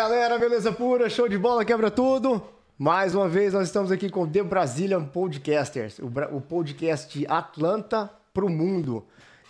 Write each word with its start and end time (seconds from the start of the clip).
Galera, 0.00 0.38
beleza 0.38 0.72
pura, 0.72 1.10
show 1.10 1.28
de 1.28 1.36
bola, 1.36 1.62
quebra 1.62 1.90
tudo. 1.90 2.42
Mais 2.78 3.14
uma 3.14 3.28
vez 3.28 3.52
nós 3.52 3.66
estamos 3.68 3.92
aqui 3.92 4.08
com 4.08 4.26
The 4.26 4.42
Brazilian 4.42 5.04
Podcasters, 5.04 5.98
o, 5.98 6.06
bra- 6.08 6.30
o 6.32 6.40
podcast 6.40 7.18
de 7.18 7.26
Atlanta 7.26 8.08
pro 8.32 8.48
mundo. 8.48 9.04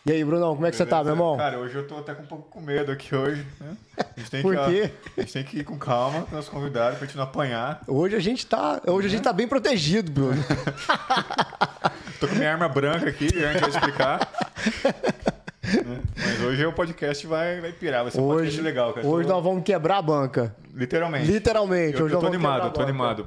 E 0.04 0.10
aí, 0.10 0.24
Brunão, 0.24 0.56
como 0.56 0.66
é 0.66 0.72
que 0.72 0.76
você 0.76 0.84
tá, 0.84 1.04
meu 1.04 1.12
irmão? 1.12 1.36
Cara, 1.36 1.56
hoje 1.60 1.76
eu 1.76 1.86
tô 1.86 1.98
até 1.98 2.14
com 2.14 2.24
um 2.24 2.26
pouco 2.26 2.50
com 2.50 2.60
medo 2.60 2.90
aqui 2.90 3.14
hoje. 3.14 3.46
Né? 3.60 3.76
A 3.96 4.18
gente 4.18 4.28
tem 4.32 4.42
Por 4.42 4.56
que, 4.56 4.64
quê? 4.88 4.90
A 5.18 5.20
gente 5.20 5.32
tem 5.34 5.44
que 5.44 5.58
ir 5.60 5.64
com 5.64 5.78
calma 5.78 6.22
com 6.22 6.36
os 6.36 6.48
convidados 6.48 6.98
pra 6.98 7.06
gente 7.06 7.16
não 7.16 7.22
apanhar. 7.22 7.82
Hoje 7.86 8.16
a 8.16 8.20
gente 8.20 8.44
tá, 8.44 8.80
hoje 8.88 9.06
a 9.06 9.10
gente 9.10 9.22
tá 9.22 9.32
bem 9.32 9.46
protegido, 9.46 10.10
Bruno. 10.10 10.42
Tô 12.18 12.26
com 12.26 12.34
minha 12.34 12.50
arma 12.50 12.68
branca 12.68 13.08
aqui, 13.08 13.26
a 13.44 13.52
gente 13.52 13.60
vai 13.60 13.70
explicar. 13.70 14.28
Né? 15.84 16.00
Mas 16.16 16.40
hoje 16.40 16.64
o 16.66 16.72
podcast 16.72 17.26
vai, 17.26 17.60
vai 17.60 17.72
pirar, 17.72 18.02
vai 18.02 18.10
ser 18.12 18.20
um 18.20 18.24
Hoje, 18.24 18.36
podcast 18.36 18.62
legal, 18.62 18.92
cara. 18.92 19.06
hoje 19.06 19.28
nós 19.28 19.42
vamos 19.42 19.62
quebrar 19.64 19.98
a 19.98 20.02
banca. 20.02 20.54
Literalmente. 20.74 21.30
Literalmente, 21.30 21.98
Eu, 21.98 22.04
hoje 22.06 22.14
eu 22.14 22.20
nós 22.20 22.24
tô 22.24 22.30
vamos 22.30 22.34
animado, 22.36 22.54
quebrar 22.56 22.70
tô 22.72 22.80
a 22.80 22.84
banca. 22.84 22.90
animado. 22.90 23.26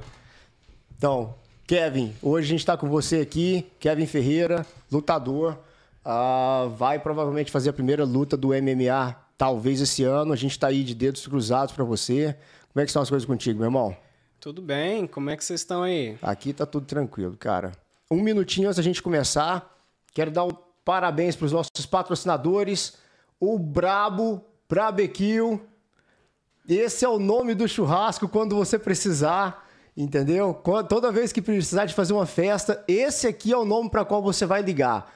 Então, 0.96 1.34
Kevin, 1.66 2.14
hoje 2.22 2.46
a 2.46 2.50
gente 2.50 2.60
está 2.60 2.76
com 2.76 2.88
você 2.88 3.20
aqui, 3.20 3.66
Kevin 3.78 4.06
Ferreira, 4.06 4.66
lutador. 4.90 5.58
Ah, 6.04 6.68
vai 6.76 6.98
provavelmente 6.98 7.50
fazer 7.50 7.70
a 7.70 7.72
primeira 7.72 8.04
luta 8.04 8.36
do 8.36 8.48
MMA, 8.48 9.16
talvez 9.38 9.80
esse 9.80 10.04
ano. 10.04 10.32
A 10.32 10.36
gente 10.36 10.52
está 10.52 10.66
aí 10.68 10.82
de 10.84 10.94
dedos 10.94 11.26
cruzados 11.26 11.74
para 11.74 11.84
você. 11.84 12.36
Como 12.72 12.82
é 12.82 12.84
que 12.84 12.90
estão 12.90 13.02
as 13.02 13.08
coisas 13.08 13.26
contigo, 13.26 13.58
meu 13.58 13.66
irmão? 13.68 13.96
Tudo 14.40 14.60
bem? 14.60 15.06
Como 15.06 15.30
é 15.30 15.36
que 15.36 15.44
vocês 15.44 15.60
estão 15.60 15.82
aí? 15.82 16.18
Aqui 16.20 16.52
tá 16.52 16.66
tudo 16.66 16.84
tranquilo, 16.86 17.34
cara. 17.38 17.72
Um 18.10 18.20
minutinho 18.20 18.66
antes 18.68 18.76
da 18.76 18.82
gente 18.82 19.02
começar, 19.02 19.74
quero 20.12 20.30
dar 20.30 20.44
um 20.44 20.50
parabéns 20.84 21.34
para 21.34 21.46
os 21.46 21.52
nossos 21.52 21.86
patrocinadores. 21.86 22.94
O 23.40 23.58
Brabo 23.58 24.44
Barbecue. 24.68 25.60
Esse 26.68 27.04
é 27.04 27.08
o 27.08 27.18
nome 27.18 27.54
do 27.54 27.68
churrasco 27.68 28.28
quando 28.28 28.56
você 28.56 28.78
precisar, 28.78 29.68
entendeu? 29.96 30.54
Toda 30.88 31.12
vez 31.12 31.32
que 31.32 31.42
precisar 31.42 31.84
de 31.84 31.94
fazer 31.94 32.12
uma 32.12 32.26
festa, 32.26 32.82
esse 32.88 33.26
aqui 33.26 33.52
é 33.52 33.56
o 33.56 33.64
nome 33.64 33.90
para 33.90 34.04
qual 34.04 34.22
você 34.22 34.46
vai 34.46 34.62
ligar. 34.62 35.12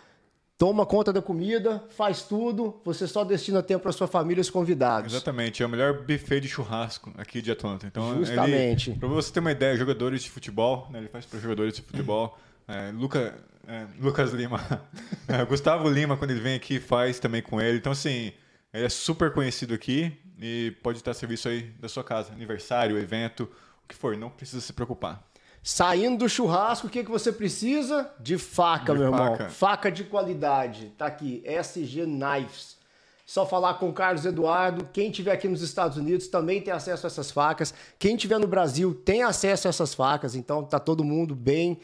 Toma 0.58 0.84
conta 0.84 1.12
da 1.12 1.22
comida, 1.22 1.84
faz 1.90 2.22
tudo, 2.22 2.80
você 2.84 3.06
só 3.06 3.24
destina 3.24 3.62
tempo 3.62 3.84
para 3.84 3.92
sua 3.92 4.08
família 4.08 4.40
e 4.40 4.42
os 4.42 4.50
convidados. 4.50 5.12
Exatamente, 5.12 5.62
é 5.62 5.66
o 5.66 5.68
melhor 5.68 6.02
buffet 6.02 6.40
de 6.40 6.48
churrasco 6.48 7.12
aqui 7.16 7.40
de 7.40 7.52
Atlanta. 7.52 7.86
Então, 7.86 8.16
Justamente. 8.18 8.90
Pra 8.92 9.08
você 9.08 9.32
ter 9.32 9.38
uma 9.38 9.52
ideia, 9.52 9.76
jogadores 9.76 10.22
de 10.22 10.30
futebol, 10.30 10.88
né, 10.90 10.98
ele 10.98 11.08
faz 11.08 11.24
para 11.24 11.38
jogadores 11.38 11.74
de 11.74 11.82
futebol. 11.82 12.36
É, 12.68 12.92
Luca, 12.92 13.34
é, 13.66 13.86
Lucas 13.98 14.32
Lima, 14.32 14.60
é, 15.26 15.44
Gustavo 15.44 15.88
Lima, 15.88 16.16
quando 16.16 16.30
ele 16.30 16.40
vem 16.40 16.54
aqui, 16.54 16.78
faz 16.78 17.18
também 17.18 17.42
com 17.42 17.60
ele. 17.60 17.78
Então, 17.78 17.92
assim, 17.92 18.32
ele 18.72 18.84
é 18.84 18.88
super 18.88 19.32
conhecido 19.32 19.74
aqui 19.74 20.16
e 20.38 20.76
pode 20.82 20.98
estar 20.98 21.12
a 21.12 21.14
serviço 21.14 21.48
aí 21.48 21.62
da 21.80 21.88
sua 21.88 22.04
casa. 22.04 22.32
Aniversário, 22.32 22.98
evento, 22.98 23.44
o 23.84 23.88
que 23.88 23.94
for, 23.94 24.16
não 24.16 24.30
precisa 24.30 24.60
se 24.60 24.72
preocupar. 24.72 25.26
Saindo 25.62 26.18
do 26.18 26.28
churrasco, 26.28 26.86
o 26.86 26.90
que, 26.90 27.02
que 27.02 27.10
você 27.10 27.32
precisa? 27.32 28.10
De 28.20 28.38
faca, 28.38 28.92
De 28.92 28.98
meu 29.00 29.08
irmão. 29.08 29.36
faca. 29.36 29.48
Faca 29.50 29.90
de 29.90 30.04
qualidade. 30.04 30.92
Tá 30.96 31.06
aqui, 31.06 31.42
SG 31.44 32.04
Knives. 32.04 32.78
Só 33.26 33.44
falar 33.44 33.74
com 33.74 33.90
o 33.90 33.92
Carlos 33.92 34.24
Eduardo. 34.24 34.88
Quem 34.90 35.10
tiver 35.10 35.32
aqui 35.32 35.48
nos 35.48 35.60
Estados 35.60 35.98
Unidos 35.98 36.28
também 36.28 36.62
tem 36.62 36.72
acesso 36.72 37.06
a 37.06 37.08
essas 37.08 37.30
facas. 37.30 37.74
Quem 37.98 38.16
tiver 38.16 38.38
no 38.38 38.46
Brasil 38.46 38.94
tem 38.94 39.22
acesso 39.22 39.66
a 39.66 39.70
essas 39.70 39.92
facas. 39.92 40.34
Então 40.34 40.64
tá 40.64 40.78
todo 40.78 41.04
mundo 41.04 41.34
bem, 41.34 41.78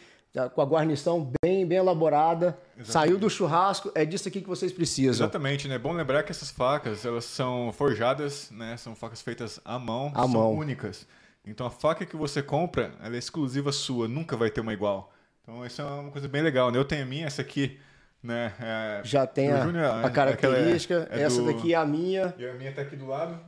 com 0.54 0.60
a 0.60 0.64
guarnição 0.64 1.30
bem, 1.42 1.64
bem 1.66 1.78
elaborada. 1.78 2.58
Saiu 2.82 3.16
do 3.18 3.30
churrasco, 3.30 3.92
é 3.94 4.04
disso 4.04 4.26
aqui 4.28 4.40
que 4.40 4.48
vocês 4.48 4.72
precisam. 4.72 5.12
Exatamente, 5.26 5.68
né? 5.68 5.78
Bom 5.78 5.92
lembrar 5.92 6.22
que 6.24 6.32
essas 6.32 6.50
facas, 6.50 7.04
elas 7.04 7.24
são 7.24 7.72
forjadas, 7.72 8.50
né? 8.50 8.76
São 8.76 8.96
facas 8.96 9.22
feitas 9.22 9.60
à 9.64 9.78
mão, 9.78 10.10
À 10.14 10.22
são 10.22 10.28
mão. 10.28 10.52
únicas. 10.54 11.06
Então 11.46 11.66
a 11.66 11.70
faca 11.70 12.04
que 12.04 12.16
você 12.16 12.42
compra, 12.42 12.92
ela 13.02 13.14
é 13.14 13.18
exclusiva 13.18 13.70
sua, 13.70 14.08
nunca 14.08 14.36
vai 14.36 14.50
ter 14.50 14.60
uma 14.60 14.72
igual. 14.72 15.12
Então 15.42 15.64
isso 15.64 15.80
é 15.80 15.84
uma 15.84 16.10
coisa 16.10 16.26
bem 16.26 16.42
legal, 16.42 16.70
né? 16.72 16.78
Eu 16.78 16.84
tenho 16.84 17.02
a 17.04 17.06
minha, 17.06 17.26
essa 17.26 17.42
aqui, 17.42 17.78
né? 18.22 18.52
é- 18.58 19.02
Já 19.04 19.26
tem 19.26 19.52
a, 19.52 19.60
Júnior, 19.64 19.84
a 19.84 20.06
é- 20.06 20.10
característica. 20.10 21.06
é- 21.12 21.20
é 21.20 21.22
Essa 21.22 21.40
do- 21.42 21.46
daqui 21.46 21.74
é 21.74 21.76
a 21.76 21.84
minha. 21.84 22.34
E 22.38 22.44
a 22.48 22.54
minha 22.54 22.72
tá 22.72 22.82
aqui 22.82 22.96
do 22.96 23.06
lado. 23.06 23.38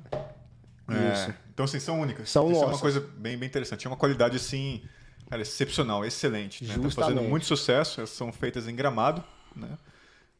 Isso. 0.88 1.30
É, 1.30 1.34
então, 1.52 1.64
assim, 1.64 1.80
são 1.80 2.00
únicas. 2.00 2.30
São 2.30 2.44
Isso 2.46 2.54
é 2.54 2.58
uma 2.58 2.66
nossas. 2.66 2.80
coisa 2.80 3.00
bem, 3.00 3.36
bem 3.36 3.48
interessante. 3.48 3.86
É 3.86 3.90
uma 3.90 3.96
qualidade, 3.96 4.36
assim, 4.36 4.82
cara, 5.28 5.42
excepcional, 5.42 6.04
excelente. 6.04 6.64
Né? 6.64 6.74
Tá 6.74 6.90
fazendo 6.90 7.22
muito 7.22 7.46
sucesso. 7.46 8.00
Elas 8.00 8.10
são 8.10 8.32
feitas 8.32 8.68
em 8.68 8.74
gramado, 8.74 9.22
né? 9.54 9.76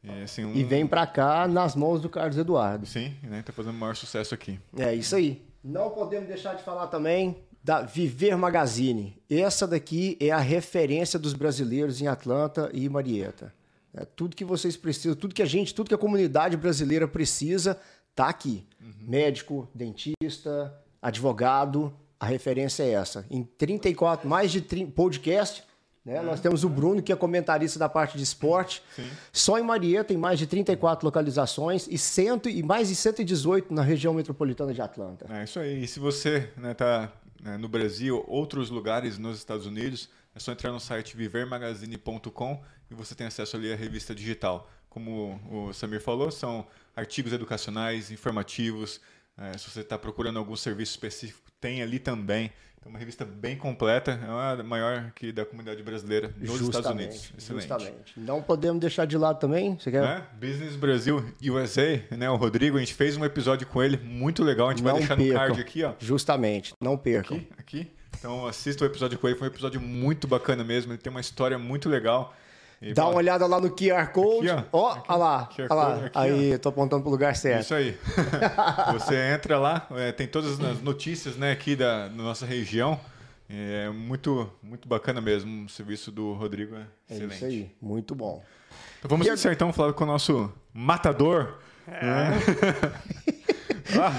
E, 0.03 0.23
assim, 0.23 0.45
um... 0.45 0.53
E 0.53 0.63
vem 0.63 0.87
pra 0.87 1.05
cá 1.05 1.47
nas 1.47 1.75
mãos 1.75 2.01
do 2.01 2.09
Carlos 2.09 2.37
Eduardo. 2.37 2.85
Sim, 2.85 3.15
né? 3.23 3.41
Tá 3.41 3.51
fazendo 3.51 3.73
maior 3.73 3.95
sucesso 3.95 4.33
aqui. 4.33 4.59
É 4.77 4.93
isso 4.93 5.15
aí. 5.15 5.45
Não 5.63 5.89
podemos 5.89 6.27
deixar 6.27 6.53
de 6.53 6.63
falar 6.63 6.87
também 6.87 7.35
da 7.63 7.81
Viver 7.81 8.37
Magazine. 8.37 9.21
Essa 9.29 9.67
daqui 9.67 10.15
é 10.21 10.31
a 10.31 10.37
referência 10.37 11.19
dos 11.19 11.33
brasileiros 11.33 12.01
em 12.01 12.07
Atlanta 12.07 12.69
e 12.73 12.87
Marietta. 12.87 13.53
É, 13.93 14.05
tudo 14.05 14.35
que 14.35 14.45
vocês 14.45 14.77
precisam, 14.77 15.15
tudo 15.15 15.35
que 15.35 15.41
a 15.41 15.45
gente, 15.45 15.73
tudo 15.73 15.89
que 15.89 15.93
a 15.93 15.97
comunidade 15.97 16.55
brasileira 16.55 17.07
precisa, 17.07 17.77
tá 18.15 18.29
aqui. 18.29 18.65
Médico, 19.01 19.67
dentista, 19.73 20.73
advogado, 21.01 21.93
a 22.19 22.25
referência 22.25 22.83
é 22.83 22.91
essa. 22.91 23.25
Em 23.29 23.43
34, 23.43 24.27
mais 24.27 24.51
de 24.51 24.61
30 24.61 24.91
podcast, 24.91 25.63
né? 26.07 26.21
Nós 26.21 26.39
temos 26.39 26.63
o 26.63 26.69
Bruno, 26.69 27.03
que 27.03 27.11
é 27.11 27.15
comentarista 27.17 27.77
da 27.77 27.89
parte 27.89 28.17
de 28.17 28.23
esporte. 28.23 28.81
Só 29.33 29.59
em 29.59 29.61
Marietta 29.61 30.05
tem 30.05 30.17
mais 30.17 30.39
de 30.39 30.47
34 30.47 31.05
localizações 31.05 31.85
e, 31.85 31.97
cento, 31.97 32.47
e 32.47 32.63
mais 32.63 32.87
de 32.87 32.95
118 32.95 33.73
na 33.73 33.81
região 33.81 34.13
metropolitana 34.13 34.73
de 34.73 34.81
Atlanta. 34.81 35.25
É 35.29 35.43
isso 35.43 35.59
aí. 35.59 35.83
E 35.83 35.87
se 35.87 35.99
você 35.99 36.49
né, 36.55 36.73
tá 36.73 37.11
né, 37.43 37.57
no 37.57 37.67
Brasil, 37.67 38.23
outros 38.25 38.69
lugares 38.69 39.17
nos 39.17 39.37
Estados 39.37 39.65
Unidos, 39.65 40.09
é 40.33 40.39
só 40.39 40.53
entrar 40.53 40.71
no 40.71 40.79
site 40.79 41.17
vivermagazine.com 41.17 42.63
e 42.89 42.95
você 42.95 43.13
tem 43.13 43.27
acesso 43.27 43.57
ali 43.57 43.73
à 43.73 43.75
revista 43.75 44.15
digital. 44.15 44.69
Como 44.89 45.41
o 45.51 45.73
Samir 45.73 45.99
falou, 45.99 46.31
são 46.31 46.65
artigos 46.95 47.33
educacionais, 47.33 48.11
informativos. 48.11 49.01
É, 49.37 49.57
se 49.57 49.69
você 49.69 49.81
está 49.81 49.97
procurando 49.97 50.39
algum 50.39 50.55
serviço 50.55 50.91
específico, 50.91 51.51
tem 51.59 51.81
ali 51.81 51.99
também. 51.99 52.51
Então, 52.79 52.91
uma 52.91 52.99
revista 52.99 53.25
bem 53.25 53.57
completa, 53.57 54.11
é 54.11 54.61
a 54.61 54.63
maior 54.63 54.97
aqui 55.07 55.31
da 55.31 55.45
comunidade 55.45 55.81
brasileira 55.83 56.33
nos 56.37 56.61
Estados 56.61 56.89
Unidos. 56.89 57.33
Excelente. 57.37 57.67
justamente. 57.67 58.13
Não 58.19 58.41
podemos 58.41 58.79
deixar 58.79 59.05
de 59.05 59.17
lado 59.17 59.39
também. 59.39 59.77
Você 59.77 59.91
quer? 59.91 60.01
Né? 60.01 60.23
Business 60.39 60.75
Brasil 60.75 61.23
USA, 61.43 62.03
né? 62.11 62.29
O 62.29 62.35
Rodrigo, 62.35 62.77
a 62.77 62.79
gente 62.79 62.93
fez 62.93 63.17
um 63.17 63.25
episódio 63.25 63.67
com 63.67 63.81
ele 63.83 63.97
muito 63.97 64.43
legal. 64.43 64.67
A 64.67 64.71
gente 64.71 64.83
vai 64.83 64.93
Não 64.93 64.99
deixar 64.99 65.17
percam. 65.17 65.33
no 65.33 65.39
card 65.39 65.61
aqui, 65.61 65.83
ó. 65.83 65.93
Justamente. 65.99 66.73
Não 66.81 66.97
percam. 66.97 67.37
Aqui, 67.37 67.49
aqui. 67.57 67.91
Então 68.17 68.47
assista 68.47 68.83
o 68.83 68.87
episódio 68.87 69.17
com 69.19 69.27
ele, 69.27 69.37
foi 69.37 69.47
um 69.47 69.51
episódio 69.51 69.79
muito 69.79 70.27
bacana 70.27 70.63
mesmo. 70.63 70.91
Ele 70.91 70.97
tem 70.97 71.11
uma 71.11 71.21
história 71.21 71.57
muito 71.59 71.87
legal. 71.89 72.33
E, 72.81 72.93
Dá 72.93 73.03
bom, 73.03 73.09
uma 73.11 73.17
olhada 73.17 73.45
lá 73.47 73.59
no 73.59 73.69
QR 73.71 74.07
Code. 74.11 74.49
Aqui, 74.49 74.69
ó, 74.71 74.79
ó. 74.79 74.87
ó, 74.87 74.91
Aqui. 74.93 75.05
olha 75.09 75.17
lá. 75.17 75.47
QR 75.47 75.67
olha 75.69 75.73
lá. 75.73 75.93
Code 75.95 76.05
aqui, 76.05 76.17
aí, 76.19 76.57
tô 76.59 76.69
apontando 76.69 77.01
pro 77.01 77.11
lugar 77.11 77.35
certo. 77.35 77.61
Isso 77.63 77.73
aí. 77.73 77.97
Você 78.93 79.15
entra 79.33 79.57
lá, 79.57 79.87
é, 79.91 80.11
tem 80.11 80.27
todas 80.27 80.59
as 80.59 80.81
notícias 80.81 81.35
né, 81.37 81.51
aqui 81.51 81.75
da, 81.75 82.07
da 82.07 82.13
nossa 82.23 82.45
região. 82.45 82.99
É 83.49 83.89
muito, 83.89 84.49
muito 84.61 84.87
bacana 84.87 85.21
mesmo. 85.21 85.65
O 85.65 85.69
serviço 85.69 86.11
do 86.11 86.33
Rodrigo 86.33 86.75
é 86.75 86.81
É 87.09 87.13
excelente. 87.15 87.35
isso 87.35 87.45
aí. 87.45 87.71
Muito 87.81 88.13
bom. 88.13 88.43
Então 88.99 89.09
vamos 89.09 89.25
E 89.25 89.29
iniciar 89.29 89.53
então 89.53 89.71
falando 89.71 89.93
com 89.93 90.03
o 90.03 90.07
nosso 90.07 90.51
matador. 90.73 91.57
né? 91.87 92.31
ah, 94.01 94.11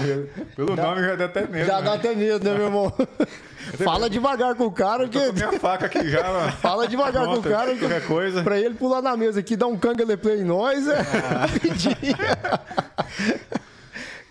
pelo 0.55 0.75
nome 0.75 1.01
já 1.03 1.15
dá 1.15 1.25
até 1.25 1.47
medo. 1.47 1.65
Já 1.65 1.77
né? 1.79 1.85
dá 1.85 1.93
até 1.93 2.15
medo, 2.15 2.43
né, 2.43 2.53
meu 2.55 2.65
irmão? 2.65 2.93
Fala 3.83 4.09
devagar 4.09 4.55
com 4.55 4.65
o 4.65 4.71
cara, 4.71 5.07
Tô 5.07 5.19
com 5.19 5.25
a 5.25 5.27
que. 5.27 5.33
minha 5.33 5.59
faca 5.59 5.85
aqui 5.85 6.09
já. 6.09 6.21
ó. 6.31 6.49
Fala 6.53 6.87
devagar 6.87 7.25
com 7.25 7.33
o 7.35 7.43
cara. 7.43 7.73
que- 7.73 7.79
Qualquer 7.79 8.05
coisa. 8.07 8.41
Pra 8.43 8.59
ele 8.59 8.73
pular 8.75 9.01
na 9.01 9.15
mesa 9.15 9.39
aqui, 9.41 9.55
dar 9.55 9.67
um 9.67 9.77
canga 9.77 10.17
play 10.17 10.39
em 10.41 10.43
nós, 10.45 10.87
é 10.87 10.97
Ah. 10.99 11.47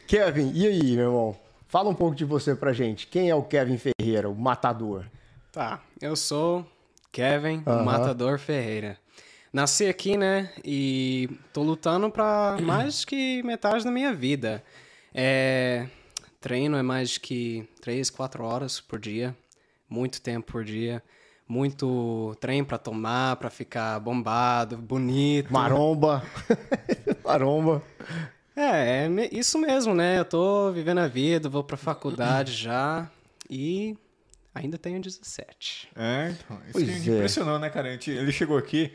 Kevin, 0.06 0.52
e 0.54 0.66
aí, 0.66 0.96
meu 0.96 1.04
irmão? 1.06 1.36
Fala 1.68 1.90
um 1.90 1.94
pouco 1.94 2.14
de 2.16 2.24
você 2.24 2.54
pra 2.54 2.72
gente. 2.72 3.06
Quem 3.06 3.28
é 3.28 3.34
o 3.34 3.42
Kevin 3.42 3.76
Ferreira, 3.78 4.28
o 4.28 4.34
matador? 4.34 5.04
Tá, 5.52 5.80
eu 6.00 6.16
sou 6.16 6.66
Kevin, 7.12 7.62
o 7.66 7.70
Aham. 7.70 7.82
Matador 7.84 8.38
Ferreira. 8.38 8.96
Nasci 9.52 9.86
aqui, 9.86 10.16
né? 10.16 10.50
E 10.64 11.28
tô 11.52 11.62
lutando 11.62 12.10
pra 12.10 12.56
mais 12.62 13.04
que 13.04 13.42
metade 13.42 13.84
da 13.84 13.90
minha 13.90 14.12
vida. 14.14 14.62
É, 15.14 15.86
treino 16.40 16.76
é 16.76 16.82
mais 16.82 17.18
que 17.18 17.68
3, 17.80 18.10
4 18.10 18.44
horas 18.44 18.80
por 18.80 18.98
dia. 18.98 19.34
Muito 19.88 20.20
tempo 20.20 20.52
por 20.52 20.64
dia. 20.64 21.02
Muito 21.46 22.36
trem 22.40 22.62
pra 22.62 22.76
tomar, 22.76 23.36
pra 23.36 23.48
ficar 23.48 23.98
bombado, 24.00 24.76
bonito. 24.76 25.50
Maromba. 25.50 26.22
Maromba. 27.24 27.82
É, 28.54 29.06
é 29.06 29.08
isso 29.32 29.58
mesmo, 29.58 29.94
né? 29.94 30.18
Eu 30.18 30.24
tô 30.26 30.70
vivendo 30.72 30.98
a 30.98 31.06
vida, 31.08 31.48
vou 31.48 31.64
pra 31.64 31.76
faculdade 31.78 32.52
já 32.52 33.10
e 33.48 33.96
ainda 34.54 34.76
tenho 34.76 35.00
17. 35.00 35.88
É, 35.96 36.32
então. 36.32 36.58
Isso 36.64 36.72
Pois 36.72 36.84
que 37.02 37.10
é. 37.10 37.14
impressionou, 37.14 37.58
né, 37.58 37.70
cara? 37.70 37.88
A 37.88 37.92
gente- 37.92 38.10
ele 38.10 38.30
chegou 38.32 38.58
aqui, 38.58 38.92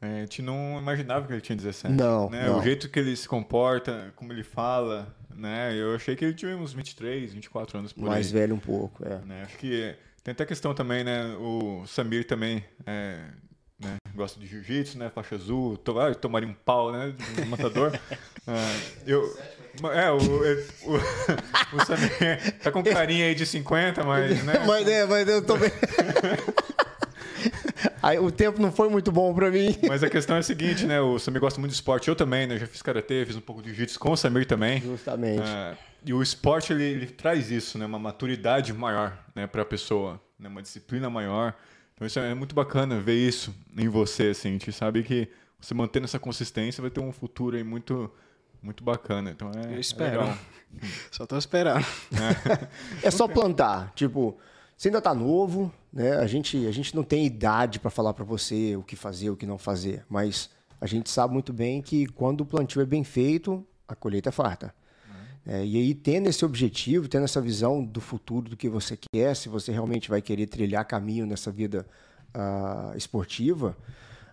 a 0.00 0.06
gente 0.06 0.42
não 0.42 0.78
imaginava 0.78 1.26
que 1.26 1.32
ele 1.32 1.40
tinha 1.40 1.56
17. 1.56 1.92
Não, 1.92 2.30
né? 2.30 2.46
não. 2.46 2.60
O 2.60 2.62
jeito 2.62 2.88
que 2.88 3.00
ele 3.00 3.16
se 3.16 3.26
comporta, 3.26 4.12
como 4.14 4.32
ele 4.32 4.44
fala, 4.44 5.12
né? 5.36 5.74
Eu 5.74 5.94
achei 5.94 6.16
que 6.16 6.24
ele 6.24 6.34
tinha 6.34 6.56
uns 6.56 6.72
23, 6.72 7.32
24 7.32 7.78
anos 7.78 7.92
por 7.92 8.04
Mais 8.04 8.26
aí. 8.26 8.32
velho 8.32 8.54
um 8.54 8.58
pouco, 8.58 9.06
é. 9.06 9.18
né? 9.24 9.42
Acho 9.42 9.58
que 9.58 9.94
tem 10.24 10.32
até 10.32 10.42
a 10.44 10.46
questão 10.46 10.74
também, 10.74 11.04
né? 11.04 11.36
O 11.38 11.86
Samir 11.86 12.26
também 12.26 12.64
é, 12.84 13.20
né? 13.78 13.96
gosta 14.14 14.40
de 14.40 14.46
jiu-jitsu, 14.46 14.98
né? 14.98 15.10
Faixa 15.10 15.36
azul, 15.36 15.76
to, 15.76 16.00
ah, 16.00 16.14
tomaria 16.14 16.48
um 16.48 16.54
pau, 16.54 16.90
né? 16.90 17.14
Um 17.40 17.46
matador. 17.46 17.92
Ah, 18.46 18.80
eu, 19.06 19.22
é, 19.92 20.10
o, 20.10 20.16
o, 20.16 20.96
o 21.76 21.84
Samir 21.84 22.58
tá 22.62 22.72
com 22.72 22.82
carinha 22.82 23.26
aí 23.26 23.34
de 23.34 23.46
50, 23.46 24.02
mas, 24.02 24.42
né? 24.42 24.54
mas, 24.66 24.88
é, 24.88 25.06
mas 25.06 25.28
eu 25.28 25.42
tô 25.42 25.56
bem. 25.56 25.70
Aí, 28.06 28.18
o 28.18 28.30
tempo 28.30 28.62
não 28.62 28.70
foi 28.70 28.88
muito 28.88 29.10
bom 29.10 29.34
pra 29.34 29.50
mim. 29.50 29.76
Mas 29.88 30.02
a 30.04 30.08
questão 30.08 30.36
é 30.36 30.38
a 30.38 30.42
seguinte, 30.42 30.86
né? 30.86 31.00
O 31.00 31.18
Samir 31.18 31.40
gosta 31.40 31.58
muito 31.58 31.70
de 31.72 31.76
esporte. 31.76 32.06
Eu 32.08 32.14
também, 32.14 32.46
né? 32.46 32.54
Eu 32.54 32.60
já 32.60 32.66
fiz 32.66 32.80
karatê, 32.80 33.26
fiz 33.26 33.34
um 33.34 33.40
pouco 33.40 33.60
de 33.60 33.70
jiu-jitsu 33.70 33.98
com 33.98 34.12
o 34.12 34.16
Samir 34.16 34.46
também. 34.46 34.80
Justamente. 34.80 35.42
É, 35.42 35.76
e 36.04 36.14
o 36.14 36.22
esporte, 36.22 36.72
ele, 36.72 36.84
ele 36.84 37.06
traz 37.06 37.50
isso, 37.50 37.76
né? 37.78 37.84
Uma 37.84 37.98
maturidade 37.98 38.72
maior, 38.72 39.18
né? 39.34 39.48
Pra 39.48 39.64
pessoa, 39.64 40.20
né? 40.38 40.48
Uma 40.48 40.62
disciplina 40.62 41.10
maior. 41.10 41.52
Então 41.94 42.06
isso 42.06 42.20
é 42.20 42.32
muito 42.34 42.54
bacana 42.54 43.00
ver 43.00 43.16
isso 43.16 43.52
em 43.76 43.88
você, 43.88 44.28
assim. 44.28 44.50
A 44.50 44.52
gente 44.52 44.70
sabe 44.70 45.02
que 45.02 45.28
você 45.58 45.74
mantendo 45.74 46.04
essa 46.04 46.18
consistência 46.18 46.80
vai 46.80 46.90
ter 46.90 47.00
um 47.00 47.10
futuro 47.10 47.56
aí 47.56 47.64
muito, 47.64 48.08
muito 48.62 48.84
bacana. 48.84 49.32
Então 49.32 49.50
é, 49.56 49.72
Eu 49.72 49.76
é 49.78 49.80
espero. 49.80 50.20
legal. 50.20 50.38
Só 51.10 51.26
tô 51.26 51.36
esperando. 51.38 51.84
É 53.02 53.10
só 53.10 53.26
plantar. 53.26 53.92
Tipo, 53.94 54.36
você 54.76 54.88
ainda 54.88 55.00
tá 55.00 55.14
novo, 55.14 55.72
né? 55.96 56.18
A 56.18 56.26
gente, 56.26 56.66
a 56.66 56.70
gente 56.70 56.94
não 56.94 57.02
tem 57.02 57.24
idade 57.24 57.80
para 57.80 57.90
falar 57.90 58.12
para 58.12 58.22
você 58.22 58.76
o 58.76 58.82
que 58.82 58.94
fazer, 58.94 59.30
o 59.30 59.36
que 59.36 59.46
não 59.46 59.56
fazer. 59.56 60.04
Mas 60.10 60.50
a 60.78 60.86
gente 60.86 61.08
sabe 61.08 61.32
muito 61.32 61.54
bem 61.54 61.80
que 61.80 62.06
quando 62.08 62.42
o 62.42 62.46
plantio 62.46 62.82
é 62.82 62.84
bem 62.84 63.02
feito, 63.02 63.66
a 63.88 63.94
colheita 63.94 64.28
é 64.28 64.32
farta. 64.32 64.74
É, 65.46 65.64
e 65.64 65.76
aí, 65.76 65.94
tendo 65.94 66.28
esse 66.28 66.44
objetivo, 66.44 67.08
tendo 67.08 67.24
essa 67.24 67.40
visão 67.40 67.82
do 67.82 68.00
futuro, 68.00 68.50
do 68.50 68.56
que 68.56 68.68
você 68.68 68.98
quer, 69.10 69.34
se 69.34 69.48
você 69.48 69.72
realmente 69.72 70.10
vai 70.10 70.20
querer 70.20 70.46
trilhar 70.48 70.84
caminho 70.84 71.24
nessa 71.24 71.50
vida 71.50 71.86
ah, 72.34 72.92
esportiva, 72.94 73.74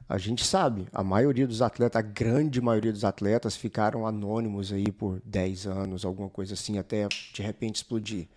a 0.10 0.18
gente 0.18 0.44
sabe, 0.44 0.86
a 0.92 1.02
maioria 1.02 1.48
dos 1.48 1.62
atletas, 1.62 1.98
a 1.98 2.02
grande 2.02 2.60
maioria 2.60 2.92
dos 2.92 3.06
atletas 3.06 3.56
ficaram 3.56 4.06
anônimos 4.06 4.74
aí 4.74 4.92
por 4.92 5.22
10 5.24 5.68
anos, 5.68 6.04
alguma 6.04 6.30
coisa 6.30 6.56
assim, 6.56 6.78
até 6.78 7.08
de 7.08 7.42
repente 7.42 7.76
explodir. 7.76 8.28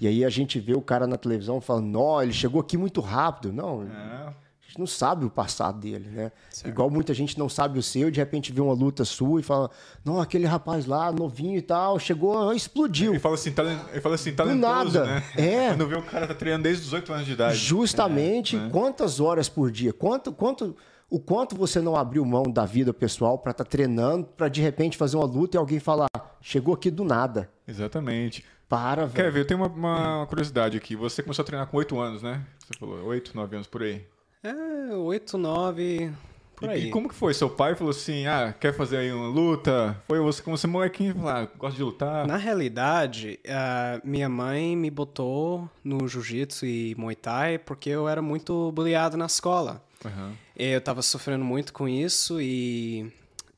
E 0.00 0.06
aí 0.08 0.24
a 0.24 0.30
gente 0.30 0.58
vê 0.58 0.74
o 0.74 0.80
cara 0.82 1.06
na 1.06 1.16
televisão 1.16 1.60
falando, 1.60 1.86
não, 1.86 2.22
ele 2.22 2.32
chegou 2.32 2.60
aqui 2.60 2.76
muito 2.76 3.00
rápido. 3.00 3.52
Não, 3.52 3.82
É, 3.82 3.86
a 3.86 4.66
gente 4.66 4.78
não 4.78 4.86
sabe 4.86 5.24
o 5.24 5.30
passado 5.30 5.78
dele, 5.78 6.08
né? 6.10 6.32
Igual 6.64 6.90
muita 6.90 7.12
gente 7.14 7.38
não 7.38 7.48
sabe 7.48 7.78
o 7.78 7.82
seu, 7.82 8.10
de 8.10 8.18
repente 8.18 8.50
vê 8.52 8.60
uma 8.60 8.72
luta 8.74 9.04
sua 9.04 9.38
e 9.40 9.42
fala, 9.42 9.70
não, 10.04 10.20
aquele 10.20 10.46
rapaz 10.46 10.86
lá, 10.86 11.12
novinho 11.12 11.56
e 11.58 11.62
tal, 11.62 11.98
chegou, 11.98 12.52
explodiu. 12.52 13.12
Ele 13.12 13.20
fala 13.20 13.34
assim, 13.36 13.52
talen- 13.52 13.78
ele 13.92 14.00
fala 14.00 14.14
assim 14.16 14.32
talentoso, 14.34 14.98
nada. 14.98 15.04
né? 15.04 15.22
É. 15.36 15.68
Quando 15.76 15.86
vê 15.86 15.96
o 15.96 16.02
cara 16.02 16.26
tá 16.26 16.34
treinando 16.34 16.64
desde 16.64 16.80
os 16.80 16.86
18 16.86 17.12
anos 17.12 17.26
de 17.26 17.32
idade. 17.32 17.56
Justamente, 17.56 18.56
né? 18.56 18.68
quantas 18.72 19.20
horas 19.20 19.48
por 19.48 19.70
dia? 19.70 19.92
Quanto, 19.92 20.32
quanto, 20.32 20.74
o 21.08 21.20
quanto 21.20 21.54
você 21.54 21.80
não 21.80 21.94
abriu 21.94 22.24
mão 22.24 22.44
da 22.44 22.64
vida 22.64 22.92
pessoal 22.92 23.38
para 23.38 23.52
estar 23.52 23.64
treinando, 23.64 24.24
para 24.36 24.48
de 24.48 24.60
repente 24.60 24.96
fazer 24.96 25.16
uma 25.16 25.26
luta 25.26 25.56
e 25.56 25.58
alguém 25.58 25.78
falar, 25.78 26.08
chegou 26.40 26.74
aqui 26.74 26.90
do 26.90 27.04
nada. 27.04 27.48
Exatamente. 27.68 28.44
Para, 28.68 29.06
velho. 29.06 29.14
Kevin, 29.24 29.38
eu 29.40 29.46
tenho 29.46 29.60
uma, 29.64 29.68
uma 29.68 30.26
curiosidade 30.26 30.76
aqui. 30.76 30.96
Você 30.96 31.22
começou 31.22 31.42
a 31.42 31.46
treinar 31.46 31.66
com 31.68 31.76
8 31.76 31.98
anos, 31.98 32.22
né? 32.22 32.42
Você 32.58 32.78
falou 32.78 33.04
8, 33.04 33.34
9 33.34 33.56
anos 33.56 33.66
por 33.66 33.82
aí. 33.82 34.02
É, 34.42 34.94
8, 34.94 35.38
9, 35.38 36.10
por 36.56 36.68
E- 36.68 36.72
aí. 36.72 36.86
E, 36.86 36.90
como 36.90 37.08
que 37.08 37.14
foi? 37.14 37.32
Seu 37.34 37.48
pai 37.48 37.74
falou 37.74 37.90
assim, 37.90 38.26
ah, 38.26 38.54
quer 38.58 38.72
fazer 38.74 38.96
aí 38.98 39.12
uma 39.12 39.28
luta? 39.28 39.96
Foi 40.08 40.18
você, 40.20 40.42
como 40.42 40.56
você 40.56 40.66
molequinho, 40.66 41.14
falou, 41.14 41.28
ah, 41.30 41.48
gosta 41.58 41.76
de 41.76 41.82
lutar? 41.82 42.26
Na 42.26 42.36
realidade, 42.36 43.38
a 43.48 44.00
minha 44.04 44.28
mãe 44.28 44.76
me 44.76 44.90
botou 44.90 45.68
no 45.82 46.06
jiu-jitsu 46.08 46.66
e 46.66 46.94
muay 46.98 47.14
thai 47.16 47.58
porque 47.58 47.90
eu 47.90 48.08
era 48.08 48.20
muito 48.22 48.72
bullyado 48.72 49.16
na 49.16 49.26
escola. 49.26 49.82
Aham. 50.04 50.32
Eu 50.56 50.80
tava 50.80 51.00
sofrendo 51.02 51.44
muito 51.44 51.72
com 51.72 51.88
isso 51.88 52.40
e 52.40 53.10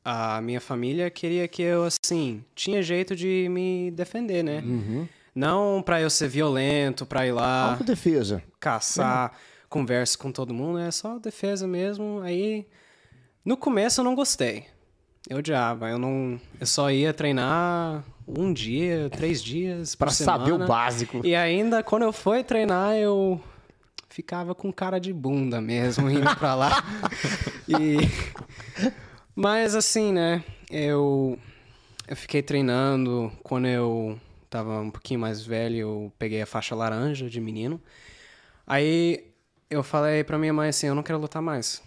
a 0.09 0.39
minha 0.39 0.61
família 0.61 1.09
queria 1.09 1.49
que 1.49 1.61
eu, 1.61 1.83
assim, 1.83 2.41
tinha 2.55 2.81
jeito 2.81 3.13
de 3.13 3.49
me 3.49 3.91
defender, 3.91 4.41
né? 4.41 4.63
Não 5.35 5.81
pra 5.81 5.99
eu 5.99 6.09
ser 6.09 6.29
violento, 6.29 7.05
pra 7.05 7.27
ir 7.27 7.33
lá 7.33 7.71
Autodefesa. 7.71 8.41
caçar, 8.57 9.33
conversa 9.67 10.17
com 10.17 10.31
todo 10.31 10.53
mundo, 10.53 10.79
é 10.79 10.89
só 10.91 11.19
defesa 11.19 11.67
mesmo. 11.67 12.21
Aí, 12.23 12.65
no 13.43 13.57
começo 13.57 13.99
eu 13.99 14.05
não 14.05 14.15
gostei. 14.15 14.63
Eu 15.29 15.39
odiava, 15.39 15.89
eu 15.89 15.99
não, 15.99 16.39
eu 16.57 16.65
só 16.65 16.89
ia 16.89 17.13
treinar 17.13 18.01
um 18.25 18.53
dia, 18.53 19.09
três 19.09 19.43
dias 19.43 19.93
Pra 19.93 20.07
por 20.07 20.13
saber 20.13 20.53
o 20.53 20.65
básico. 20.65 21.19
E 21.21 21.35
ainda 21.35 21.83
quando 21.83 22.03
eu 22.03 22.13
fui 22.13 22.45
treinar, 22.45 22.95
eu 22.95 23.41
ficava 24.07 24.55
com 24.55 24.71
cara 24.71 24.99
de 24.99 25.11
bunda 25.11 25.59
mesmo 25.59 26.09
indo 26.09 26.33
pra 26.37 26.55
lá. 26.55 26.81
e 27.67 27.97
mas 29.37 29.75
assim, 29.75 30.11
né? 30.11 30.43
Eu 30.67 31.37
eu 32.07 32.15
fiquei 32.15 32.41
treinando 32.41 33.31
quando 33.43 33.67
eu 33.67 34.19
tava 34.49 34.79
um 34.79 34.89
pouquinho 34.89 35.19
mais 35.19 35.45
velho, 35.45 35.77
eu 35.77 36.13
peguei 36.17 36.41
a 36.41 36.45
faixa 36.45 36.73
laranja 36.73 37.29
de 37.29 37.39
menino. 37.39 37.79
Aí 38.65 39.25
eu 39.69 39.83
falei 39.83 40.23
pra 40.23 40.39
minha 40.39 40.53
mãe 40.53 40.69
assim, 40.69 40.87
eu 40.87 40.95
não 40.95 41.03
quero 41.03 41.19
lutar 41.19 41.41
mais. 41.41 41.83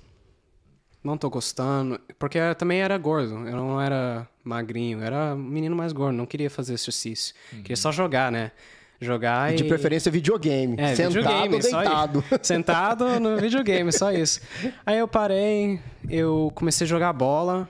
Não 1.02 1.18
tô 1.18 1.28
gostando, 1.28 1.98
porque 2.18 2.38
eu 2.38 2.54
também 2.54 2.82
era 2.82 2.96
gordo, 2.96 3.34
eu 3.48 3.56
não 3.56 3.80
era 3.80 4.28
magrinho, 4.44 5.00
eu 5.00 5.04
era 5.04 5.34
um 5.34 5.38
menino 5.38 5.74
mais 5.74 5.92
gordo, 5.92 6.14
não 6.16 6.26
queria 6.26 6.50
fazer 6.50 6.74
exercício. 6.74 7.34
Queria 7.62 7.76
só 7.76 7.90
jogar, 7.90 8.30
né? 8.30 8.52
Jogar 9.00 9.54
E 9.54 9.56
de 9.56 9.64
preferência 9.64 10.12
videogame. 10.12 10.76
É, 10.78 10.94
sentado 10.94 11.14
videogame, 11.14 11.54
ou 11.54 11.60
deitado. 11.62 12.24
Sentado 12.42 13.20
no 13.20 13.38
videogame, 13.38 13.90
só 13.92 14.12
isso. 14.12 14.40
Aí 14.84 14.98
eu 14.98 15.08
parei, 15.08 15.80
eu 16.08 16.52
comecei 16.54 16.84
a 16.84 16.88
jogar 16.88 17.12
bola 17.14 17.66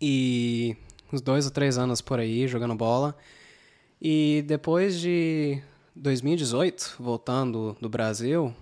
e 0.00 0.76
uns 1.12 1.20
dois 1.20 1.46
ou 1.46 1.50
três 1.50 1.76
anos 1.76 2.00
por 2.00 2.20
aí 2.20 2.46
jogando 2.46 2.76
bola. 2.76 3.16
E 4.00 4.44
depois 4.46 5.00
de 5.00 5.60
2018, 5.96 6.94
voltando 7.00 7.76
do 7.80 7.88
Brasil, 7.88 8.54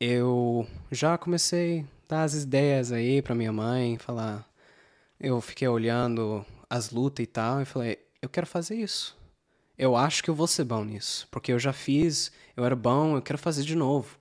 eu 0.00 0.64
já 0.92 1.18
comecei 1.18 1.80
a 1.80 1.84
dar 2.08 2.22
as 2.22 2.34
ideias 2.34 2.92
aí 2.92 3.20
pra 3.20 3.34
minha 3.34 3.52
mãe, 3.52 3.98
falar. 3.98 4.48
Eu 5.20 5.40
fiquei 5.40 5.66
olhando 5.66 6.46
as 6.70 6.90
lutas 6.90 7.24
e 7.24 7.26
tal, 7.26 7.60
e 7.60 7.64
falei, 7.64 7.98
eu 8.22 8.28
quero 8.28 8.46
fazer 8.46 8.76
isso. 8.76 9.17
Eu 9.78 9.96
acho 9.96 10.22
que 10.24 10.28
eu 10.28 10.34
vou 10.34 10.46
ser 10.46 10.64
bom 10.64 10.84
nisso, 10.84 11.28
porque 11.30 11.52
eu 11.52 11.58
já 11.58 11.72
fiz, 11.72 12.32
eu 12.56 12.64
era 12.64 12.74
bom, 12.74 13.16
eu 13.16 13.22
quero 13.22 13.38
fazer 13.38 13.62
de 13.62 13.76
novo. 13.76 14.18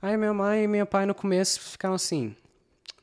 Aí 0.00 0.16
minha 0.16 0.34
mãe 0.34 0.64
e 0.64 0.68
meu 0.68 0.86
pai 0.86 1.06
no 1.06 1.14
começo 1.14 1.58
ficaram 1.60 1.94
assim: 1.94 2.36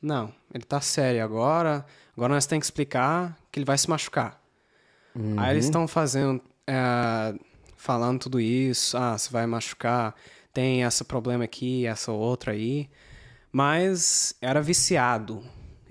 não, 0.00 0.32
ele 0.54 0.64
tá 0.64 0.80
sério 0.80 1.22
agora, 1.22 1.84
agora 2.16 2.34
nós 2.34 2.46
temos 2.46 2.62
que 2.62 2.66
explicar 2.66 3.36
que 3.50 3.58
ele 3.58 3.66
vai 3.66 3.76
se 3.76 3.90
machucar. 3.90 4.40
Aí 5.36 5.50
eles 5.50 5.66
estão 5.66 5.86
fazendo, 5.86 6.40
é, 6.66 7.34
falando 7.76 8.20
tudo 8.20 8.40
isso, 8.40 8.96
ah, 8.96 9.18
você 9.18 9.30
vai 9.30 9.46
machucar, 9.46 10.14
tem 10.52 10.82
esse 10.82 11.04
problema 11.04 11.44
aqui, 11.44 11.86
essa 11.86 12.12
outra 12.12 12.52
aí. 12.52 12.88
Mas 13.50 14.34
era 14.40 14.62
viciado. 14.62 15.44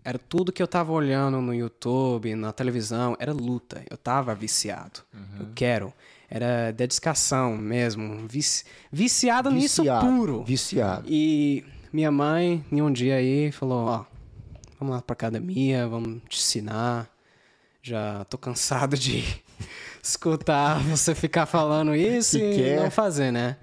Era 0.03 0.17
tudo 0.17 0.51
que 0.51 0.61
eu 0.61 0.67
tava 0.67 0.91
olhando 0.91 1.39
no 1.41 1.53
YouTube, 1.53 2.33
na 2.35 2.51
televisão, 2.51 3.15
era 3.19 3.31
luta. 3.31 3.83
Eu 3.89 3.97
tava 3.97 4.33
viciado. 4.33 5.01
Eu 5.39 5.47
quero. 5.53 5.93
Era 6.29 6.71
dedicação 6.71 7.55
mesmo. 7.57 8.27
Vici... 8.27 8.63
Viciado, 8.91 9.51
nisso 9.51 9.83
Viciado, 9.83 10.05
puro. 10.07 10.43
Viciado. 10.43 11.03
E 11.07 11.63
minha 11.93 12.09
mãe, 12.11 12.65
em 12.71 12.81
um 12.81 12.91
dia 12.91 13.15
aí, 13.15 13.51
falou: 13.51 13.85
Ó, 13.85 14.05
vamos 14.79 14.95
lá 14.95 15.01
pra 15.01 15.13
academia, 15.13 15.87
vamos 15.87 16.21
te 16.27 16.39
ensinar. 16.39 17.09
Já 17.83 18.23
tô 18.25 18.37
cansado 18.37 18.97
de 18.97 19.23
escutar 20.01 20.79
você 20.79 21.13
ficar 21.13 21.45
falando 21.45 21.93
isso 21.95 22.37
Que 22.37 22.51
e 22.51 22.55
quer. 22.55 22.79
não 22.81 22.89
fazer, 22.89 23.31
né? 23.31 23.57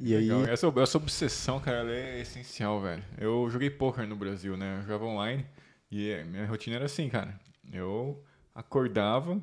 E 0.00 0.14
aí. 0.16 0.30
Essa, 0.48 0.72
essa 0.76 0.96
obsessão, 0.98 1.60
cara, 1.60 1.78
ela 1.78 1.92
é 1.92 2.20
essencial, 2.20 2.80
velho. 2.80 3.02
Eu 3.18 3.48
joguei 3.50 3.68
poker 3.70 4.06
no 4.06 4.16
Brasil, 4.16 4.56
né? 4.56 4.78
Eu 4.78 4.82
jogava 4.82 5.04
online 5.04 5.46
e 5.90 6.10
eh, 6.10 6.24
minha 6.24 6.46
rotina 6.46 6.76
era 6.76 6.86
assim, 6.86 7.08
cara. 7.08 7.38
Eu 7.72 8.22
acordava, 8.54 9.40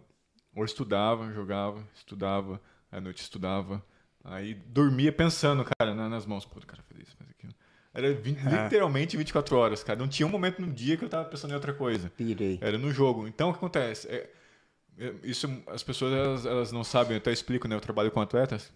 ou 0.56 0.66
estudava, 0.66 1.32
jogava, 1.34 1.84
estudava, 1.96 2.60
à 2.92 3.00
noite 3.00 3.22
estudava, 3.22 3.84
aí 4.24 4.54
dormia 4.54 5.12
pensando, 5.12 5.64
cara, 5.78 5.94
na- 5.94 6.10
nas 6.10 6.26
mãos. 6.26 6.46
Pô, 6.46 6.60
cara 6.66 6.82
fez 6.84 7.08
isso, 7.08 7.18
faz 7.18 7.30
aquilo. 7.30 7.54
Era 7.94 8.14
vi- 8.14 8.32
literalmente 8.66 9.16
24 9.18 9.56
horas, 9.58 9.84
cara. 9.84 9.98
Não 10.00 10.08
tinha 10.08 10.26
um 10.26 10.30
momento 10.32 10.62
no 10.62 10.72
dia 10.72 10.98
que 10.98 11.04
eu 11.06 11.10
tava 11.10 11.26
pensando 11.30 11.52
em 11.52 11.56
outra 11.56 11.74
coisa. 11.74 12.10
pirei. 12.10 12.58
Era 12.62 12.78
no 12.78 12.92
jogo. 12.92 13.28
Então, 13.28 13.50
o 13.50 13.54
que 13.54 13.58
acontece? 13.58 14.08
É- 14.08 14.30
é- 15.00 15.14
isso 15.24 15.48
as 15.68 15.84
pessoas 15.84 16.12
elas, 16.14 16.46
elas 16.46 16.72
não 16.72 16.84
sabem, 16.84 17.14
eu 17.14 17.18
até 17.18 17.32
explico, 17.32 17.68
né? 17.68 17.76
Eu 17.76 17.80
trabalho 17.82 18.10
com 18.12 18.20
atletas, 18.20 18.74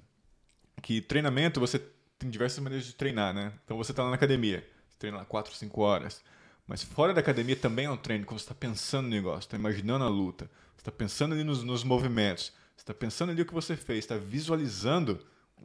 que 0.82 1.02
treinamento 1.02 1.60
você 1.60 1.82
tem 2.18 2.30
diversas 2.30 2.60
maneiras 2.60 2.86
de 2.86 2.94
treinar, 2.94 3.34
né? 3.34 3.54
Então 3.66 3.78
você 3.78 3.94
tá 3.94 4.04
lá 4.04 4.10
na 4.10 4.16
academia, 4.16 4.68
você 4.90 4.98
treina 4.98 5.18
lá 5.18 5.26
4, 5.26 5.56
5 5.56 5.82
horas. 5.82 6.22
Mas 6.68 6.84
fora 6.84 7.14
da 7.14 7.20
academia 7.20 7.56
também 7.56 7.86
é 7.86 7.90
um 7.90 7.98
treino, 7.98 8.26
quando 8.26 8.40
você 8.40 8.46
está 8.46 8.56
pensando 8.56 9.06
no 9.06 9.10
negócio, 9.10 9.42
está 9.42 9.58
imaginando 9.58 10.06
a 10.06 10.08
luta. 10.08 10.50
Você 10.76 10.82
está 10.82 10.92
pensando 10.92 11.34
ali 11.34 11.44
nos, 11.44 11.64
nos 11.64 11.84
movimentos. 11.84 12.54
Você 12.76 12.84
está 12.84 12.94
pensando 12.94 13.32
ali 13.32 13.42
o 13.42 13.46
que 13.46 13.54
você 13.54 13.76
fez. 13.76 14.00
Está 14.00 14.18
visualizando. 14.18 15.20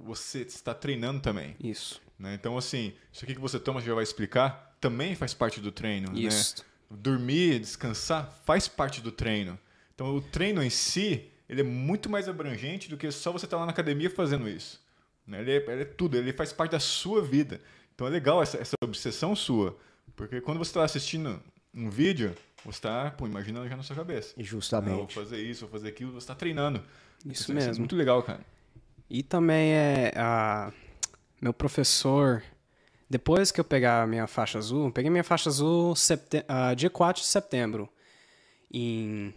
Você 0.05 0.43
está 0.43 0.75
treinando 0.75 1.21
também. 1.21 1.57
Isso. 1.59 2.03
Né? 2.19 2.35
Então, 2.35 2.59
assim, 2.59 2.93
isso 3.13 3.25
aqui 3.25 3.35
que 3.35 3.41
você 3.41 3.59
toma, 3.59 3.81
já 3.81 3.95
vai 3.95 4.03
explicar, 4.03 4.77
também 4.81 5.15
faz 5.15 5.33
parte 5.33 5.61
do 5.61 5.71
treino. 5.73 6.17
Isso. 6.19 6.59
Né? 6.59 6.99
Dormir, 6.99 7.61
descansar, 7.61 8.31
faz 8.45 8.69
parte 8.69 9.01
do 9.01 9.11
treino. 9.11 9.59
Então, 9.95 10.15
o 10.15 10.21
treino 10.21 10.63
em 10.63 10.71
si, 10.71 11.31
ele 11.49 11.63
é 11.63 11.65
muito 11.65 12.11
mais 12.11 12.29
abrangente 12.29 12.89
do 12.91 12.97
que 12.97 13.11
só 13.11 13.33
você 13.33 13.47
estar 13.47 13.57
tá 13.57 13.61
lá 13.61 13.67
na 13.67 13.73
academia 13.73 14.11
fazendo 14.11 14.49
isso. 14.49 14.85
Né? 15.27 15.41
Ele, 15.41 15.53
é, 15.53 15.57
ele, 15.57 15.83
é, 15.83 15.85
tudo, 15.85 16.17
ele 16.17 16.33
faz 16.33 16.53
parte 16.53 16.73
da 16.73 16.81
sua 16.81 17.23
vida. 17.23 17.61
Então, 17.95 18.07
é 18.07 18.11
legal 18.11 18.43
essa, 18.43 18.59
essa 18.59 18.75
obsessão 18.83 19.35
sua. 19.35 19.77
Porque 20.15 20.41
quando 20.41 20.59
você 20.59 20.71
está 20.71 20.85
assistindo 20.85 21.43
um 21.75 21.91
vídeo, 21.91 22.35
você 22.65 22.79
está 22.79 23.15
imaginando 23.21 23.69
já 23.69 23.77
na 23.77 23.83
sua 23.83 23.97
cabeça. 23.97 24.35
Justamente. 24.39 24.93
Ah, 24.93 24.97
vou 24.97 25.09
fazer 25.09 25.39
isso, 25.39 25.63
vou 25.63 25.71
fazer 25.71 25.89
aquilo, 25.89 26.13
você 26.13 26.19
está 26.19 26.35
treinando. 26.35 26.83
Isso, 27.25 27.43
isso 27.43 27.55
mesmo. 27.55 27.71
Isso 27.71 27.79
é 27.79 27.81
muito 27.81 27.97
legal, 27.97 28.23
cara. 28.23 28.41
E 29.09 29.23
também 29.23 29.73
é 29.73 30.13
a 30.17 30.73
meu 31.41 31.53
professor, 31.53 32.43
depois 33.09 33.53
que 33.53 33.61
eu 33.61 33.65
pegar 33.65 34.03
a 34.03 34.07
minha 34.07 34.27
faixa 34.27 34.59
azul, 34.59 34.91
peguei 34.91 35.11
minha 35.11 35.23
faixa 35.23 35.49
azul 35.49 35.95
septem 35.95 36.41
uh, 36.41 36.75
dia 36.75 36.91
4 36.91 37.23
de 37.23 37.29
setembro, 37.29 37.89
em 38.73 39.33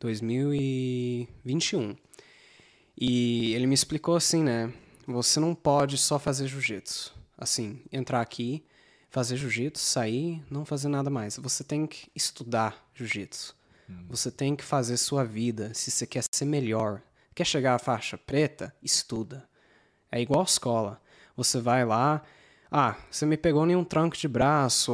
2021. 0.00 1.96
E 2.96 3.54
ele 3.54 3.66
me 3.66 3.74
explicou 3.74 4.16
assim, 4.16 4.42
né? 4.42 4.72
Você 5.06 5.38
não 5.38 5.54
pode 5.54 5.98
só 5.98 6.18
fazer 6.18 6.46
jiu-jitsu. 6.46 7.14
Assim, 7.36 7.82
entrar 7.92 8.20
aqui, 8.20 8.64
fazer 9.10 9.36
jiu-jitsu, 9.36 9.82
sair, 9.82 10.42
não 10.50 10.64
fazer 10.64 10.88
nada 10.88 11.10
mais. 11.10 11.36
Você 11.36 11.62
tem 11.62 11.86
que 11.86 12.10
estudar 12.14 12.88
jiu-jitsu. 12.94 13.56
Hum. 13.88 14.04
Você 14.08 14.30
tem 14.30 14.56
que 14.56 14.64
fazer 14.64 14.96
sua 14.96 15.24
vida. 15.24 15.72
Se 15.74 15.90
você 15.90 16.06
quer 16.06 16.24
ser 16.32 16.44
melhor, 16.44 17.02
quer 17.34 17.44
chegar 17.44 17.74
à 17.74 17.78
faixa 17.78 18.16
preta, 18.16 18.74
estuda. 18.82 19.48
É 20.10 20.20
igual 20.20 20.44
escola. 20.44 21.00
Você 21.36 21.60
vai 21.60 21.84
lá, 21.84 22.22
ah, 22.76 22.96
você 23.08 23.24
me 23.24 23.36
pegou 23.36 23.64
em 23.70 23.76
um 23.76 23.84
tranco 23.84 24.16
de 24.16 24.26
braço, 24.26 24.92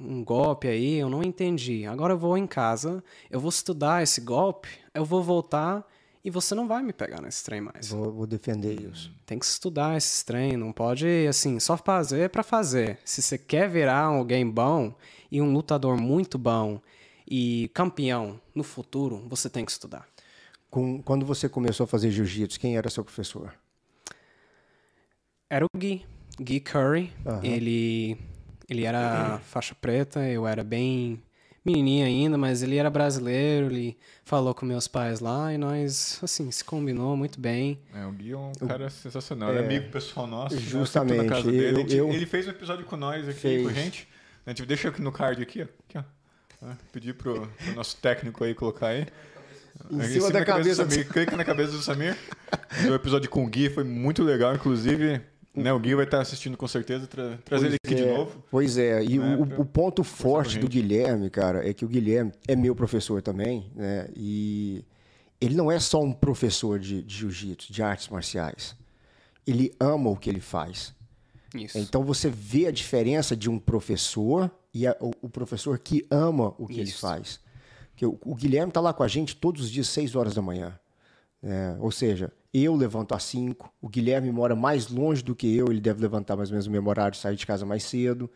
um 0.00 0.24
golpe 0.24 0.68
aí, 0.68 0.94
eu 0.94 1.10
não 1.10 1.22
entendi. 1.22 1.86
Agora 1.86 2.14
eu 2.14 2.18
vou 2.18 2.36
em 2.38 2.46
casa, 2.46 3.04
eu 3.30 3.38
vou 3.38 3.50
estudar 3.50 4.02
esse 4.02 4.22
golpe, 4.22 4.68
eu 4.94 5.04
vou 5.04 5.22
voltar 5.22 5.86
e 6.24 6.30
você 6.30 6.54
não 6.54 6.68
vai 6.68 6.82
me 6.82 6.92
pegar 6.92 7.22
nesse 7.22 7.42
trem 7.44 7.60
mais. 7.60 7.88
Vou, 7.88 8.12
vou 8.12 8.26
defender 8.26 8.80
isso. 8.80 9.10
Tem 9.24 9.38
que 9.38 9.44
estudar 9.44 9.96
esse 9.96 10.24
trem, 10.24 10.56
não 10.56 10.72
pode, 10.72 11.06
assim, 11.26 11.58
só 11.58 11.76
fazer 11.76 12.28
para 12.30 12.42
fazer. 12.42 12.98
Se 13.04 13.22
você 13.22 13.38
quer 13.38 13.68
virar 13.68 14.02
alguém 14.02 14.48
bom 14.48 14.94
e 15.30 15.40
um 15.40 15.52
lutador 15.52 15.96
muito 15.96 16.36
bom 16.36 16.80
e 17.28 17.70
campeão 17.72 18.40
no 18.54 18.62
futuro, 18.62 19.24
você 19.28 19.48
tem 19.48 19.64
que 19.64 19.70
estudar. 19.70 20.06
Com, 20.70 21.02
quando 21.02 21.24
você 21.24 21.48
começou 21.48 21.84
a 21.84 21.86
fazer 21.86 22.10
jiu-jitsu, 22.10 22.60
quem 22.60 22.76
era 22.76 22.90
seu 22.90 23.04
professor? 23.04 23.54
Era 25.48 25.64
o 25.64 25.78
Gui, 25.78 26.04
Gui 26.38 26.60
Curry. 26.60 27.12
Uhum. 27.24 27.40
Ele, 27.42 28.18
ele 28.68 28.84
era 28.84 29.40
faixa 29.44 29.74
preta, 29.74 30.28
eu 30.28 30.46
era 30.46 30.62
bem 30.62 31.20
menininha 31.64 32.06
ainda, 32.06 32.38
mas 32.38 32.62
ele 32.62 32.76
era 32.76 32.88
brasileiro, 32.88 33.66
ele 33.66 33.96
falou 34.24 34.54
com 34.54 34.64
meus 34.64 34.88
pais 34.88 35.20
lá 35.20 35.52
e 35.52 35.58
nós, 35.58 36.18
assim, 36.22 36.50
se 36.50 36.64
combinou 36.64 37.16
muito 37.16 37.38
bem. 37.40 37.78
É, 37.94 38.04
o 38.06 38.12
Gui 38.12 38.32
é 38.32 38.36
um 38.36 38.52
cara 38.66 38.86
o, 38.86 38.90
sensacional, 38.90 39.52
é, 39.52 39.56
é 39.56 39.58
amigo 39.60 39.90
pessoal 39.90 40.26
nosso. 40.26 40.54
Né? 40.54 40.60
Justamente. 40.60 41.22
Na 41.22 41.28
casa 41.28 41.50
dele. 41.50 41.70
Eu, 41.70 41.76
gente, 41.76 41.96
eu, 41.96 42.08
ele 42.10 42.26
fez 42.26 42.46
um 42.46 42.50
episódio 42.50 42.84
com 42.86 42.96
nós 42.96 43.28
aqui, 43.28 43.40
fez. 43.40 43.62
com 43.62 43.68
a 43.68 43.72
gente. 43.72 44.08
A 44.46 44.50
gente 44.50 44.66
deixa 44.66 44.88
aqui 44.88 45.02
no 45.02 45.12
card 45.12 45.42
aqui, 45.42 45.62
ó. 45.62 45.64
Aqui, 45.64 45.98
ó. 45.98 46.02
Ah, 46.62 46.76
pedir 46.92 47.14
pro, 47.14 47.46
pro 47.46 47.74
nosso 47.74 47.96
técnico 47.96 48.44
aí 48.44 48.54
colocar 48.54 48.88
aí. 48.88 49.06
Em, 49.90 49.96
em 49.96 50.02
cima, 50.02 50.08
cima, 50.08 50.30
da, 50.30 50.44
cabeça, 50.44 50.84
do 50.84 50.92
Samir. 50.92 51.08
Clica 51.08 51.36
na 51.36 51.44
cabeça 51.44 51.72
do 51.72 51.82
Samir. 51.82 52.16
O 52.88 52.94
episódio 52.94 53.30
com 53.30 53.44
o 53.44 53.48
Gui 53.48 53.70
foi 53.70 53.84
muito 53.84 54.22
legal, 54.22 54.54
inclusive. 54.54 55.20
Né, 55.54 55.72
o 55.72 55.80
Gui 55.80 55.96
vai 55.96 56.04
estar 56.04 56.20
assistindo 56.20 56.56
com 56.56 56.68
certeza, 56.68 57.08
tra 57.08 57.36
trazer 57.44 57.66
ele 57.66 57.76
aqui 57.84 57.94
é, 57.94 57.96
de 57.96 58.06
novo. 58.06 58.42
Pois 58.50 58.78
é, 58.78 59.02
e 59.02 59.18
né, 59.18 59.36
o, 59.36 59.62
o, 59.62 59.64
ponto 59.64 60.04
forte 60.04 60.58
do 60.58 60.68
Guilherme, 60.68 61.28
cara, 61.28 61.68
é 61.68 61.74
que 61.74 61.84
o 61.84 61.88
Guilherme 61.88 62.32
é 62.46 62.54
meu 62.54 62.74
professor 62.74 63.20
também, 63.20 63.70
né? 63.74 64.08
E 64.14 64.84
ele 65.40 65.56
não 65.56 65.70
é 65.70 65.80
só 65.80 66.00
um 66.00 66.12
professor 66.12 66.78
de, 66.78 67.02
de 67.02 67.16
jiu-jitsu, 67.16 67.72
de 67.72 67.82
artes 67.82 68.08
marciais. 68.08 68.76
Ele 69.44 69.74
ama 69.80 70.10
o 70.10 70.16
que 70.16 70.30
ele 70.30 70.40
faz. 70.40 70.94
Isso. 71.54 71.78
Então 71.78 72.04
você 72.04 72.30
vê 72.30 72.66
a 72.66 72.70
diferença 72.70 73.36
de 73.36 73.50
um 73.50 73.58
professor 73.58 74.50
e 74.72 74.86
a, 74.86 74.96
o, 75.00 75.10
o, 75.22 75.28
professor 75.28 75.78
que 75.78 76.06
ama 76.10 76.54
o 76.58 76.66
que 76.66 76.74
Isso. 76.74 76.82
ele 76.82 76.92
faz. 76.92 77.40
Que 77.96 78.06
o, 78.06 78.18
o 78.24 78.34
Guilherme 78.36 78.70
está 78.70 78.80
lá 78.80 78.92
com 78.92 79.02
a 79.02 79.08
gente 79.08 79.34
todos 79.34 79.64
os 79.64 79.70
dias, 79.70 79.88
6 79.88 80.14
horas 80.14 80.34
da 80.34 80.42
manhã. 80.42 80.78
É, 81.42 81.76
ou 81.80 81.90
seja, 81.90 82.32
eu 82.52 82.74
levanto 82.74 83.14
às 83.14 83.22
5, 83.24 83.72
o 83.80 83.88
Guilherme 83.88 84.32
mora 84.32 84.56
mais 84.56 84.88
longe 84.88 85.22
do 85.22 85.34
que 85.34 85.54
eu, 85.54 85.70
ele 85.70 85.80
deve 85.80 86.00
levantar 86.00 86.36
mais 86.36 86.50
ou 86.50 86.54
menos 86.54 86.66
o 86.66 86.70
mesmo 86.70 86.88
horário, 86.88 87.16
sair 87.16 87.36
de 87.36 87.46
casa 87.46 87.64
mais 87.64 87.84
cedo. 87.84 88.30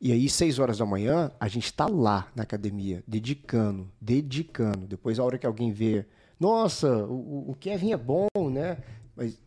E 0.00 0.12
aí, 0.12 0.28
6 0.28 0.58
horas 0.58 0.78
da 0.78 0.86
manhã, 0.86 1.32
a 1.40 1.48
gente 1.48 1.64
está 1.64 1.86
lá 1.86 2.28
na 2.36 2.42
academia, 2.42 3.02
dedicando, 3.06 3.90
dedicando. 4.00 4.86
Depois, 4.86 5.18
a 5.18 5.24
hora 5.24 5.38
que 5.38 5.46
alguém 5.46 5.72
vê, 5.72 6.06
nossa, 6.38 7.04
o, 7.06 7.50
o 7.50 7.56
Kevin 7.58 7.92
é 7.92 7.96
bom, 7.96 8.28
né? 8.50 8.78
Mas, 9.16 9.40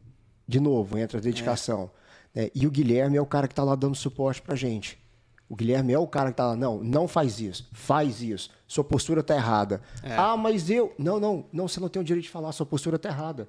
de 0.48 0.60
novo, 0.60 0.98
entra 0.98 1.20
a 1.20 1.22
dedicação. 1.22 1.92
É. 1.96 2.00
É, 2.36 2.52
e 2.54 2.68
o 2.68 2.72
Guilherme 2.72 3.18
é 3.18 3.22
o 3.22 3.26
cara 3.26 3.48
que 3.48 3.54
está 3.54 3.64
lá 3.64 3.76
dando 3.76 3.96
suporte 3.96 4.42
para 4.42 4.56
gente. 4.56 5.00
O 5.48 5.56
Guilherme 5.56 5.94
é 5.94 5.98
o 5.98 6.08
cara 6.08 6.30
que 6.30 6.38
tá 6.38 6.48
lá, 6.48 6.56
não, 6.56 6.84
não 6.84 7.08
faz 7.08 7.40
isso, 7.40 7.68
faz 7.74 8.22
isso, 8.22 8.52
sua 8.68 8.84
postura 8.84 9.24
tá 9.24 9.36
errada. 9.36 9.82
É. 10.04 10.16
Ah, 10.16 10.38
mas 10.38 10.70
eu. 10.70 10.94
Não, 10.98 11.20
não, 11.20 11.46
não, 11.52 11.68
você 11.68 11.80
não 11.80 11.90
tem 11.90 12.00
o 12.00 12.06
direito 12.06 12.26
de 12.26 12.30
falar, 12.30 12.52
sua 12.52 12.68
postura 12.68 13.00
tá 13.00 13.10
errada. 13.10 13.48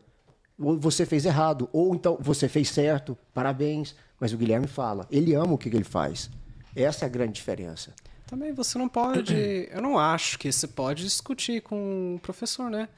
Ou 0.60 0.78
você 0.78 1.06
fez 1.06 1.24
errado, 1.24 1.68
ou 1.72 1.94
então 1.94 2.18
você 2.20 2.48
fez 2.48 2.68
certo, 2.68 3.16
parabéns. 3.32 3.94
Mas 4.20 4.32
o 4.32 4.36
Guilherme 4.36 4.66
fala, 4.66 5.06
ele 5.10 5.34
ama 5.34 5.54
o 5.54 5.58
que 5.58 5.68
ele 5.68 5.82
faz. 5.82 6.28
Essa 6.76 7.04
é 7.04 7.06
a 7.06 7.08
grande 7.08 7.32
diferença. 7.32 7.92
Também 8.26 8.52
você 8.52 8.78
não 8.78 8.88
pode. 8.88 9.34
Eu 9.72 9.80
não 9.80 9.98
acho 9.98 10.38
que 10.38 10.52
você 10.52 10.68
pode 10.68 11.02
discutir 11.02 11.62
com 11.62 12.16
o 12.16 12.20
professor, 12.20 12.70
né? 12.70 12.88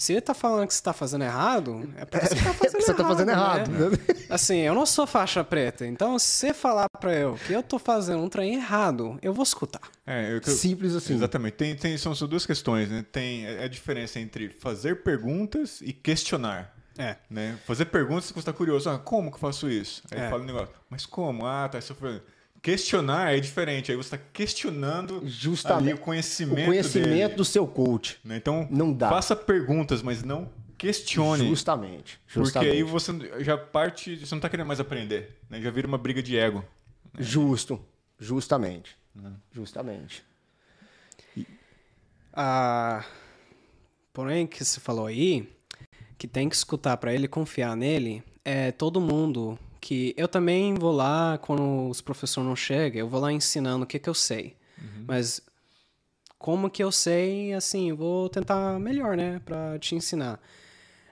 Se 0.00 0.14
ele 0.14 0.22
tá 0.22 0.32
falando 0.32 0.66
que 0.66 0.72
você 0.72 0.82
tá 0.82 0.94
fazendo 0.94 1.24
errado, 1.24 1.86
é 1.94 2.06
porque 2.06 2.26
você 2.26 2.34
tá 2.34 2.54
fazendo 2.54 2.56
você 2.56 2.66
errado. 2.66 2.80
Você 2.80 2.94
tá 2.94 3.04
fazendo 3.04 3.28
errado. 3.28 3.70
Né? 3.70 3.98
Assim, 4.30 4.56
eu 4.56 4.74
não 4.74 4.86
sou 4.86 5.06
faixa 5.06 5.44
preta, 5.44 5.86
então 5.86 6.18
se 6.18 6.26
você 6.26 6.54
falar 6.54 6.86
pra 6.98 7.12
eu 7.14 7.34
que 7.46 7.52
eu 7.52 7.62
tô 7.62 7.78
fazendo 7.78 8.22
um 8.22 8.28
trem 8.28 8.54
errado, 8.54 9.18
eu 9.20 9.34
vou 9.34 9.42
escutar. 9.42 9.82
É, 10.06 10.32
eu, 10.32 10.42
Simples 10.42 10.94
assim. 10.94 11.14
Exatamente. 11.14 11.52
Tem, 11.52 11.76
tem, 11.76 11.98
são, 11.98 12.14
são 12.14 12.26
duas 12.26 12.46
questões, 12.46 12.88
né? 12.88 13.04
Tem 13.12 13.46
a 13.46 13.68
diferença 13.68 14.18
entre 14.18 14.48
fazer 14.48 15.02
perguntas 15.02 15.82
e 15.82 15.92
questionar. 15.92 16.74
É. 17.00 17.16
Né? 17.28 17.58
Fazer 17.66 17.86
perguntas 17.86 18.30
você 18.30 18.38
está 18.38 18.52
curioso. 18.52 18.90
Ah, 18.90 18.98
como 18.98 19.30
que 19.30 19.36
eu 19.36 19.40
faço 19.40 19.68
isso? 19.70 20.02
Aí 20.10 20.20
é. 20.20 20.30
fala 20.30 20.42
um 20.42 20.46
negócio. 20.46 20.74
Mas 20.88 21.06
como? 21.06 21.46
Ah, 21.46 21.68
tá. 21.68 21.78
Isso 21.78 21.94
foi... 21.94 22.20
Questionar 22.62 23.34
é 23.34 23.40
diferente. 23.40 23.90
Aí 23.90 23.96
você 23.96 24.14
está 24.14 24.18
questionando 24.32 25.22
Justamente. 25.26 25.94
o 25.94 25.98
conhecimento, 25.98 26.62
o 26.62 26.66
conhecimento 26.66 27.08
dele. 27.08 27.34
do 27.34 27.44
seu 27.44 27.66
coach. 27.66 28.20
Né? 28.22 28.36
Então, 28.36 28.68
não 28.70 28.92
dá. 28.92 29.08
faça 29.08 29.34
perguntas, 29.34 30.02
mas 30.02 30.22
não 30.22 30.50
questione. 30.80 31.46
Justamente. 31.46 32.18
Justamente. 32.26 32.52
Porque 32.52 32.76
aí 32.76 32.82
você 32.82 33.44
já 33.44 33.58
parte. 33.58 34.16
Você 34.16 34.34
não 34.34 34.38
está 34.38 34.48
querendo 34.48 34.66
mais 34.66 34.80
aprender. 34.80 35.38
Né? 35.48 35.60
Já 35.60 35.70
vira 35.70 35.86
uma 35.86 35.98
briga 35.98 36.22
de 36.22 36.38
ego. 36.38 36.64
Né? 37.12 37.22
Justo. 37.22 37.84
Justamente. 38.18 38.96
Uhum. 39.14 39.34
Justamente. 39.52 40.24
E... 41.36 41.46
Ah, 42.32 43.04
porém, 44.12 44.46
que 44.46 44.64
você 44.64 44.80
falou 44.80 45.06
aí, 45.06 45.48
que 46.20 46.28
tem 46.28 46.50
que 46.50 46.54
escutar 46.54 46.98
para 46.98 47.14
ele 47.14 47.26
confiar 47.26 47.74
nele, 47.74 48.22
é 48.44 48.70
todo 48.70 49.00
mundo 49.00 49.58
que 49.80 50.12
eu 50.18 50.28
também 50.28 50.74
vou 50.74 50.92
lá 50.92 51.38
quando 51.38 51.88
os 51.88 52.02
professores 52.02 52.46
não 52.46 52.54
chegam, 52.54 53.00
eu 53.00 53.08
vou 53.08 53.18
lá 53.18 53.32
ensinando 53.32 53.84
o 53.84 53.86
que, 53.86 53.98
que 53.98 54.08
eu 54.08 54.12
sei. 54.12 54.54
Uhum. 54.78 55.04
Mas 55.08 55.40
como 56.38 56.68
que 56.68 56.84
eu 56.84 56.92
sei, 56.92 57.54
assim, 57.54 57.90
vou 57.94 58.28
tentar 58.28 58.78
melhor, 58.78 59.16
né, 59.16 59.40
para 59.46 59.78
te 59.78 59.94
ensinar. 59.94 60.38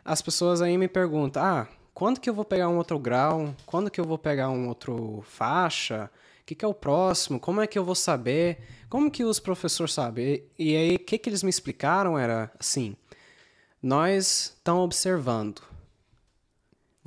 As 0.04 0.20
pessoas 0.20 0.60
aí 0.60 0.76
me 0.76 0.88
perguntam: 0.88 1.42
"Ah, 1.42 1.68
quando 1.94 2.20
que 2.20 2.28
eu 2.28 2.34
vou 2.34 2.44
pegar 2.44 2.68
um 2.68 2.76
outro 2.76 2.98
grau? 2.98 3.54
Quando 3.64 3.90
que 3.90 3.98
eu 3.98 4.04
vou 4.04 4.18
pegar 4.18 4.50
um 4.50 4.68
outro 4.68 5.24
faixa? 5.26 6.10
O 6.42 6.44
que, 6.44 6.54
que 6.54 6.66
é 6.66 6.68
o 6.68 6.74
próximo? 6.74 7.40
Como 7.40 7.62
é 7.62 7.66
que 7.66 7.78
eu 7.78 7.84
vou 7.84 7.94
saber? 7.94 8.58
Como 8.90 9.10
que 9.10 9.24
os 9.24 9.40
professores 9.40 9.94
sabem?" 9.94 10.42
E 10.58 10.76
aí, 10.76 10.96
o 10.96 10.98
que 10.98 11.16
que 11.16 11.30
eles 11.30 11.42
me 11.42 11.48
explicaram 11.48 12.18
era 12.18 12.52
assim: 12.58 12.94
nós 13.82 14.54
estamos 14.56 14.84
observando 14.84 15.62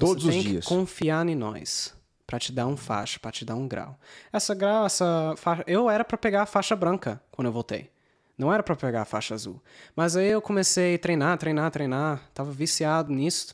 Todos 0.02 0.26
os 0.26 0.34
dias. 0.34 0.46
Tem 0.46 0.62
que 0.62 0.68
confiar 0.68 1.28
em 1.28 1.36
nós 1.36 1.94
para 2.26 2.40
te 2.40 2.52
dar 2.52 2.66
um 2.66 2.76
faixa, 2.76 3.20
para 3.20 3.32
te 3.32 3.46
dar 3.46 3.56
um 3.56 3.68
grau. 3.68 3.98
Essa 4.34 4.56
grau, 4.56 4.86
essa 4.86 5.36
faixa, 5.38 5.64
eu 5.68 5.90
era 5.90 6.04
para 6.04 6.18
pegar 6.18 6.42
a 6.44 6.46
faixa 6.46 6.76
branca 6.76 7.22
quando 7.30 7.48
eu 7.48 7.52
voltei. 7.52 7.92
Não 8.38 8.52
era 8.52 8.64
para 8.64 8.76
pegar 8.76 9.04
a 9.04 9.06
faixa 9.06 9.36
azul. 9.36 9.62
Mas 9.96 10.16
aí 10.16 10.30
eu 10.30 10.42
comecei 10.42 10.96
a 10.96 11.00
treinar, 11.00 11.38
treinar, 11.38 11.70
treinar, 11.70 12.30
tava 12.34 12.52
viciado 12.52 13.14
nisso. 13.14 13.54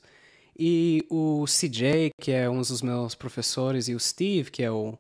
E 0.58 1.06
o 1.10 1.46
CJ, 1.46 2.12
que 2.22 2.32
é 2.32 2.50
um 2.50 2.62
dos 2.62 2.82
meus 2.82 3.14
professores, 3.14 3.90
e 3.90 3.94
o 3.96 4.00
Steve, 4.00 4.50
que 4.50 4.64
é 4.64 4.72
o, 4.72 4.98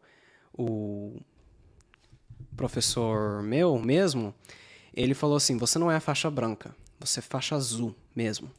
o 0.53 1.19
professor 2.55 3.41
meu 3.41 3.79
mesmo, 3.79 4.35
ele 4.93 5.13
falou 5.13 5.37
assim: 5.37 5.57
"Você 5.57 5.79
não 5.79 5.89
é 5.89 5.95
a 5.95 6.01
faixa 6.01 6.29
branca, 6.29 6.75
você 6.99 7.19
é 7.19 7.23
faixa 7.23 7.55
azul 7.55 7.95
mesmo. 8.17 8.49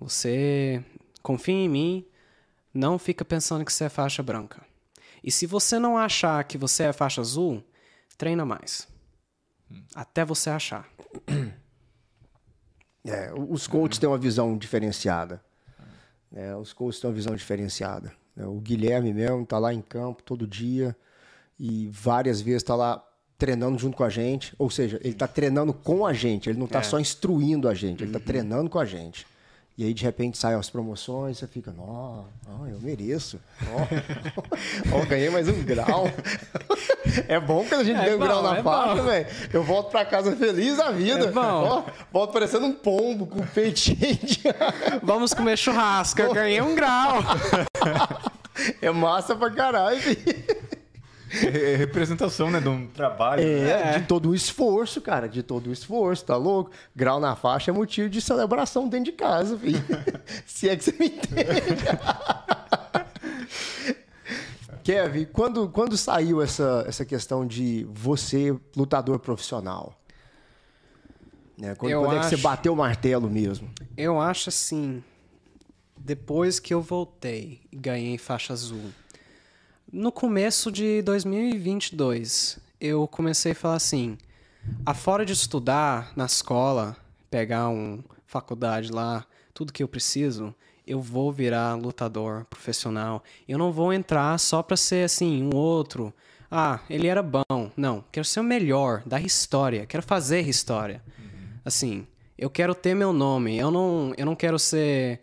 Você 0.00 0.82
confia 1.22 1.54
em 1.54 1.68
mim, 1.68 2.06
não 2.72 2.98
fica 2.98 3.26
pensando 3.26 3.62
que 3.62 3.72
você 3.72 3.84
é 3.84 3.88
faixa 3.90 4.22
branca. 4.22 4.64
E 5.22 5.30
se 5.30 5.46
você 5.46 5.78
não 5.78 5.98
achar 5.98 6.42
que 6.44 6.56
você 6.56 6.84
é 6.84 6.92
faixa 6.94 7.20
azul, 7.20 7.62
treina 8.16 8.46
mais. 8.46 8.88
Até 9.94 10.24
você 10.24 10.48
achar. 10.48 10.88
É, 13.04 13.32
os 13.34 13.66
coaches 13.66 13.98
têm 13.98 14.08
uma 14.08 14.16
visão 14.16 14.56
diferenciada. 14.56 15.44
É, 16.32 16.54
os 16.54 16.72
coaches 16.72 17.00
têm 17.00 17.10
uma 17.10 17.16
visão 17.16 17.34
diferenciada. 17.34 18.14
É, 18.36 18.46
o 18.46 18.60
Guilherme 18.60 19.12
mesmo 19.12 19.44
tá 19.44 19.58
lá 19.58 19.74
em 19.74 19.82
campo 19.82 20.22
todo 20.22 20.46
dia 20.46 20.96
e 21.58 21.88
várias 21.88 22.40
vezes 22.40 22.62
tá 22.62 22.76
lá 22.76 23.04
treinando 23.42 23.76
junto 23.76 23.96
com 23.96 24.04
a 24.04 24.08
gente. 24.08 24.54
Ou 24.56 24.70
seja, 24.70 25.00
ele 25.02 25.14
tá 25.14 25.26
treinando 25.26 25.72
com 25.72 26.06
a 26.06 26.12
gente, 26.12 26.48
ele 26.48 26.58
não 26.60 26.68
tá 26.68 26.78
É. 26.78 26.82
só 26.84 27.00
instruindo 27.00 27.68
a 27.68 27.74
gente, 27.74 28.04
ele 28.04 28.12
tá 28.12 28.20
treinando 28.20 28.70
com 28.70 28.78
a 28.78 28.84
gente. 28.84 29.26
E 29.76 29.84
aí, 29.84 29.92
de 29.94 30.04
repente, 30.04 30.36
saem 30.38 30.56
as 30.56 30.68
promoções, 30.70 31.38
você 31.38 31.46
fica, 31.46 31.74
ó, 31.78 32.24
eu 32.70 32.78
mereço. 32.80 33.40
Ó, 33.72 34.94
ó, 35.00 35.06
ganhei 35.06 35.30
mais 35.30 35.48
um 35.48 35.60
grau. 35.64 36.04
é 37.26 37.40
bom 37.40 37.64
quando 37.68 37.80
a 37.80 37.84
gente 37.84 37.98
É 37.98 38.04
ganha 38.04 38.16
um 38.16 38.20
grau 38.20 38.42
na 38.42 38.58
é 38.58 38.62
bom. 38.62 39.02
velho. 39.02 39.26
Eu 39.52 39.64
volto 39.64 39.90
pra 39.90 40.04
casa 40.04 40.36
feliz 40.36 40.76
da 40.76 40.90
vida. 40.92 41.24
É 41.24 41.30
bom. 41.32 41.40
Ó, 41.40 41.82
volto 42.12 42.32
parecendo 42.32 42.66
um 42.66 42.72
pombo 42.74 43.26
com 43.26 43.40
o 43.40 43.46
peito 43.46 43.78
cheio 43.80 44.14
de... 44.22 44.42
Vamos 45.02 45.32
comer 45.34 45.56
churrasco, 45.56 46.20
eu 46.20 46.32
ganhei 46.34 46.60
um 46.60 46.74
grau. 46.76 47.14
É 48.82 48.90
massa 48.90 49.34
pra 49.34 49.50
caralho, 49.50 49.98
filho. 49.98 50.44
É 51.34 51.76
representação, 51.76 52.50
né, 52.50 52.60
de 52.60 52.68
um 52.68 52.86
trabalho. 52.88 53.42
né? 53.42 53.96
É, 53.96 53.98
de 54.00 54.06
todo 54.06 54.28
o 54.30 54.34
esforço, 54.34 55.00
cara, 55.00 55.26
de 55.28 55.42
todo 55.42 55.68
o 55.68 55.72
esforço, 55.72 56.24
tá 56.26 56.36
louco? 56.36 56.70
Grau 56.94 57.18
na 57.18 57.34
faixa 57.34 57.70
é 57.70 57.74
motivo 57.74 58.10
de 58.10 58.20
celebração 58.20 58.86
dentro 58.88 59.06
de 59.06 59.12
casa, 59.12 59.56
filho. 59.58 59.82
Se 60.44 60.68
é 60.68 60.76
que 60.76 60.84
você 60.84 60.92
me 60.98 61.06
entende. 61.06 61.36
Kevin, 64.82 65.26
quando, 65.26 65.68
quando 65.68 65.96
saiu 65.96 66.42
essa, 66.42 66.84
essa 66.88 67.04
questão 67.04 67.46
de 67.46 67.86
você, 67.92 68.56
lutador 68.76 69.18
profissional? 69.20 69.96
Né? 71.56 71.74
Quando, 71.76 71.92
quando 72.00 72.16
é 72.16 72.18
que 72.18 72.24
você 72.26 72.34
acho- 72.34 72.42
bateu 72.42 72.72
o 72.72 72.76
martelo 72.76 73.30
mesmo? 73.30 73.70
Eu 73.96 74.20
acho 74.20 74.48
assim, 74.48 75.02
depois 75.96 76.58
que 76.58 76.74
eu 76.74 76.82
voltei 76.82 77.60
e 77.70 77.76
ganhei 77.76 78.18
faixa 78.18 78.52
azul, 78.52 78.90
no 79.92 80.10
começo 80.10 80.72
de 80.72 81.02
2022, 81.02 82.58
eu 82.80 83.06
comecei 83.06 83.52
a 83.52 83.54
falar 83.54 83.74
assim, 83.74 84.16
afora 84.86 85.22
de 85.26 85.34
estudar 85.34 86.12
na 86.16 86.24
escola, 86.24 86.96
pegar 87.30 87.68
uma 87.68 88.02
faculdade 88.26 88.90
lá, 88.90 89.26
tudo 89.52 89.72
que 89.72 89.82
eu 89.82 89.88
preciso, 89.88 90.54
eu 90.86 90.98
vou 90.98 91.30
virar 91.30 91.74
lutador 91.74 92.46
profissional. 92.46 93.22
Eu 93.46 93.58
não 93.58 93.70
vou 93.70 93.92
entrar 93.92 94.38
só 94.38 94.62
pra 94.62 94.78
ser 94.78 95.04
assim, 95.04 95.42
um 95.42 95.54
outro. 95.54 96.12
Ah, 96.50 96.80
ele 96.88 97.06
era 97.06 97.22
bom. 97.22 97.70
Não, 97.76 98.02
quero 98.10 98.24
ser 98.24 98.40
o 98.40 98.44
melhor 98.44 99.02
da 99.04 99.20
história, 99.20 99.84
quero 99.84 100.02
fazer 100.02 100.48
história. 100.48 101.02
Assim, 101.64 102.06
eu 102.38 102.48
quero 102.48 102.74
ter 102.74 102.94
meu 102.94 103.12
nome. 103.12 103.58
Eu 103.58 103.70
não, 103.70 104.14
eu 104.16 104.24
não 104.24 104.34
quero 104.34 104.58
ser 104.58 105.20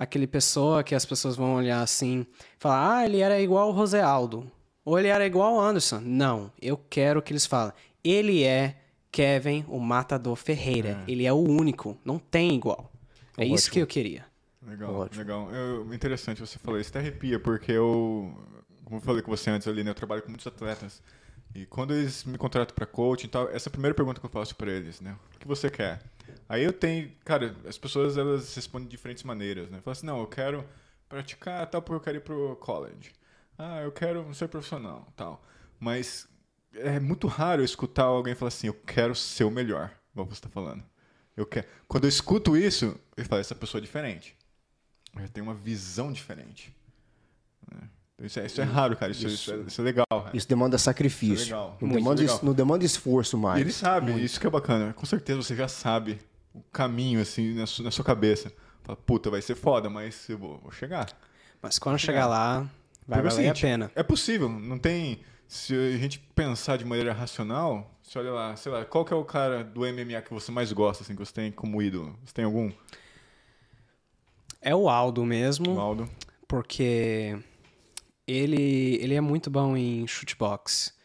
aquele 0.00 0.26
pessoa 0.26 0.82
que 0.82 0.94
as 0.94 1.04
pessoas 1.04 1.36
vão 1.36 1.56
olhar 1.56 1.82
assim, 1.82 2.26
falar, 2.58 2.96
ah, 2.96 3.04
ele 3.04 3.20
era 3.20 3.38
igual 3.38 3.70
o 3.70 3.76
José 3.76 4.00
Aldo. 4.00 4.50
Ou 4.82 4.98
ele 4.98 5.08
era 5.08 5.26
igual 5.26 5.56
o 5.56 5.60
Anderson. 5.60 6.00
Não, 6.02 6.50
eu 6.60 6.78
quero 6.88 7.20
que 7.20 7.34
eles 7.34 7.44
falem. 7.44 7.74
Ele 8.02 8.42
é 8.42 8.76
Kevin, 9.12 9.62
o 9.68 9.78
Matador 9.78 10.34
Ferreira. 10.36 11.04
Ele 11.06 11.26
é 11.26 11.32
o 11.34 11.36
único. 11.36 11.98
Não 12.02 12.18
tem 12.18 12.54
igual. 12.54 12.90
É 13.36 13.44
isso 13.44 13.66
Ótimo. 13.66 13.72
que 13.74 13.80
eu 13.80 13.86
queria. 13.86 14.24
Legal, 14.66 14.94
Ótimo. 14.94 15.20
legal. 15.22 15.50
Eu, 15.52 15.92
interessante 15.92 16.40
você 16.40 16.58
falar 16.58 16.80
isso. 16.80 16.88
Até 16.88 17.00
arrepia, 17.00 17.38
porque 17.38 17.70
eu, 17.70 18.34
como 18.84 18.96
eu 18.96 19.02
falei 19.02 19.20
com 19.20 19.30
você 19.30 19.50
antes 19.50 19.68
ali, 19.68 19.84
né, 19.84 19.90
eu 19.90 19.94
trabalho 19.94 20.22
com 20.22 20.28
muitos 20.28 20.46
atletas. 20.46 21.02
E 21.54 21.66
quando 21.66 21.92
eles 21.92 22.24
me 22.24 22.38
contratam 22.38 22.74
para 22.74 22.86
coaching 22.86 23.26
e 23.26 23.30
tal, 23.30 23.50
essa 23.50 23.68
é 23.68 23.70
a 23.70 23.72
primeira 23.72 23.94
pergunta 23.94 24.18
que 24.18 24.24
eu 24.24 24.30
faço 24.30 24.56
para 24.56 24.70
eles, 24.72 24.98
né? 25.02 25.14
O 25.36 25.38
que 25.38 25.46
você 25.46 25.68
quer? 25.68 26.00
Aí 26.48 26.62
eu 26.64 26.72
tenho, 26.72 27.12
cara, 27.24 27.56
as 27.66 27.78
pessoas 27.78 28.16
elas 28.16 28.54
respondem 28.54 28.86
de 28.86 28.90
diferentes 28.90 29.22
maneiras, 29.24 29.70
né? 29.70 29.80
Falam 29.80 29.92
assim, 29.92 30.06
não, 30.06 30.20
eu 30.20 30.26
quero 30.26 30.64
praticar 31.08 31.66
tal 31.68 31.82
porque 31.82 31.96
eu 31.96 32.00
quero 32.00 32.16
ir 32.18 32.20
pro 32.20 32.56
college. 32.56 33.12
Ah, 33.58 33.82
eu 33.82 33.92
quero 33.92 34.32
ser 34.34 34.48
profissional, 34.48 35.12
tal. 35.16 35.44
Mas 35.78 36.28
é 36.74 37.00
muito 37.00 37.26
raro 37.26 37.62
eu 37.62 37.64
escutar 37.64 38.04
alguém 38.04 38.34
falar 38.34 38.48
assim, 38.48 38.68
eu 38.68 38.74
quero 38.74 39.14
ser 39.14 39.44
o 39.44 39.50
melhor, 39.50 39.90
igual 40.12 40.26
você 40.26 40.34
está 40.34 40.48
falando. 40.48 40.84
Eu 41.36 41.46
quero. 41.46 41.66
Quando 41.88 42.04
eu 42.04 42.08
escuto 42.08 42.56
isso, 42.56 42.98
eu 43.16 43.24
falo, 43.24 43.40
essa 43.40 43.54
pessoa 43.54 43.80
é 43.80 43.82
diferente. 43.82 44.36
Eu 45.16 45.28
tenho 45.28 45.46
uma 45.46 45.54
visão 45.54 46.12
diferente. 46.12 46.74
né? 47.72 47.88
Então, 48.20 48.26
Isso 48.26 48.38
é, 48.40 48.46
isso 48.46 48.60
é 48.60 48.64
raro, 48.64 48.94
cara. 48.96 49.10
Isso, 49.12 49.26
isso 49.26 49.50
é, 49.52 49.56
isso 49.66 49.80
é 49.80 49.84
legal. 49.84 50.04
cara. 50.10 50.30
Isso 50.36 50.46
demanda 50.46 50.76
sacrifício. 50.76 51.34
Isso 51.34 51.42
é 51.44 51.56
legal. 51.56 51.78
Não, 51.80 51.88
Muito 51.88 52.02
demanda, 52.02 52.20
legal. 52.20 52.36
es- 52.36 52.42
não 52.42 52.52
demanda 52.52 52.84
esforço 52.84 53.36
E 53.36 53.40
mais. 53.40 53.60
ele 53.62 53.72
sabe, 53.72 54.22
isso 54.22 54.38
que 54.38 54.46
é 54.46 54.50
bacana. 54.50 54.92
Com 54.92 55.06
certeza 55.06 55.42
você 55.42 55.56
já 55.56 55.66
sabe 55.68 56.18
o 56.54 56.60
caminho, 56.70 57.20
assim, 57.22 57.54
na, 57.54 57.66
su- 57.66 57.82
na 57.82 57.90
sua 57.90 58.04
cabeça. 58.04 58.52
Fala, 58.82 58.96
puta, 58.96 59.30
vai 59.30 59.40
ser 59.40 59.54
foda, 59.54 59.88
mas 59.88 60.28
eu 60.28 60.36
vou, 60.36 60.58
vou 60.58 60.70
chegar. 60.70 61.06
Mas 61.62 61.78
quando 61.78 61.98
chegar 61.98 62.26
lá, 62.26 62.66
vai 63.08 63.20
é 63.20 63.22
o 63.22 63.24
valer 63.24 63.26
a 63.28 63.30
seguinte, 63.30 63.62
pena. 63.62 63.90
É 63.94 64.02
possível, 64.02 64.48
não 64.50 64.78
tem. 64.78 65.20
Se 65.48 65.74
a 65.74 65.96
gente 65.98 66.18
pensar 66.34 66.76
de 66.76 66.84
maneira 66.84 67.12
racional, 67.12 67.90
você 68.02 68.18
olha 68.18 68.30
lá, 68.32 68.54
sei 68.54 68.70
lá, 68.70 68.84
qual 68.84 69.04
que 69.04 69.12
é 69.12 69.16
o 69.16 69.24
cara 69.24 69.64
do 69.64 69.80
MMA 69.80 70.20
que 70.22 70.32
você 70.32 70.52
mais 70.52 70.70
gosta, 70.72 71.02
assim, 71.02 71.14
que 71.14 71.18
você 71.24 71.32
tem 71.32 71.50
como 71.50 71.80
ídolo? 71.82 72.16
Você 72.24 72.32
tem 72.34 72.44
algum? 72.44 72.70
É 74.60 74.74
o 74.76 74.88
Aldo 74.88 75.24
mesmo. 75.24 75.78
Aldo? 75.80 76.08
porque 76.46 77.38
ele 78.30 78.98
ele 79.02 79.14
é 79.14 79.20
muito 79.20 79.50
bom 79.50 79.76
em 79.76 80.06
shootbox. 80.06 80.98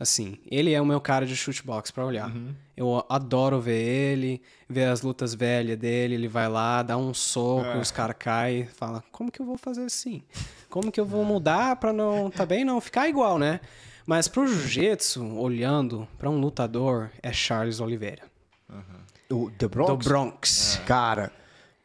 Assim, 0.00 0.38
ele 0.50 0.72
é 0.72 0.80
o 0.80 0.84
meu 0.86 1.00
cara 1.00 1.24
de 1.24 1.36
shootbox 1.36 1.92
pra 1.92 2.04
olhar. 2.04 2.32
Eu 2.76 3.04
adoro 3.08 3.60
ver 3.60 3.80
ele, 3.80 4.42
ver 4.68 4.86
as 4.86 5.00
lutas 5.02 5.32
velhas 5.32 5.78
dele, 5.78 6.14
ele 6.14 6.26
vai 6.26 6.48
lá, 6.48 6.82
dá 6.82 6.96
um 6.96 7.14
soco, 7.14 7.66
É. 7.66 7.78
os 7.78 7.92
caras 7.92 8.16
caem, 8.18 8.66
fala: 8.66 9.04
"Como 9.12 9.30
que 9.30 9.40
eu 9.40 9.46
vou 9.46 9.56
fazer 9.56 9.84
assim? 9.84 10.22
Como 10.68 10.90
que 10.90 10.98
eu 10.98 11.04
vou 11.06 11.24
mudar 11.24 11.76
pra 11.76 11.92
não, 11.92 12.30
tá 12.30 12.44
bem 12.44 12.64
não 12.64 12.80
ficar 12.80 13.08
igual, 13.08 13.38
né?" 13.38 13.60
Mas 14.04 14.26
pro 14.26 14.44
jiu-jitsu, 14.48 15.24
olhando 15.38 16.08
pra 16.18 16.28
um 16.28 16.40
lutador, 16.40 17.08
é 17.22 17.32
Charles 17.32 17.78
Oliveira, 17.78 18.22
O 19.30 19.48
The 19.52 19.68
Bronx? 19.68 19.88
do 19.90 19.96
Bronx. 20.08 20.80
Cara, 20.84 21.30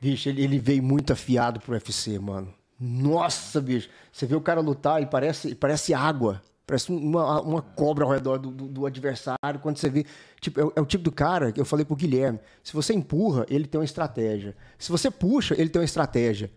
bicho, 0.01 0.27
ele, 0.27 0.43
ele 0.43 0.57
veio 0.57 0.81
muito 0.81 1.13
afiado 1.13 1.60
pro 1.60 1.73
UFC, 1.73 2.17
mano. 2.17 2.51
Nossa, 2.79 3.59
bicho. 3.61 3.89
Você 4.11 4.25
vê 4.25 4.35
o 4.35 4.41
cara 4.41 4.61
lutar, 4.61 4.97
ele 4.97 5.07
parece, 5.09 5.55
parece 5.55 5.93
água. 5.93 6.41
Parece 6.65 6.91
uma, 6.91 7.41
uma 7.41 7.61
cobra 7.61 8.03
ao 8.03 8.11
redor 8.11 8.37
do, 8.37 8.51
do- 8.51 8.67
do 8.67 8.85
adversário. 8.85 9.59
Quando 9.61 9.77
você 9.77 9.89
vê. 9.89 10.05
Tipo, 10.41 10.59
é, 10.59 10.63
o- 10.65 10.73
é 10.75 10.81
o 10.81 10.85
tipo 10.85 11.03
do 11.03 11.11
cara 11.11 11.51
que 11.51 11.59
eu 11.61 11.65
falei 11.65 11.85
pro 11.85 11.95
Guilherme. 11.95 12.39
Se 12.63 12.73
você 12.73 12.93
empurra, 12.93 13.45
ele 13.49 13.65
tem 13.65 13.79
uma 13.79 13.85
estratégia. 13.85 14.55
Se 14.77 14.91
você 14.91 15.09
puxa, 15.09 15.55
ele 15.57 15.69
tem 15.69 15.79
uma 15.79 15.85
estratégia. 15.85 16.51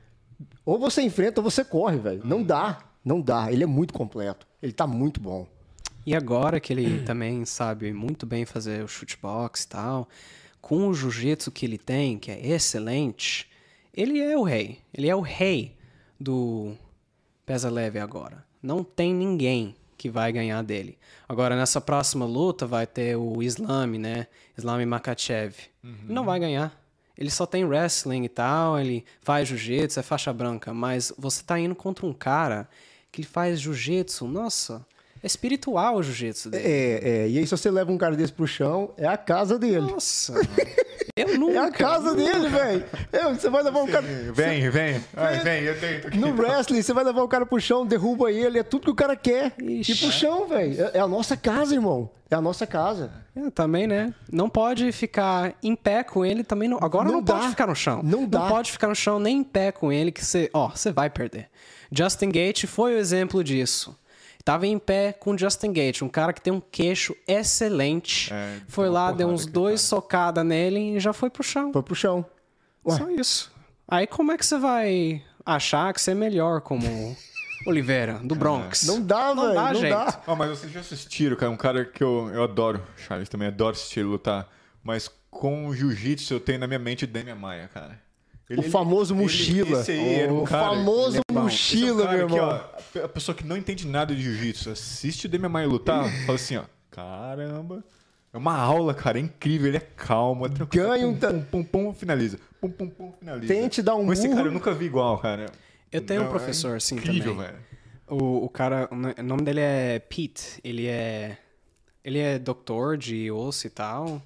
Ou 0.64 0.78
você 0.78 1.00
enfrenta 1.02 1.40
ou 1.40 1.44
você 1.48 1.64
corre, 1.64 1.96
velho. 1.98 2.22
Não 2.24 2.42
dá. 2.42 2.80
Não 3.04 3.20
dá. 3.20 3.52
Ele 3.52 3.62
é 3.62 3.66
muito 3.66 3.94
completo. 3.94 4.46
Ele 4.60 4.72
tá 4.72 4.86
muito 4.86 5.20
bom. 5.20 5.46
E 6.04 6.14
agora 6.16 6.58
que 6.58 6.72
ele 6.72 7.02
também 7.06 7.44
sabe 7.44 7.92
muito 7.92 8.26
bem 8.26 8.44
fazer 8.44 8.82
o 8.82 8.88
shootbox 8.88 9.62
e 9.62 9.68
tal, 9.68 10.08
com 10.60 10.88
o 10.88 10.94
jiu-jitsu 10.94 11.50
que 11.52 11.64
ele 11.64 11.78
tem, 11.78 12.18
que 12.18 12.30
é 12.30 12.48
excelente, 12.48 13.48
ele 13.94 14.18
é 14.20 14.36
o 14.36 14.42
rei. 14.42 14.78
Ele 14.92 15.08
é 15.08 15.14
o 15.14 15.20
rei 15.20 15.76
do 16.20 16.76
pesa 17.46 17.70
leve 17.70 17.98
agora. 17.98 18.44
Não 18.62 18.84
tem 18.84 19.14
ninguém 19.14 19.74
que 19.96 20.10
vai 20.10 20.30
ganhar 20.32 20.62
dele. 20.62 20.98
Agora, 21.28 21.56
nessa 21.56 21.80
próxima 21.80 22.24
luta, 22.24 22.66
vai 22.66 22.86
ter 22.86 23.16
o 23.16 23.42
Islam, 23.42 23.98
né? 23.98 24.26
Islam 24.56 24.84
Makachev. 24.86 25.54
Ele 26.04 26.12
não 26.12 26.24
vai 26.24 26.38
ganhar. 26.38 26.78
Ele 27.16 27.30
só 27.30 27.44
tem 27.44 27.64
wrestling 27.64 28.24
e 28.24 28.28
tal, 28.28 28.78
ele 28.78 29.04
faz 29.20 29.48
jiu-jitsu, 29.48 30.00
é 30.00 30.02
faixa 30.02 30.32
branca, 30.32 30.72
mas 30.72 31.12
você 31.18 31.42
tá 31.42 31.58
indo 31.58 31.74
contra 31.74 32.06
um 32.06 32.14
cara 32.14 32.66
que 33.12 33.22
faz 33.22 33.60
jiu-jitsu, 33.60 34.26
nossa, 34.26 34.86
é 35.22 35.26
espiritual 35.26 35.96
o 35.96 36.02
jiu-jitsu 36.02 36.50
dele. 36.50 36.64
É, 36.66 37.08
é. 37.08 37.28
E 37.28 37.38
aí, 37.38 37.46
se 37.46 37.50
você 37.50 37.70
leva 37.70 37.92
um 37.92 37.98
cara 37.98 38.16
desse 38.16 38.32
pro 38.32 38.46
chão, 38.46 38.92
é 38.96 39.06
a 39.06 39.16
casa 39.16 39.58
dele. 39.58 39.80
Nossa, 39.92 40.34
eu 41.14 41.38
nunca. 41.38 41.54
É 41.54 41.58
a 41.58 41.70
casa 41.70 42.14
dele, 42.14 42.48
velho. 42.48 42.84
Você 43.34 43.50
vai 43.50 43.62
levar 43.62 43.82
um 43.82 43.86
cara. 43.86 44.06
Vem, 44.32 44.70
vem. 44.70 45.04
Ai, 45.16 45.40
vem, 45.40 45.62
eu 45.64 45.78
tenho. 45.78 46.00
tô 46.00 46.08
aqui. 46.08 46.18
No 46.18 46.28
wrestling, 46.34 46.82
você 46.82 46.92
vai 46.92 47.04
levar 47.04 47.22
o 47.22 47.28
cara 47.28 47.44
pro 47.44 47.60
chão, 47.60 47.84
derruba 47.86 48.32
ele, 48.32 48.58
é 48.58 48.62
tudo 48.62 48.84
que 48.84 48.90
o 48.90 48.94
cara 48.94 49.14
quer. 49.14 49.52
Ixi. 49.60 49.92
Ir 49.92 49.96
pro 49.98 50.10
chão, 50.10 50.48
velho. 50.48 50.82
É, 50.82 50.98
é 50.98 51.00
a 51.00 51.08
nossa 51.08 51.36
casa, 51.36 51.74
irmão. 51.74 52.10
É 52.30 52.36
a 52.36 52.40
nossa 52.40 52.66
casa. 52.66 53.10
É, 53.36 53.50
também, 53.50 53.86
né? 53.86 54.14
Não 54.32 54.48
pode 54.48 54.90
ficar 54.92 55.54
em 55.62 55.74
pé 55.74 56.02
com 56.02 56.24
ele 56.24 56.44
também. 56.44 56.68
Não, 56.68 56.78
agora 56.80 57.08
não, 57.08 57.16
Não 57.16 57.24
pode 57.24 57.48
ficar 57.48 57.66
no 57.66 57.74
chão. 57.74 58.00
Não 58.02 58.24
dá. 58.24 58.48
pode 58.48 58.72
ficar 58.72 58.88
no 58.88 58.94
chão 58.94 59.18
nem 59.18 59.38
em 59.38 59.44
pé 59.44 59.72
com 59.72 59.92
ele, 59.92 60.12
que 60.12 60.24
você, 60.24 60.48
ó, 60.54 60.68
você 60.68 60.92
vai 60.92 61.10
perder. 61.10 61.48
Justin 61.90 62.30
Gate 62.30 62.66
foi 62.66 62.94
o 62.94 62.98
exemplo 62.98 63.42
disso. 63.42 63.98
Tava 64.44 64.66
em 64.66 64.78
pé 64.78 65.12
com 65.12 65.32
o 65.32 65.38
Justin 65.38 65.72
Gate, 65.72 66.02
um 66.02 66.08
cara 66.08 66.32
que 66.32 66.40
tem 66.40 66.52
um 66.52 66.60
queixo 66.60 67.14
excelente. 67.28 68.32
É, 68.32 68.58
foi 68.68 68.88
lá, 68.88 69.12
deu 69.12 69.28
uns 69.28 69.44
dois 69.46 69.80
cara. 69.82 69.88
socadas 69.88 70.44
nele 70.44 70.96
e 70.96 71.00
já 71.00 71.12
foi 71.12 71.28
pro 71.30 71.42
chão. 71.42 71.72
Foi 71.72 71.82
pro 71.82 71.94
chão. 71.94 72.24
Ué. 72.86 72.96
Só 72.96 73.10
isso. 73.10 73.52
Aí 73.86 74.06
como 74.06 74.32
é 74.32 74.38
que 74.38 74.46
você 74.46 74.58
vai 74.58 75.22
achar 75.44 75.92
que 75.92 76.00
você 76.00 76.12
é 76.12 76.14
melhor 76.14 76.60
como 76.62 76.84
Oliveira, 77.66 78.18
do 78.24 78.34
Bronx? 78.34 78.86
Não 78.86 79.00
dá, 79.02 79.34
Não 79.34 79.42
velho. 79.42 79.54
dá, 79.54 79.72
Não 79.72 79.80
gente. 79.80 79.90
dá. 79.90 80.22
Ah, 80.26 80.34
mas 80.34 80.50
vocês 80.50 80.72
já 80.72 80.80
assistiram, 80.80 81.36
cara, 81.36 81.50
um 81.52 81.56
cara 81.56 81.84
que 81.84 82.02
eu, 82.02 82.30
eu 82.32 82.42
adoro, 82.42 82.82
Charles 82.96 83.28
também 83.28 83.48
adoro 83.48 83.72
assistir 83.76 84.02
lutar, 84.02 84.48
mas 84.82 85.10
com 85.30 85.66
o 85.66 85.74
jiu-jitsu 85.74 86.32
eu 86.34 86.40
tenho 86.40 86.58
na 86.58 86.66
minha 86.66 86.78
mente 86.78 87.04
o 87.04 87.06
Demian 87.06 87.34
Maia, 87.36 87.68
cara. 87.72 88.00
Ele- 88.50 88.60
O 88.60 88.62
famoso 88.70 89.14
ele- 89.14 89.22
mochila. 89.22 89.80
esse 89.80 89.92
aí 89.92 90.28
um 90.28 90.42
o 90.42 90.44
cara- 90.44 90.70
famoso 90.70 91.16
ele 91.16 91.18
é. 91.18 91.20
Esse 91.20 91.24
é 91.28 91.38
um 91.38 91.42
mochila, 91.44 92.04
cara 92.04 92.16
meu 92.18 92.26
que, 92.26 92.34
irmão. 92.34 92.48
ó, 92.96 93.04
a 93.04 93.08
pessoa 93.08 93.34
que 93.34 93.44
não 93.46 93.56
entende 93.56 93.86
nada 93.86 94.14
de 94.14 94.20
jiu-jitsu, 94.20 94.70
assiste 94.70 95.26
o 95.26 95.28
Demian 95.28 95.66
lutar, 95.66 96.10
fala 96.26 96.34
assim, 96.34 96.56
ó, 96.56 96.64
caramba, 96.90 97.84
é 98.32 98.36
uma 98.36 98.56
aula, 98.56 98.92
cara, 98.92 99.18
é 99.18 99.22
incrível, 99.22 99.68
ele 99.68 99.76
é 99.76 99.80
calmo, 99.96 100.46
é 100.46 100.48
tranquilo. 100.48 100.88
Ganha 100.88 101.06
um 101.06 101.14
pum, 101.16 101.30
pum, 101.30 101.42
pum, 101.42 101.64
pum, 101.64 101.94
finaliza. 101.94 102.38
Pum, 102.60 102.70
pum, 102.70 102.88
pum, 102.88 103.12
finaliza. 103.18 103.54
Tente 103.54 103.80
dar 103.82 103.94
um 103.94 104.06
Com 104.06 104.12
esse 104.12 104.22
murro. 104.24 104.36
cara 104.36 104.48
eu 104.48 104.52
nunca 104.52 104.74
vi 104.74 104.84
igual, 104.86 105.16
cara. 105.18 105.46
Eu 105.92 106.00
tenho 106.00 106.20
um 106.22 106.24
Não, 106.24 106.30
professor 106.30 106.74
é 106.74 106.76
assim 106.76 106.96
incrível, 106.96 107.34
também. 107.34 107.46
velho. 107.52 107.58
O, 108.08 108.44
o 108.44 108.48
cara, 108.48 108.88
o 108.90 109.22
nome 109.22 109.42
dele 109.42 109.60
é 109.60 109.98
Pete. 110.00 110.60
Ele 110.64 110.86
é 110.88 111.38
ele 112.04 112.18
é 112.18 112.38
doutor 112.38 112.96
de 112.96 113.30
osso 113.30 113.66
e 113.66 113.70
tal. 113.70 114.20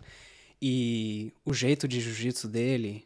E 0.63 1.33
o 1.45 1.53
jeito 1.53 1.87
de 1.87 2.01
jiu-jitsu 2.01 2.49
dele 2.49 3.05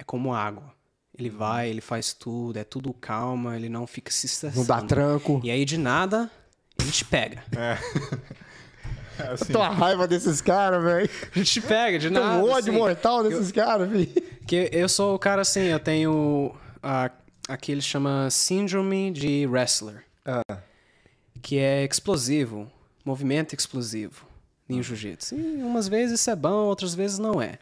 é 0.00 0.04
como 0.04 0.32
água. 0.34 0.72
Ele 1.16 1.28
Uhum. 1.28 1.36
vai, 1.36 1.68
ele 1.68 1.80
faz 1.82 2.14
tudo, 2.14 2.58
é 2.58 2.64
tudo 2.64 2.92
calma, 2.94 3.54
ele 3.56 3.68
não 3.68 3.86
fica 3.86 4.10
se 4.10 4.24
estressando. 4.26 4.60
Não 4.60 4.66
dá 4.66 4.80
tranco. 4.82 5.40
E 5.44 5.50
aí 5.50 5.64
de 5.66 5.76
nada, 5.76 6.30
ele 6.80 6.90
te 6.90 7.04
pega. 7.04 7.44
É 9.18 9.32
assim, 9.34 9.52
Tô 9.52 9.60
a 9.60 9.68
raiva 9.68 10.08
desses 10.08 10.40
caras, 10.40 10.82
velho. 10.82 11.10
Ele 11.36 11.44
te 11.44 11.60
pega 11.60 11.98
de 11.98 12.08
Tem 12.10 12.18
nada. 12.18 12.38
um 12.42 12.48
ódio 12.50 12.70
assim. 12.72 12.80
mortal 12.80 13.22
desses 13.22 13.52
caras, 13.52 13.86
velho. 13.90 14.06
Que 14.46 14.70
eu 14.72 14.88
sou 14.88 15.14
o 15.14 15.18
cara 15.18 15.42
assim, 15.42 15.60
eu 15.64 15.78
tenho 15.78 16.54
a, 16.82 17.10
aqui 17.46 17.70
ele 17.70 17.82
chama 17.82 18.30
síndrome 18.30 19.10
de 19.10 19.46
wrestler. 19.46 20.02
Que 21.42 21.58
é 21.58 21.84
explosivo, 21.84 22.66
movimento 23.04 23.54
explosivo 23.54 24.24
em 24.66 24.82
jiu-jitsu. 24.82 25.34
E 25.34 25.62
umas 25.62 25.86
vezes 25.86 26.18
isso 26.20 26.30
é 26.30 26.36
bom, 26.36 26.64
outras 26.64 26.94
vezes 26.94 27.18
não 27.18 27.42
é. 27.42 27.58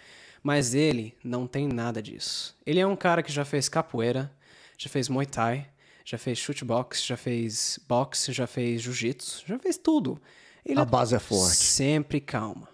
Mas 0.48 0.72
ele 0.72 1.14
não 1.22 1.46
tem 1.46 1.68
nada 1.68 2.02
disso. 2.02 2.56
Ele 2.64 2.80
é 2.80 2.86
um 2.86 2.96
cara 2.96 3.22
que 3.22 3.30
já 3.30 3.44
fez 3.44 3.68
capoeira, 3.68 4.32
já 4.78 4.88
fez 4.88 5.06
muay 5.06 5.26
thai, 5.26 5.68
já 6.06 6.16
fez 6.16 6.38
shootbox, 6.38 7.04
já 7.04 7.18
fez 7.18 7.78
boxe, 7.86 8.32
já 8.32 8.46
fez 8.46 8.80
jiu-jitsu, 8.80 9.44
já 9.46 9.58
fez 9.58 9.76
tudo. 9.76 10.18
Ele 10.64 10.80
A 10.80 10.86
base 10.86 11.14
é 11.14 11.18
forte. 11.18 11.54
Sempre 11.54 12.18
calma. 12.18 12.66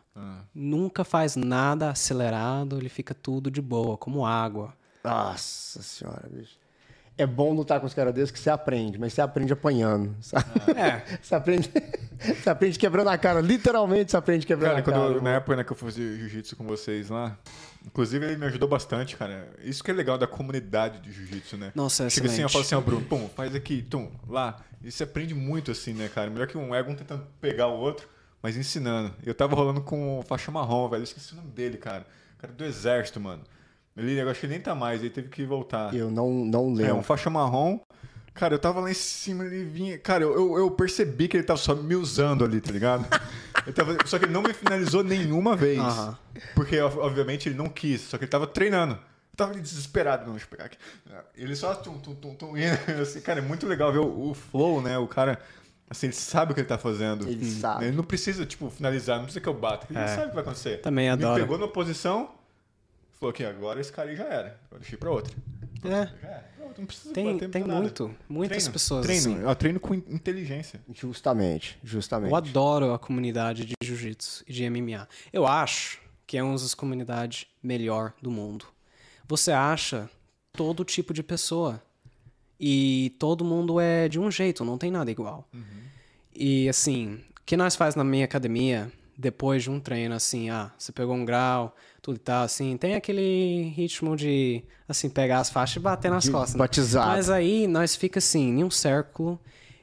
Nunca 0.55 1.03
faz 1.03 1.35
nada 1.35 1.91
acelerado, 1.91 2.79
ele 2.79 2.89
fica 2.89 3.13
tudo 3.13 3.51
de 3.51 3.61
boa, 3.61 3.99
como 3.99 4.25
água. 4.25 4.73
Nossa 5.03 5.83
senhora, 5.83 6.29
bicho. 6.31 6.57
É 7.19 7.27
bom 7.27 7.53
lutar 7.53 7.81
com 7.81 7.87
os 7.87 7.95
caras 7.95 8.15
desses 8.15 8.31
que 8.31 8.39
você 8.39 8.51
aprende, 8.51 9.01
mas 9.01 9.13
você 9.15 9.21
aprende 9.21 9.53
apanhando. 9.53 10.15
sabe? 10.21 10.47
É. 10.77 11.03
Você 11.21 11.35
aprende, 11.35 11.73
você 12.45 12.51
aprende 12.51 12.79
quebrando 12.79 13.09
a 13.09 13.19
cara. 13.19 13.41
Literalmente 13.41 14.11
você 14.11 14.17
aprende 14.17 14.47
quebrando 14.47 14.71
Cara, 14.71 14.81
a 14.81 14.83
quando 14.83 14.97
cara. 14.97 15.13
eu- 15.15 15.23
na 15.23 15.31
época 15.35 15.57
né, 15.57 15.65
que 15.65 15.73
eu 15.73 15.77
fazia 15.77 16.17
jiu-jitsu 16.17 16.57
com 16.57 16.65
vocês 16.65 17.09
lá, 17.11 17.37
inclusive 17.85 18.25
ele 18.25 18.37
me 18.37 18.47
ajudou 18.47 18.69
bastante, 18.69 19.17
cara. 19.17 19.49
Isso 19.63 19.83
que 19.83 19.91
é 19.91 19.95
legal 19.95 20.17
da 20.17 20.27
comunidade 20.27 21.01
de 21.01 21.13
jiu-jitsu, 21.13 21.57
né? 21.57 21.73
Nossa, 21.75 22.05
é 22.05 22.11
Chega 22.11 22.27
assim, 22.29 22.43
eu 22.43 22.49
falo 22.49 22.63
assim, 22.65 22.75
ó, 22.75 22.81
Bruno, 22.81 23.05
pum, 23.05 23.29
faz 23.35 23.55
aqui, 23.55 23.83
tum, 23.83 24.11
lá. 24.29 24.59
E 24.83 24.91
você 24.93 25.03
aprende 25.05 25.35
muito 25.35 25.71
assim, 25.71 25.93
né, 25.95 26.09
cara? 26.15 26.31
Melhor 26.31 26.47
que 26.47 26.57
um 26.59 26.75
ego 26.75 26.91
um 26.91 26.95
tentando 26.95 27.27
pegar 27.41 27.69
o 27.69 27.77
outro, 27.79 28.07
mas 28.43 28.57
ensinando. 28.57 29.15
Eu 29.25 29.35
tava 29.35 29.57
rolando 29.57 29.81
com 29.81 30.19
o 30.19 30.23
faixa 30.23 30.51
marrom, 30.53 30.89
velho. 30.89 31.01
Eu 31.01 31.05
esqueci 31.05 31.33
o 31.33 31.37
nome 31.37 31.49
dele, 31.51 31.79
cara. 31.79 32.07
O 32.37 32.41
cara 32.41 32.53
do 32.53 32.65
exército, 32.65 33.19
mano. 33.19 33.43
Ele, 33.97 34.21
eu 34.21 34.29
acho 34.29 34.41
que 34.41 34.47
ele 34.47 34.55
nem 34.55 34.61
tá 34.61 34.75
mais, 34.75 35.01
ele 35.01 35.11
teve 35.11 35.29
que 35.29 35.45
voltar. 35.47 35.95
Eu 35.95 36.11
não, 36.11 36.29
não 36.45 36.73
É, 36.73 36.83
lembro. 36.83 36.97
um 36.97 37.03
faixa 37.03 37.31
marrom. 37.31 37.79
Cara, 38.35 38.55
eu 38.55 38.59
tava 38.59 38.81
lá 38.81 38.91
em 38.91 38.95
cima, 38.95 39.45
ele 39.45 39.65
vinha. 39.65 39.97
Cara, 39.97 40.25
eu, 40.25 40.59
eu, 40.59 40.71
percebi 40.73 41.29
que 41.29 41.37
ele 41.37 41.45
tava 41.45 41.57
só 41.59 41.73
me 41.75 41.95
usando 41.95 42.45
ali, 42.45 42.61
tá 42.61 42.73
ligado? 42.73 43.07
Ele 43.65 43.73
tava- 43.73 43.97
Só 44.05 44.19
que 44.19 44.27
ele 44.27 44.33
não 44.33 44.43
me 44.43 44.53
finalizou 44.53 45.03
nenhuma 45.03 45.57
vez. 45.57 45.81
Porque, 46.55 46.79
ob- 46.83 46.99
obviamente, 46.99 47.49
ele 47.49 47.57
não 47.57 47.69
quis. 47.69 48.03
Só 48.03 48.19
que 48.19 48.25
ele 48.25 48.31
tava 48.31 48.47
treinando. 48.47 48.95
Eu 48.95 49.37
tava 49.37 49.53
ali 49.53 49.61
desesperado. 49.63 50.25
Não, 50.27 50.33
deixa 50.33 50.45
eu 50.45 50.51
pegar 50.51 50.65
aqui. 50.67 50.77
Ele 51.35 51.57
só 51.57 51.75
tum, 51.77 51.97
tum, 51.99 52.15
tum, 52.15 52.35
tum, 52.35 52.53
assim, 53.01 53.21
Cara, 53.23 53.39
é 53.39 53.43
muito 53.43 53.67
legal 53.67 53.91
ver 53.93 54.01
o, 54.01 54.31
o 54.31 54.35
flow, 54.35 54.83
né? 54.83 54.99
O 54.99 55.07
cara. 55.07 55.41
Assim, 55.89 56.07
ele 56.07 56.15
sabe 56.15 56.51
o 56.53 56.55
que 56.55 56.61
ele 56.61 56.69
tá 56.69 56.77
fazendo. 56.77 57.27
Ele 57.27 57.49
sabe. 57.49 57.87
Ele 57.87 57.97
não 57.97 58.05
precisa, 58.05 58.45
tipo, 58.45 58.69
finalizar, 58.69 59.17
não 59.17 59.25
precisa 59.25 59.41
que 59.41 59.49
eu 59.49 59.55
bata. 59.55 59.87
Ele 59.89 59.99
É. 59.99 60.09
sabe 60.09 60.25
o 60.25 60.29
que 60.31 60.35
vai 60.35 60.43
acontecer. 60.43 60.81
Também 60.83 61.09
adoro. 61.09 61.41
pegou 61.41 61.57
numa 61.57 61.71
posição, 61.71 62.33
falou 63.19 63.33
que 63.33 63.45
agora 63.45 63.81
esse 63.81 63.93
cara 63.93 64.11
aí 64.11 64.17
já 64.17 64.25
era. 64.25 64.59
Eu 64.73 64.79
deixei 64.79 64.99
pra 64.99 65.11
outra. 65.11 65.33
É. 65.85 66.07
Pronto, 66.57 66.79
Não 66.81 66.87
precisa 66.87 67.15
Tem, 67.15 67.33
bater, 67.35 67.51
tem 67.51 67.65
nada. 67.65 67.81
muito, 67.81 68.15
muitas 68.29 68.57
Treino, 68.59 68.73
pessoas 68.73 69.07
treino. 69.07 69.21
assim. 69.37 69.43
Eu 69.43 69.55
treino 69.55 69.81
com 69.81 69.95
in- 69.95 70.03
inteligência. 70.09 70.81
Justamente, 70.93 71.79
justamente. 71.85 72.31
Eu 72.31 72.37
adoro 72.37 72.93
a 72.93 72.99
comunidade 72.99 73.65
de 73.65 73.75
jiu-jitsu 73.83 74.45
e 74.49 74.53
de 74.53 74.65
MMA. 74.69 75.07
Eu 75.33 75.47
acho 75.47 76.01
que 76.27 76.37
é 76.39 76.43
uma 76.43 76.53
das 76.55 76.75
comunidades 76.75 77.47
melhor 77.63 78.13
do 78.21 78.31
mundo. 78.31 78.65
Você 79.29 79.53
acha 79.53 80.09
todo 80.53 80.85
tipo 80.85 81.13
de 81.15 81.23
pessoa. 81.23 81.83
E 82.59 83.15
todo 83.19 83.45
mundo 83.45 83.79
é 83.81 84.09
de 84.09 84.19
um 84.19 84.31
jeito, 84.31 84.65
não 84.65 84.79
tem 84.79 84.91
nada 84.91 85.11
igual. 85.11 85.47
E 86.35 86.69
assim, 86.69 87.15
o 87.15 87.43
que 87.45 87.57
nós 87.57 87.77
faz 87.77 87.95
na 87.95 88.05
minha 88.05 88.25
academia, 88.25 88.91
depois 89.17 89.63
de 89.63 89.71
um 89.71 89.79
treino, 89.81 90.15
assim, 90.15 90.51
ah, 90.51 90.73
você 90.79 90.91
pegou 90.93 91.15
um 91.15 91.25
grau, 91.25 91.75
tudo 92.03 92.17
e 92.17 92.19
tal, 92.19 92.45
assim, 92.45 92.77
tem 92.77 92.95
aquele 92.95 93.73
ritmo 93.77 94.17
de, 94.17 94.65
assim, 94.89 95.09
pegar 95.09 95.39
as 95.41 95.51
faixas 95.51 95.77
e 95.77 95.81
bater 95.81 96.11
nas 96.11 96.25
De 96.25 96.31
costas. 96.31 96.55
né? 96.55 96.59
batizado. 96.59 97.09
Mas 97.11 97.31
aí 97.31 97.67
nós 97.67 97.95
fica 97.95 98.19
assim, 98.19 98.49
em 98.59 98.65
um 98.65 98.71
círculo, 98.71 99.41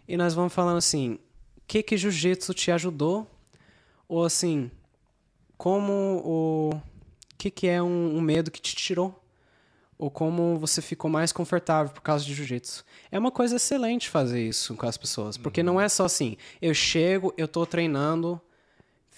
e 0.07 0.17
nós 0.17 0.33
vamos 0.33 0.53
falando 0.53 0.77
assim, 0.77 1.13
o 1.57 1.61
que 1.65 1.81
que 1.81 1.95
jiu-jitsu 1.97 2.53
te 2.53 2.71
ajudou? 2.71 3.25
Ou 4.07 4.25
assim, 4.25 4.69
como 5.57 5.91
o... 6.25 6.69
o 6.75 6.81
que 7.37 7.49
que 7.49 7.67
é 7.67 7.81
um, 7.81 8.17
um 8.17 8.21
medo 8.21 8.51
que 8.51 8.61
te 8.61 8.75
tirou? 8.75 9.17
Ou 9.97 10.09
como 10.11 10.57
você 10.59 10.81
ficou 10.81 11.09
mais 11.09 11.31
confortável 11.31 11.93
por 11.93 12.01
causa 12.01 12.25
de 12.25 12.33
jiu-jitsu. 12.33 12.83
É 13.11 13.17
uma 13.17 13.31
coisa 13.31 13.55
excelente 13.55 14.09
fazer 14.09 14.45
isso 14.45 14.75
com 14.75 14.85
as 14.85 14.97
pessoas, 14.97 15.37
porque 15.37 15.63
não 15.63 15.79
é 15.79 15.87
só 15.87 16.05
assim, 16.05 16.35
eu 16.61 16.73
chego, 16.73 17.33
eu 17.37 17.47
tô 17.47 17.65
treinando 17.65 18.41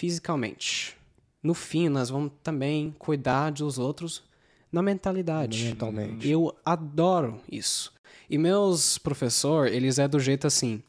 fisicamente. 0.07 0.97
No 1.41 1.53
fim, 1.53 1.87
nós 1.87 2.09
vamos 2.09 2.33
também 2.43 2.93
cuidar 2.99 3.51
dos 3.51 3.79
outros 3.79 4.21
na 4.69 4.81
mentalidade. 4.81 5.63
Mentalmente. 5.63 6.27
Eu 6.29 6.53
adoro 6.65 7.39
isso. 7.49 7.93
E 8.29 8.37
meus 8.37 8.97
professor, 8.97 9.67
eles 9.67 9.99
é 9.99 10.05
do 10.05 10.19
jeito 10.19 10.45
assim, 10.45 10.83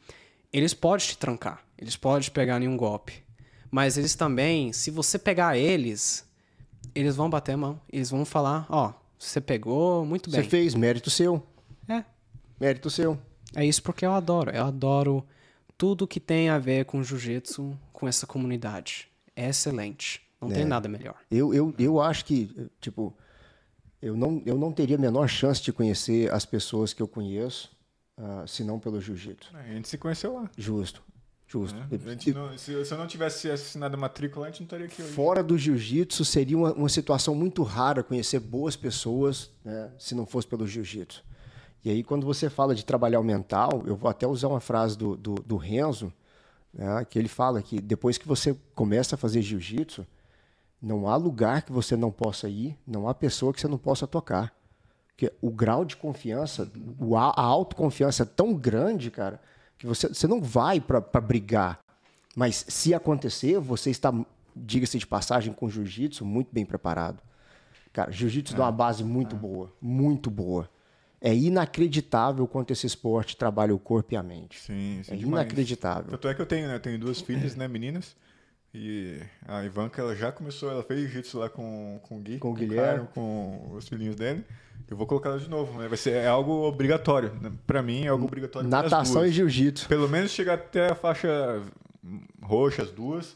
eles 0.53 0.75
podem 0.75 1.07
te 1.07 1.17
trancar, 1.17 1.63
eles 1.79 1.95
podem 1.95 2.23
te 2.23 2.31
pegar 2.33 2.61
em 2.61 2.67
um 2.67 2.77
golpe, 2.77 3.23
mas 3.71 3.97
eles 3.97 4.17
também, 4.17 4.73
se 4.73 4.91
você 4.91 5.17
pegar 5.17 5.57
eles, 5.57 6.29
eles 6.93 7.15
vão 7.15 7.31
bater 7.31 7.53
a 7.53 7.57
mão, 7.57 7.81
eles 7.93 8.11
vão 8.11 8.25
falar, 8.25 8.67
ó, 8.69 8.93
você 9.17 9.41
pegou 9.41 10.05
muito 10.05 10.29
Você 10.29 10.41
bem. 10.41 10.51
fez 10.51 10.75
mérito 10.75 11.09
seu. 11.09 11.41
É, 11.89 12.03
Mérito 12.61 12.91
seu. 12.91 13.17
é 13.55 13.65
isso 13.65 13.81
porque 13.81 14.05
eu 14.05 14.13
adoro. 14.13 14.51
Eu 14.51 14.65
adoro 14.65 15.25
tudo 15.77 16.07
que 16.07 16.21
tem 16.21 16.49
a 16.49 16.59
ver 16.59 16.85
com 16.85 17.03
jiu-jitsu, 17.03 17.77
com 17.93 18.07
essa 18.09 18.27
comunidade. 18.27 19.09
É 19.37 19.49
excelente. 19.49 20.23
Não 20.41 20.49
tem 20.51 20.65
nada 20.65 20.89
melhor. 20.89 21.17
Eu, 21.31 21.55
eu, 21.55 21.75
eu 21.79 22.01
acho 22.01 22.25
que, 22.25 22.69
tipo, 22.81 23.17
eu 24.03 24.17
não, 24.17 24.43
eu 24.45 24.59
não 24.59 24.71
teria 24.73 24.97
a 24.97 25.01
menor 25.01 25.27
chance 25.29 25.63
de 25.63 25.73
conhecer 25.73 26.31
as 26.33 26.45
pessoas 26.45 26.93
que 26.93 27.03
eu 27.03 27.09
conheço, 27.09 27.71
ah, 28.17 28.45
se 28.47 28.63
não 28.63 28.79
pelo 28.79 29.01
jiu-jitsu. 29.01 29.51
A 29.57 29.63
gente 29.63 29.89
se 29.89 29.97
conheceu 29.97 30.35
lá. 30.35 30.51
Justo. 30.57 31.03
Justo. 31.47 31.77
gente 32.07 32.33
não- 32.33 32.57
se, 32.59 32.85
se 32.85 32.93
eu 32.93 32.99
não 32.99 33.07
tivesse 33.07 33.51
assinado 33.51 33.97
a 33.97 33.99
matrícula, 33.99 34.47
a 34.47 34.51
gente 34.51 34.61
não 34.61 34.65
estaria 34.67 34.87
aqui 34.87 35.03
hoje. 35.03 35.13
Fora 35.13 35.43
do 35.43 35.57
jiu-jitsu, 35.57 36.25
seria 36.25 36.57
uma, 36.57 36.73
uma 36.73 36.89
situação 36.89 37.35
muito 37.35 37.63
rara 37.63 38.03
conhecer 38.03 38.41
boas 38.41 38.77
pessoas, 38.77 39.51
né, 39.65 39.91
se 39.99 40.15
não 40.15 40.27
fosse 40.27 40.47
pelo 40.49 40.67
jiu-jitsu. 40.67 41.25
E 41.85 41.91
aí, 41.91 42.03
quando 42.03 42.25
você 42.25 42.49
fala 42.49 42.75
de 42.75 42.85
trabalhar 42.85 43.21
o 43.21 43.25
mental, 43.25 43.83
eu 43.85 43.95
vou 43.95 44.11
até 44.11 44.27
usar 44.27 44.49
uma 44.49 44.61
frase 44.61 44.97
do, 44.97 45.17
do, 45.17 45.35
do 45.35 45.57
Renzo, 45.57 46.11
né, 46.73 47.05
que 47.05 47.19
ele 47.19 47.29
fala 47.29 47.61
que 47.61 47.79
depois 47.79 48.17
que 48.17 48.27
você 48.27 48.57
começa 48.75 49.17
a 49.17 49.19
fazer 49.19 49.43
jiu-jitsu, 49.43 50.07
não 50.81 51.09
há 51.09 51.17
lugar 51.17 51.63
que 51.63 51.73
você 51.73 51.95
não 51.95 52.11
possa 52.11 52.49
ir, 52.49 52.77
não 52.87 53.07
há 53.07 53.15
pessoa 53.15 53.53
que 53.53 53.61
você 53.61 53.69
não 53.69 53.77
possa 53.77 54.07
tocar. 54.07 54.55
Porque 55.09 55.33
o 55.41 55.51
grau 55.51 55.85
de 55.85 55.97
confiança, 55.97 56.71
a 57.37 57.43
autoconfiança 57.43 58.23
é 58.23 58.27
tão 58.27 58.55
grande, 58.55 59.11
cara, 59.11 59.41
que 59.79 59.87
você, 59.87 60.09
você 60.09 60.27
não 60.27 60.41
vai 60.41 60.81
para 60.81 61.21
brigar. 61.21 61.79
Mas 62.35 62.65
se 62.67 62.95
acontecer, 62.95 63.59
você 63.61 63.91
está, 63.91 64.13
diga-se 64.57 64.99
de 64.99 65.07
passagem, 65.07 65.53
com 65.53 65.69
jiu-jitsu 65.69 66.25
muito 66.25 66.49
bem 66.51 66.65
preparado. 66.65 67.23
Cara, 67.93 68.11
jiu-jitsu 68.11 68.57
dá 68.57 68.65
uma 68.65 68.73
base 68.73 69.05
muito 69.05 69.37
boa, 69.37 69.71
muito 69.81 70.31
boa. 70.31 70.69
É 71.27 71.35
inacreditável 71.35 72.47
quanto 72.47 72.71
esse 72.71 72.87
esporte 72.87 73.35
trabalha 73.35 73.75
o 73.75 73.79
corpo 73.79 74.13
e 74.13 74.17
a 74.17 74.23
mente. 74.23 74.61
Sim, 74.61 75.01
sim. 75.03 75.15
É 75.15 75.17
demais. 75.17 75.45
inacreditável. 75.45 76.11
Tanto 76.11 76.29
é 76.29 76.35
que 76.35 76.43
eu 76.43 76.45
tenho, 76.45 76.69
né? 76.69 76.75
Eu 76.75 76.81
tenho 76.81 76.99
duas 76.99 77.19
filhas, 77.23 77.57
né, 77.57 77.67
meninas. 77.67 78.15
E 78.75 79.21
a 79.49 79.65
Ivanka, 79.65 80.03
ela 80.03 80.15
já 80.15 80.31
começou, 80.31 80.71
ela 80.71 80.83
fez 80.83 81.01
jiu-jitsu 81.01 81.39
lá 81.39 81.49
com, 81.49 81.99
com 82.03 82.19
o 82.19 82.21
Gui, 82.21 82.39
Com 82.39 82.51
o 82.51 82.55
Guilherme. 82.55 82.99
Caio, 82.99 83.09
com 83.15 83.71
os 83.73 83.89
filhinhos 83.89 84.17
dele. 84.17 84.45
Eu 84.91 84.99
vou 84.99 85.07
colocar 85.07 85.31
ela 85.31 85.39
de 85.39 85.49
novo, 85.49 85.79
né? 85.79 85.89
Vai 85.89 85.97
ser 85.97 86.11
é 86.11 86.27
algo 86.27 86.53
obrigatório. 86.67 87.33
né? 87.41 87.51
Pra 87.67 87.83
mim 87.83 88.05
é 88.05 88.09
algo 88.09 88.27
obrigatório. 88.27 88.69
Natação 88.69 89.25
e 89.25 89.31
jiu-jitsu. 89.31 89.89
Pelo 89.89 90.09
menos 90.09 90.31
chegar 90.31 90.55
até 90.55 90.91
a 90.91 90.95
faixa 90.95 91.63
roxa, 92.43 92.83
as 92.83 92.91
duas. 92.91 93.35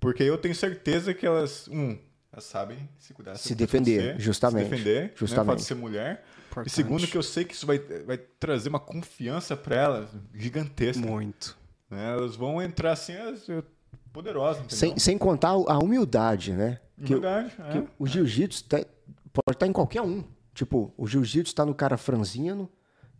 Porque 0.00 0.22
eu 0.22 0.38
tenho 0.38 0.54
certeza 0.54 1.12
que 1.14 1.26
elas, 1.26 1.68
um, 1.68 1.98
elas 2.38 2.44
sabem 2.44 2.88
se 2.98 3.12
cuidar. 3.12 3.34
Se 3.36 3.54
defender, 3.54 4.14
você, 4.14 4.20
justamente. 4.20 4.64
Se 4.64 4.70
defender, 4.70 5.02
Né? 5.04 5.10
Justamente. 5.16 5.46
fato 5.46 5.58
de 5.58 5.64
ser 5.64 5.74
mulher. 5.74 6.24
Importante. 6.50 6.66
E 6.66 6.70
segundo, 6.74 7.06
que 7.06 7.16
eu 7.16 7.22
sei 7.22 7.44
que 7.44 7.52
isso 7.54 7.66
vai, 7.66 7.78
vai 7.78 8.16
trazer 8.16 8.68
uma 8.68 8.80
confiança 8.80 9.56
pra 9.56 9.76
elas 9.76 10.08
gigantesca. 10.34 11.04
Muito. 11.06 11.56
né? 11.90 12.12
Elas 12.12 12.36
vão 12.36 12.60
entrar 12.62 12.92
assim, 12.92 13.14
as- 13.16 13.46
poderosas, 14.12 14.58
entendeu? 14.62 14.76
Sem, 14.78 14.98
sem 14.98 15.18
contar 15.18 15.50
a 15.50 15.78
humildade, 15.78 16.52
né? 16.52 16.80
Que, 17.04 17.14
o- 17.14 17.20
Verdade, 17.20 17.50
que 17.70 17.78
é. 17.78 17.84
o 17.98 18.06
jiu-jitsu 18.06 18.64
tá- 18.64 18.84
pode 19.32 19.56
estar 19.56 19.66
em 19.66 19.72
qualquer 19.72 20.02
um. 20.02 20.24
Tipo, 20.54 20.92
o 20.96 21.06
jiu-jitsu 21.06 21.54
tá 21.54 21.64
no 21.64 21.74
cara 21.74 21.96
franzino, 21.96 22.68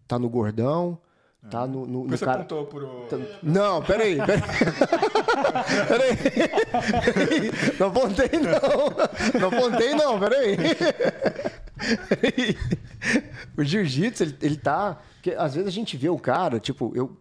tá 0.08 0.18
no 0.18 0.28
gordão, 0.28 0.98
tá 1.50 1.66
no, 1.66 1.86
no, 1.86 2.04
no 2.04 2.18
cara. 2.18 2.32
apontou 2.40 2.66
pro... 2.66 3.06
Não, 3.42 3.80
peraí, 3.82 4.16
peraí. 4.16 4.40
peraí. 5.88 6.16
Não 7.78 7.86
apontei, 7.88 8.30
não. 8.40 9.40
Não 9.40 9.48
apontei, 9.48 9.94
não, 9.94 10.18
peraí. 10.18 10.56
Peraí. 12.08 12.56
O 13.56 13.64
jiu-jitsu, 13.64 14.22
ele, 14.24 14.36
ele 14.42 14.56
tá. 14.56 14.98
Porque 15.14 15.30
às 15.30 15.54
vezes 15.54 15.68
a 15.68 15.72
gente 15.72 15.96
vê 15.96 16.08
o 16.08 16.18
cara, 16.18 16.58
tipo, 16.60 16.92
eu, 16.94 17.16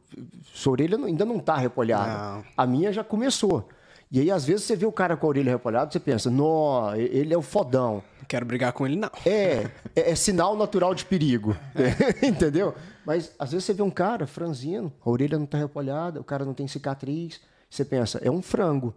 sua 0.53 0.73
orelha 0.73 0.97
ainda 0.97 1.25
não 1.25 1.39
tá 1.39 1.57
repolhada. 1.57 2.35
Não. 2.35 2.43
A 2.55 2.65
minha 2.65 2.91
já 2.91 3.03
começou. 3.03 3.67
E 4.09 4.21
aí, 4.21 4.31
às 4.31 4.45
vezes, 4.45 4.63
você 4.63 4.75
vê 4.75 4.85
o 4.85 4.91
cara 4.91 5.17
com 5.17 5.25
a 5.25 5.29
orelha 5.29 5.51
repolhada, 5.51 5.91
você 5.91 5.99
pensa, 5.99 6.29
nó, 6.29 6.95
ele 6.95 7.33
é 7.33 7.37
o 7.37 7.41
fodão. 7.41 8.01
Não 8.19 8.25
quero 8.25 8.45
brigar 8.45 8.71
com 8.71 8.85
ele, 8.85 8.95
não. 8.95 9.09
É, 9.25 9.69
é, 9.95 10.11
é 10.11 10.15
sinal 10.15 10.55
natural 10.55 10.95
de 10.95 11.03
perigo. 11.03 11.55
Entendeu? 12.23 12.73
Mas 13.05 13.33
às 13.37 13.51
vezes 13.51 13.65
você 13.65 13.73
vê 13.73 13.81
um 13.81 13.89
cara 13.89 14.25
franzino, 14.25 14.91
a 15.05 15.09
orelha 15.09 15.37
não 15.37 15.45
tá 15.45 15.57
repolhada, 15.57 16.21
o 16.21 16.23
cara 16.23 16.45
não 16.45 16.53
tem 16.53 16.67
cicatriz. 16.67 17.41
Você 17.69 17.83
pensa, 17.85 18.19
é 18.23 18.31
um 18.31 18.41
frango. 18.41 18.93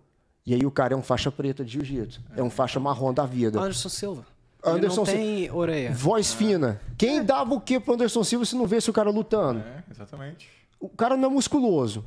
E 0.47 0.55
aí 0.55 0.65
o 0.65 0.71
cara 0.71 0.95
é 0.95 0.97
um 0.97 1.03
faixa 1.03 1.31
preta 1.31 1.65
de 1.65 1.73
jiu-jitsu. 1.73 2.21
É 2.37 2.43
um 2.43 2.51
faixa 2.51 2.81
marrom 2.81 3.13
da 3.13 3.27
vida. 3.27 3.59
Anderson 3.61 3.89
Silva. 3.89 4.25
Anderson 4.65 5.03
ele 5.03 5.11
não 5.13 5.17
tem 5.47 5.51
orelha. 5.51 5.93
Voz 5.93 6.33
fina. 6.33 6.81
Quem 6.99 7.23
dava 7.25 7.55
o 7.55 7.61
quê 7.61 7.79
pro 7.81 7.95
Anderson 7.95 8.23
Silva 8.25 8.45
se 8.45 8.55
não 8.57 8.67
vesse 8.67 8.91
o 8.91 8.93
cara 8.93 9.11
lutando? 9.11 9.61
É, 9.61 9.85
exatamente. 9.91 10.49
O 10.79 10.89
cara 10.89 11.17
não 11.17 11.29
é 11.29 11.33
musculoso. 11.33 12.05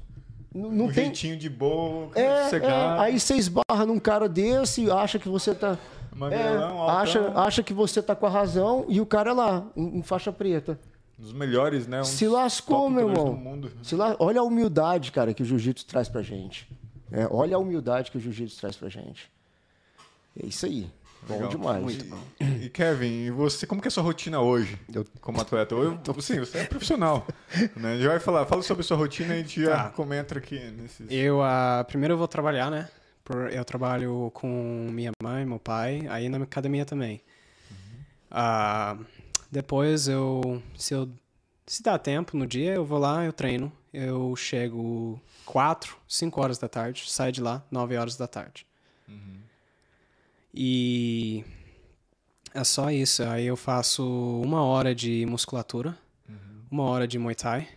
N- 0.54 0.69
Não 0.69 0.86
um 0.86 0.88
tem. 0.91 1.06
jeitinho 1.06 1.38
de 1.38 1.49
boa, 1.49 2.10
É, 2.15 2.21
é, 2.56 2.99
aí 2.99 3.19
você 3.19 3.36
esbarra 3.36 3.86
num 3.88 3.99
cara 3.99 4.30
desse 4.30 4.84
e 4.84 4.91
acha 4.91 5.17
que 5.17 5.28
você 5.28 5.54
tá. 5.56 5.78
Magrelão, 6.15 6.88
é, 6.88 6.91
acha, 6.91 7.32
acha 7.36 7.63
que 7.63 7.73
você 7.73 8.02
tá 8.02 8.15
com 8.15 8.28
a 8.28 8.30
razão 8.30 8.86
e 8.88 9.02
o 9.02 9.06
cara 9.06 9.32
é 9.32 9.34
lá, 9.34 9.65
um, 9.76 9.99
um 9.99 10.04
faixa 10.04 10.32
preta. 10.32 10.80
Dos 11.17 11.32
melhores, 11.32 11.88
né? 11.88 12.02
Um 12.02 12.06
Se 12.06 12.28
lascou, 12.28 12.89
meu 12.89 13.10
irmão. 13.10 13.32
do 13.34 13.38
mundo. 13.38 13.71
Se 13.84 13.95
la... 13.95 14.15
Olha 14.19 14.39
a 14.41 14.43
humildade, 14.43 15.12
cara, 15.12 15.34
que 15.34 15.43
o 15.43 15.45
jiu-jitsu 15.45 15.86
traz 15.86 16.10
pra 16.10 16.21
gente. 16.21 16.67
É, 17.12 17.28
olha 17.30 17.56
a 17.56 17.60
humildade 17.60 18.10
que 18.12 18.17
o 18.17 18.19
jiu-jitsu 18.19 18.60
traz 18.60 18.76
pra 18.76 18.89
gente. 18.89 19.32
É 20.41 20.45
isso 20.47 20.65
aí. 20.65 20.89
Bom 21.28 21.36
Legal. 21.36 21.49
demais. 21.49 21.82
Muito 21.84 22.04
bom. 22.06 22.19
E 22.41 22.67
Kevin, 22.69 23.26
e 23.26 23.32
você, 23.32 23.65
como 23.65 23.80
que 23.82 23.88
é 23.88 23.89
a 23.89 23.91
sua 23.91 24.04
rotina 24.04 24.41
hoje 24.41 24.78
Eu- 24.93 25.06
como 25.21 25.39
atleta? 25.39 25.73
Eu, 25.73 25.97
sim, 26.19 26.39
você 26.39 26.58
é 26.58 26.65
profissional. 26.65 27.26
né? 27.78 27.93
A 27.93 27.95
gente 27.95 28.08
vai 28.08 28.19
falar, 28.19 28.45
fala 28.45 28.62
sobre 28.62 28.82
a 28.82 28.84
sua 28.84 28.97
rotina 28.97 29.34
e 29.34 29.38
a 29.38 29.41
gente 29.41 29.62
já 29.63 29.84
Tá. 29.86 29.89
comenta 29.91 30.38
aqui 30.38 30.60
nesses. 30.71 31.08
Eu, 31.10 31.41
ah, 31.41 31.86
primeiro 31.88 32.15
eu 32.15 32.17
vou 32.17 32.28
trabalhar, 32.28 32.69
né? 32.69 32.89
Por- 33.23 33.49
eu 33.54 33.63
trabalho 33.63 34.32
com 34.34 34.89
minha 34.91 35.12
mãe, 35.21 35.45
meu 35.45 35.60
pai, 35.60 36.06
aí 36.10 36.28
na 36.28 36.39
academia 36.39 36.84
também. 36.86 37.21
Ah, 38.30 38.97
depois 39.53 40.07
eu, 40.07 40.61
se 40.75 40.95
eu, 40.95 41.07
se 41.67 41.83
dá 41.83 41.97
tempo 41.99 42.35
no 42.35 42.47
dia, 42.47 42.73
eu 42.73 42.83
vou 42.83 42.97
lá, 42.97 43.23
eu 43.23 43.31
treino. 43.31 43.71
Eu 43.93 44.35
chego 44.35 45.21
4, 45.45 45.95
5 46.07 46.41
horas 46.41 46.57
da 46.57 46.67
tarde, 46.67 47.03
saio 47.07 47.31
de 47.31 47.39
lá 47.39 47.63
9 47.69 47.95
horas 47.95 48.17
da 48.17 48.27
tarde. 48.27 48.65
E 50.51 51.45
é 52.51 52.63
só 52.63 52.89
isso. 52.89 53.23
Aí 53.23 53.45
eu 53.45 53.55
faço 53.55 54.03
uma 54.41 54.63
hora 54.63 54.95
de 54.95 55.23
musculatura, 55.27 55.95
uma 56.71 56.85
hora 56.85 57.07
de 57.07 57.19
Muay 57.19 57.35
Thai, 57.35 57.67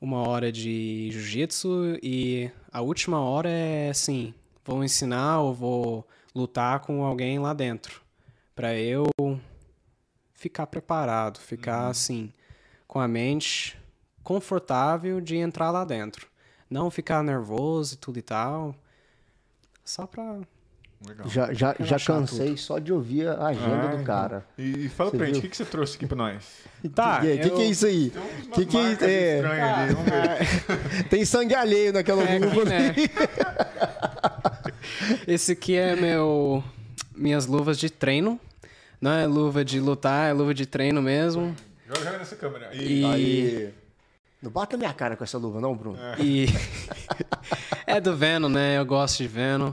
uma 0.00 0.26
hora 0.26 0.50
de 0.50 1.10
jiu-jitsu 1.10 1.98
e 2.02 2.50
a 2.72 2.80
última 2.80 3.20
hora 3.20 3.50
é 3.50 3.90
assim, 3.90 4.32
vou 4.64 4.82
ensinar 4.82 5.40
ou 5.40 5.52
vou 5.52 6.08
lutar 6.34 6.80
com 6.80 7.04
alguém 7.04 7.38
lá 7.38 7.52
dentro, 7.52 8.00
Pra 8.54 8.74
eu 8.74 9.06
ficar 10.36 10.66
preparado, 10.68 11.40
ficar 11.40 11.88
assim 11.88 12.32
com 12.86 13.00
a 13.00 13.08
mente 13.08 13.76
confortável 14.22 15.20
de 15.20 15.36
entrar 15.36 15.70
lá 15.70 15.84
dentro, 15.84 16.28
não 16.70 16.90
ficar 16.90 17.22
nervoso 17.24 17.94
e 17.94 17.96
tudo 17.96 18.18
e 18.18 18.22
tal. 18.22 18.74
Só 19.84 20.06
pra 20.06 20.38
Legal. 21.06 21.28
Já, 21.28 21.52
já, 21.52 21.76
já 21.78 21.98
cansei 22.00 22.56
só 22.56 22.78
de 22.78 22.90
ouvir 22.90 23.28
a 23.28 23.48
agenda 23.48 23.90
Ah, 23.90 23.96
do 23.96 24.02
cara. 24.02 24.46
E, 24.56 24.86
e 24.86 24.88
fala 24.88 25.10
Você 25.10 25.16
pra 25.18 25.26
gente, 25.26 25.38
o 25.38 25.42
que, 25.42 25.48
que 25.50 25.56
você 25.56 25.64
trouxe 25.66 25.96
aqui 25.96 26.06
pra 26.06 26.16
nós? 26.16 26.42
Tá, 26.94 27.18
O 27.18 27.20
que, 27.20 27.50
que, 27.50 27.62
é 27.62 27.66
isso 27.66 27.84
aí? 27.86 28.10
Tem 28.10 28.22
umas 28.22 28.46
Que 28.56 28.64
que 28.66 28.76
é 28.78 28.80
É, 28.80 28.92
estranhas 29.36 29.78
ali, 29.78 29.94
vamos 29.94 30.10
ver. 30.10 31.04
tem 31.10 31.24
sangue 31.26 31.54
alheio 31.54 31.92
naquela 31.92 32.22
É, 32.22 32.38
luva. 32.38 32.64
né? 32.64 32.94
Esse 35.28 35.52
aqui 35.52 35.76
é 35.76 35.94
meu 35.96 36.64
minhas 37.14 37.46
luvas 37.46 37.78
de 37.78 37.90
treino. 37.90 38.40
Não 39.00 39.12
é 39.12 39.26
luva 39.26 39.64
de 39.64 39.78
lutar, 39.80 40.30
é 40.30 40.32
luva 40.32 40.54
de 40.54 40.66
treino 40.66 41.02
mesmo. 41.02 41.54
Joga, 41.86 42.04
joga 42.04 42.18
nessa 42.18 42.36
câmera. 42.36 42.70
E, 42.74 43.04
Aí. 43.04 43.74
Não 44.42 44.50
bata 44.50 44.76
minha 44.76 44.92
cara 44.92 45.16
com 45.16 45.24
essa 45.24 45.38
luva, 45.38 45.60
não, 45.60 45.74
Bruno. 45.74 45.98
e 46.18 46.46
é 47.86 48.00
do 48.00 48.14
Venom, 48.14 48.48
né? 48.48 48.78
Eu 48.78 48.86
gosto 48.86 49.18
de 49.18 49.28
Venom. 49.28 49.72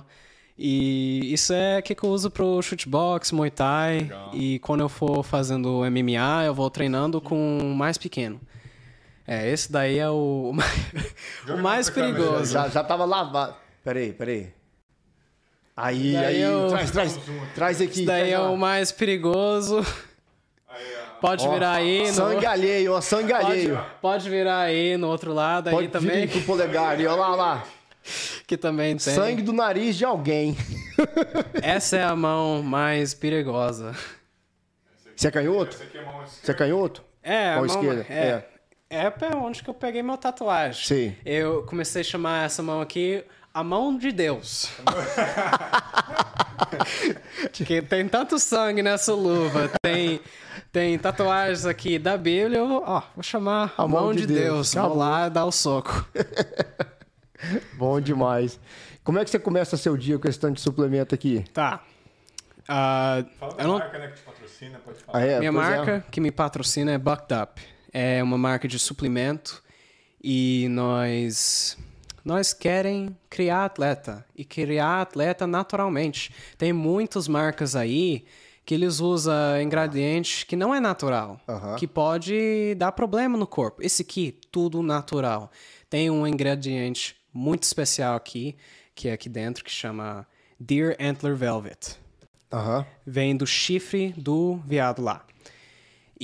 E 0.58 1.34
isso 1.34 1.52
é 1.52 1.80
o 1.80 1.84
que 1.84 1.96
eu 2.00 2.10
uso 2.10 2.30
pro 2.30 2.62
shootbox, 2.62 3.32
Muay 3.32 3.50
Thai. 3.50 4.00
Legal. 4.00 4.32
E 4.34 4.60
quando 4.60 4.82
eu 4.82 4.90
for 4.90 5.24
fazendo 5.24 5.82
MMA, 5.84 6.46
eu 6.46 6.54
vou 6.54 6.70
treinando 6.70 7.20
com 7.20 7.58
o 7.58 7.76
mais 7.76 7.98
pequeno. 7.98 8.40
É, 9.26 9.50
esse 9.50 9.72
daí 9.72 9.98
é 9.98 10.10
o, 10.10 10.54
o 11.50 11.58
mais 11.58 11.90
perigoso. 11.90 12.54
Já, 12.54 12.68
já 12.68 12.84
tava 12.84 13.06
lavado. 13.06 13.56
Peraí, 13.84 14.14
peraí. 14.14 14.54
Aí, 15.76 16.14
Daí 16.14 16.26
aí, 16.26 16.42
eu- 16.42 16.68
traz, 16.70 16.92
traz, 16.92 17.20
traz 17.56 17.82
aqui. 17.82 17.92
Esse 17.92 18.06
daí 18.06 18.32
é 18.32 18.40
o 18.40 18.56
mais 18.56 18.92
perigoso. 18.92 19.80
Aí, 20.70 20.84
ó. 21.10 21.14
Pode 21.20 21.48
Ó, 21.48 21.54
virar 21.54 21.72
aí. 21.74 22.08
No... 22.08 22.14
Sangue 22.14 22.46
alheio, 22.46 22.94
ó, 22.94 23.02
sangue 23.02 23.32
Pode, 23.34 23.46
alheio. 23.46 23.86
pode 24.02 24.30
virar 24.30 24.60
aí 24.60 24.98
no 24.98 25.08
outro 25.08 25.34
lado 25.34 25.70
aí 25.70 25.74
Pode 25.76 25.88
também, 25.88 26.28
vir 26.28 26.34
com 26.34 26.40
o 26.40 26.44
polegar 26.44 26.90
ali, 26.92 27.08
ó 27.08 27.16
lá, 27.16 27.32
ó 27.32 27.36
lá. 27.36 27.64
que 28.46 28.58
também 28.58 28.98
tem. 28.98 29.14
Sangue 29.14 29.42
do 29.42 29.54
nariz 29.54 29.96
de 29.96 30.04
alguém. 30.06 30.56
Essa 31.64 31.98
é 31.98 32.04
a 32.04 32.16
mão 32.16 32.62
mais 32.62 33.14
perigosa. 33.14 33.96
Você 35.16 35.28
é 35.28 35.32
canhoto? 35.32 35.78
É 35.94 36.00
a 36.00 36.06
mão 36.06 36.26
Você 36.26 36.52
é 36.52 36.54
canhoto? 36.54 37.04
É, 37.24 37.50
a 37.54 37.56
mão, 37.56 37.66
esquerda? 37.66 38.06
É, 38.10 38.44
é 38.90 39.10
pra 39.10 39.38
onde 39.38 39.64
que 39.64 39.70
eu 39.70 39.74
peguei 39.74 40.04
meu 40.04 40.18
tatuagem. 40.18 40.84
Sim. 40.86 41.16
Eu 41.26 41.64
comecei 41.64 42.02
a 42.02 42.04
chamar 42.04 42.46
essa 42.46 42.62
mão 42.62 42.82
aqui 42.82 43.24
a 43.54 43.64
mão 43.64 43.98
de 43.98 44.12
Deus. 44.12 44.72
Porque 47.56 47.82
tem 47.82 48.08
tanto 48.08 48.40
sangue 48.40 48.82
nessa 48.82 49.14
luva, 49.14 49.70
tem 49.82 50.20
tem 50.72 50.98
tatuagens 50.98 51.66
aqui 51.68 52.00
da 52.00 52.18
Bíblia, 52.18 52.58
eu 52.58 52.68
vou, 52.68 52.84
ó, 52.84 53.04
vou 53.14 53.22
chamar 53.24 53.74
a, 53.78 53.88
mão, 53.88 54.12
de 54.12 54.26
Deus. 54.26 54.76
Acabou. 54.76 54.98
Vou 54.98 55.00
lá 55.00 55.30
dar 55.30 55.46
o 55.46 55.52
soco. 55.52 56.08
Bom 57.78 58.02
demais. 58.02 58.60
Como 59.04 59.20
é 59.20 59.24
que 59.24 59.30
você 59.30 59.38
começa 59.38 59.78
seu 59.78 59.96
dia 59.96 60.18
com 60.18 60.28
esse 60.28 60.40
tanto 60.40 60.56
de 60.56 60.62
suplemento 60.62 61.14
aqui? 61.14 61.46
Tá. 61.54 61.84
Ah, 62.68 63.24
Fala 63.40 63.54
da 63.54 63.64
não, 63.66 63.78
marca 63.78 64.00
né, 64.00 64.08
que 64.08 64.16
te 64.16 64.22
patrocina, 64.22 64.80
pode 64.84 65.00
falar. 65.04 65.20
Ah, 65.20 65.22
é? 65.26 65.40
Minha 65.40 65.54
Pois 65.54 65.68
é. 65.68 65.70
marca 65.70 66.06
que 66.10 66.22
me 66.22 66.32
patrocina 66.32 66.92
é 66.92 66.98
Bucked 66.98 67.34
Up. 67.34 67.62
É 67.92 68.24
uma 68.24 68.38
marca 68.38 68.68
de 68.68 68.80
suplemento 68.80 69.62
e 70.24 70.68
nós 70.72 71.78
nós 72.24 72.54
querem 72.54 73.16
criar 73.30 73.66
atleta 73.66 74.26
e 74.36 74.46
criar 74.46 75.02
atleta 75.02 75.46
naturalmente. 75.46 76.34
Tem 76.58 76.72
muitas 76.72 77.28
marcas 77.28 77.76
aí 77.76 78.26
que 78.66 78.74
eles 78.74 79.00
usam 79.00 79.62
ingrediente 79.62 80.46
que 80.46 80.56
não 80.56 80.74
é 80.74 80.80
natural, 80.80 81.40
que 81.78 81.86
pode 81.86 82.76
dar 82.76 82.94
problema 82.94 83.38
no 83.38 83.46
corpo. 83.46 83.82
Esse 83.82 84.04
aqui, 84.04 84.40
tudo 84.52 84.82
natural. 84.82 85.52
Tem 85.90 86.10
um 86.10 86.26
ingrediente 86.26 87.16
muito 87.34 87.64
especial 87.64 88.16
aqui, 88.16 88.56
que 88.96 89.10
é 89.10 89.14
aqui 89.14 89.28
dentro, 89.28 89.64
que 89.64 89.72
chama 89.72 90.26
Deer 90.60 90.96
Antler 91.00 91.36
Velvet 91.36 91.98
Aham. 92.52 92.86
vem 93.06 93.36
do 93.36 93.46
chifre 93.46 94.14
do 94.16 94.62
veado 94.66 95.02
lá. 95.02 95.26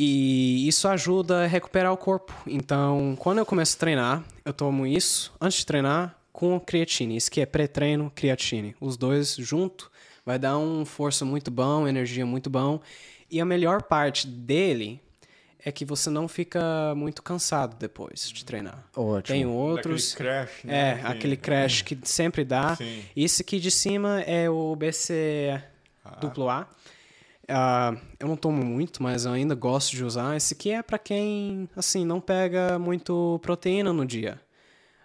E 0.01 0.65
isso 0.65 0.87
ajuda 0.87 1.43
a 1.43 1.47
recuperar 1.47 1.91
o 1.91 1.97
corpo. 1.97 2.33
Então, 2.47 3.17
quando 3.19 3.39
eu 3.39 3.45
começo 3.45 3.75
a 3.75 3.79
treinar, 3.79 4.23
eu 4.45 4.53
tomo 4.53 4.87
isso 4.87 5.33
antes 5.41 5.57
de 5.59 5.65
treinar 5.65 6.15
com 6.31 6.57
creatina. 6.57 7.11
Isso 7.13 7.29
que 7.29 7.41
é 7.41 7.45
pré-treino, 7.45 8.09
creatina. 8.15 8.73
Os 8.79 8.95
dois 8.95 9.35
junto 9.35 9.91
vai 10.25 10.39
dar 10.39 10.57
um 10.57 10.85
força 10.85 11.25
muito 11.25 11.51
bom, 11.51 11.85
energia 11.85 12.25
muito 12.25 12.49
bom. 12.49 12.79
E 13.29 13.41
a 13.41 13.45
melhor 13.45 13.81
parte 13.83 14.25
dele 14.25 15.01
é 15.65 15.69
que 15.69 15.83
você 15.83 16.09
não 16.09 16.29
fica 16.29 16.95
muito 16.95 17.21
cansado 17.21 17.75
depois 17.77 18.31
de 18.31 18.45
treinar. 18.45 18.85
Ótimo. 18.95 19.35
Tem 19.37 19.45
outros. 19.45 20.11
Daquele 20.13 20.29
crash, 20.29 20.63
né? 20.63 20.91
É, 20.91 20.95
Que- 20.95 21.07
aquele 21.07 21.35
crash 21.35 21.81
que 21.81 21.97
sempre 22.03 22.45
dá. 22.45 22.73
Sim. 22.77 23.03
Esse 23.17 23.41
aqui 23.41 23.59
de 23.59 23.69
cima 23.69 24.21
é 24.21 24.49
o 24.49 24.73
BC 24.77 25.61
duplo 26.21 26.49
A. 26.49 26.69
Ah, 27.49 27.95
eu 28.19 28.27
não 28.27 28.35
tomo 28.37 28.63
muito, 28.63 29.01
mas 29.01 29.25
eu 29.25 29.31
ainda 29.31 29.55
gosto 29.55 29.95
de 29.95 30.03
usar. 30.03 30.37
Esse 30.37 30.53
aqui 30.53 30.71
é 30.71 30.81
pra 30.83 30.97
quem, 30.99 31.67
assim, 31.75 32.05
não 32.05 32.21
pega 32.21 32.77
muito 32.77 33.39
proteína 33.41 33.91
no 33.91 34.05
dia. 34.05 34.39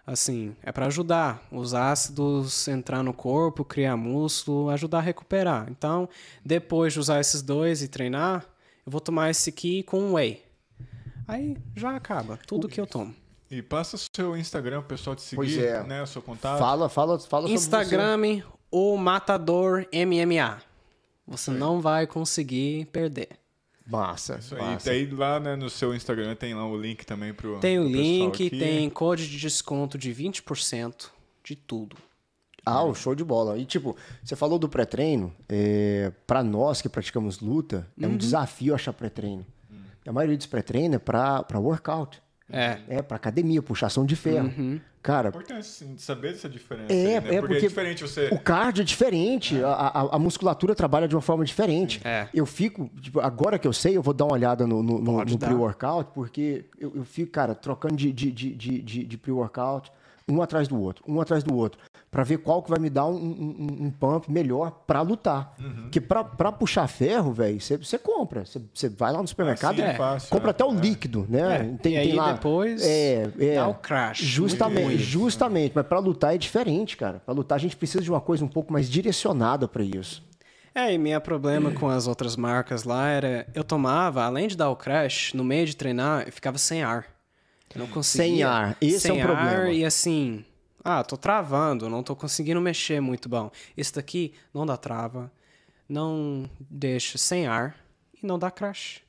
Assim, 0.07 0.55
é 0.61 0.71
pra 0.71 0.85
ajudar 0.85 1.41
os 1.51 1.73
ácidos 1.73 2.67
entrar 2.67 3.01
no 3.01 3.11
corpo, 3.11 3.65
criar 3.65 3.97
músculo, 3.97 4.69
ajudar 4.69 4.99
a 4.99 5.01
recuperar. 5.01 5.65
Então, 5.71 6.07
depois 6.45 6.93
de 6.93 6.99
usar 6.99 7.19
esses 7.19 7.41
dois 7.41 7.81
e 7.81 7.87
treinar, 7.87 8.45
eu 8.85 8.91
vou 8.91 9.01
tomar 9.01 9.31
esse 9.31 9.49
aqui 9.49 9.81
com 9.81 10.13
whey. 10.13 10.43
Aí 11.27 11.57
já 11.75 11.95
acaba 11.95 12.37
tudo 12.45 12.67
que 12.67 12.79
eu 12.79 12.85
tomo. 12.85 13.15
E 13.49 13.63
passa 13.63 13.95
o 13.95 13.99
seu 14.15 14.37
Instagram 14.37 14.79
pro 14.81 14.89
pessoal 14.89 15.15
te 15.15 15.23
seguir, 15.23 15.35
Pois 15.35 15.57
é. 15.57 15.83
né? 15.83 16.03
O 16.03 16.07
seu 16.07 16.21
contato. 16.21 16.59
Fala, 16.59 16.87
fala, 16.87 17.17
fala 17.19 17.47
sobre 17.47 17.47
você. 17.47 17.53
Instagram, 17.53 18.43
o 18.71 18.97
Matador 18.97 19.87
MMA. 19.91 20.61
Você 21.27 21.51
não 21.51 21.81
vai 21.81 22.05
conseguir 22.07 22.85
perder. 22.85 23.29
Massa. 23.87 24.37
Isso 24.39 24.55
aí. 24.55 24.61
massa. 24.61 24.89
Daí 24.89 25.05
lá 25.07 25.39
né, 25.39 25.55
no 25.55 25.69
seu 25.69 25.93
Instagram 25.93 26.35
tem 26.35 26.53
lá 26.53 26.67
o 26.67 26.79
link 26.79 27.05
também 27.05 27.33
pro. 27.33 27.59
Tem 27.59 27.79
o 27.79 27.83
pro 27.83 27.91
link, 27.91 28.47
aqui. 28.47 28.57
tem 28.57 28.89
código 28.89 29.29
de 29.29 29.37
desconto 29.39 29.97
de 29.97 30.11
20% 30.13 31.09
de 31.43 31.55
tudo. 31.55 31.95
Ah, 32.65 32.83
o 32.83 32.95
show 32.95 33.13
de 33.13 33.23
bola. 33.23 33.57
E 33.59 33.65
tipo, 33.65 33.95
você 34.23 34.35
falou 34.35 34.57
do 34.57 34.67
pré-treino, 34.67 35.31
é, 35.47 36.11
para 36.25 36.43
nós 36.43 36.81
que 36.81 36.89
praticamos 36.89 37.39
luta, 37.39 37.87
é 38.01 38.07
Uhum. 38.07 38.13
um 38.13 38.17
desafio 38.17 38.73
achar 38.73 38.91
pré-treino. 38.91 39.45
A 40.07 40.11
maioria 40.11 40.35
dos 40.37 40.47
pré-treino 40.47 40.95
é 40.95 40.99
pra, 40.99 41.43
pra 41.43 41.59
workout. 41.59 42.21
É. 42.49 42.79
É 42.87 43.01
pra 43.03 43.17
academia, 43.17 43.61
puxação 43.61 44.03
de 44.05 44.15
ferro. 44.15 44.47
Uhum. 44.57 44.79
Cara, 45.05 45.27
É 45.27 45.29
importante 45.29 45.67
saber 45.99 46.31
dessa 46.33 46.49
diferença. 46.49 46.91
É, 46.91 46.95
aí, 46.95 47.03
né? 47.03 47.15
é 47.15 47.21
porque, 47.21 47.37
porque 47.39 47.55
é 47.57 47.67
diferente 47.69 48.01
você. 48.01 48.27
o 48.31 48.39
cardio 48.39 48.81
é 48.81 48.83
diferente, 48.83 49.63
a, 49.63 49.69
a- 49.69 50.15
a 50.15 50.17
musculatura 50.19 50.73
trabalha 50.73 51.07
de 51.07 51.15
uma 51.15 51.21
forma 51.21 51.45
diferente. 51.45 52.01
É. 52.03 52.27
Eu 52.33 52.43
fico, 52.47 52.89
tipo, 52.99 53.19
agora 53.19 53.59
que 53.59 53.67
eu 53.67 53.73
sei, 53.73 53.95
eu 53.95 54.01
vou 54.01 54.15
dar 54.15 54.25
uma 54.25 54.33
olhada 54.33 54.65
no, 54.65 54.81
no, 54.81 54.99
no- 54.99 55.23
no 55.23 55.37
pre-workout, 55.37 56.09
porque 56.15 56.65
eu, 56.79 56.91
eu 56.95 57.05
fico, 57.05 57.31
cara, 57.31 57.53
trocando 57.53 57.95
de, 57.95 58.11
de, 58.11 58.31
de, 58.31 58.49
de, 58.55 58.81
de- 58.81 59.03
de 59.05 59.17
pre-workout, 59.17 59.91
um 60.27 60.41
atrás 60.41 60.67
do 60.67 60.79
outro, 60.79 61.03
um 61.07 61.21
atrás 61.21 61.43
do 61.43 61.55
outro, 61.55 61.79
pra 62.09 62.23
ver 62.23 62.37
qual 62.39 62.63
que 62.63 62.69
vai 62.69 62.79
me 62.79 62.89
dar 62.89 63.05
um, 63.05 63.13
um- 63.15 63.55
um- 63.81 63.85
um 63.85 63.91
pump 63.91 64.31
melhor 64.31 64.71
pra 64.87 65.01
lutar. 65.01 65.53
Uhum. 65.59 65.83
Porque 65.83 66.01
pra, 66.01 66.23
pra 66.23 66.51
puxar 66.51 66.87
ferro, 66.87 67.31
velho, 67.31 67.59
você 67.61 67.97
compra. 67.99 68.43
Você- 68.45 68.89
vai 68.89 69.11
lá 69.11 69.21
no 69.21 69.27
supermercado 69.27 69.73
Assim 69.79 69.83
é 69.83 69.93
e 69.93 69.97
fácil, 69.97 70.29
compra 70.29 70.49
é. 70.49 70.51
até 70.51 70.65
o 70.65 70.71
É. 70.71 70.75
líquido, 70.75 71.25
né? 71.29 71.77
e 71.83 71.97
aí 71.97 72.19
depois 72.33 72.81
é, 72.83 73.29
é, 73.39 73.55
dá 73.55 73.67
o 73.67 73.75
crash. 73.75 74.17
Justamente, 74.19 74.97
justamente. 74.97 75.73
Mas 75.75 75.85
pra 75.85 75.99
lutar 75.99 76.33
é 76.33 76.37
diferente, 76.37 76.97
cara. 76.97 77.21
Pra 77.23 77.33
lutar 77.33 77.57
a 77.57 77.59
gente 77.61 77.75
precisa 77.75 78.03
de 78.03 78.09
uma 78.09 78.21
coisa 78.21 78.43
um 78.43 78.47
pouco 78.47 78.73
mais 78.73 78.89
direcionada 78.89 79.67
pra 79.67 79.83
isso. 79.83 80.23
É, 80.73 80.91
e 80.93 80.97
meu 80.97 81.21
problema 81.21 81.71
com 81.71 81.87
as 81.87 82.05
outras 82.05 82.35
marcas 82.35 82.83
lá 82.83 83.07
era... 83.07 83.47
Eu 83.53 83.63
tomava, 83.63 84.23
além 84.25 84.45
de 84.47 84.57
dar 84.57 84.69
o 84.69 84.75
crash, 84.75 85.31
no 85.33 85.41
meio 85.41 85.65
de 85.65 85.73
treinar, 85.73 86.23
eu 86.25 86.33
ficava 86.33 86.57
sem 86.57 86.83
ar. 86.83 87.05
Não 87.73 87.87
conseguia. 87.87 88.27
Sem 88.27 88.43
ar, 88.43 88.77
esse 88.81 88.95
é 88.95 88.99
sem 88.99 89.11
um 89.13 89.21
problema. 89.21 89.49
ar 89.49 89.73
e 89.73 89.83
assim... 89.85 90.45
Ah, 90.83 91.03
tô 91.03 91.17
travando, 91.17 91.89
não 91.89 92.03
tô 92.03 92.15
conseguindo 92.15 92.61
mexer 92.61 93.01
muito 93.01 93.27
bom. 93.27 93.49
Esse 93.75 93.93
daqui 93.93 94.33
não 94.53 94.65
dá 94.67 94.77
trava, 94.77 95.31
não 95.89 96.47
deixa 96.69 97.17
sem 97.17 97.47
ar 97.47 97.75
e 98.21 98.25
não 98.25 98.37
dá 98.37 98.51
crash. 98.51 99.01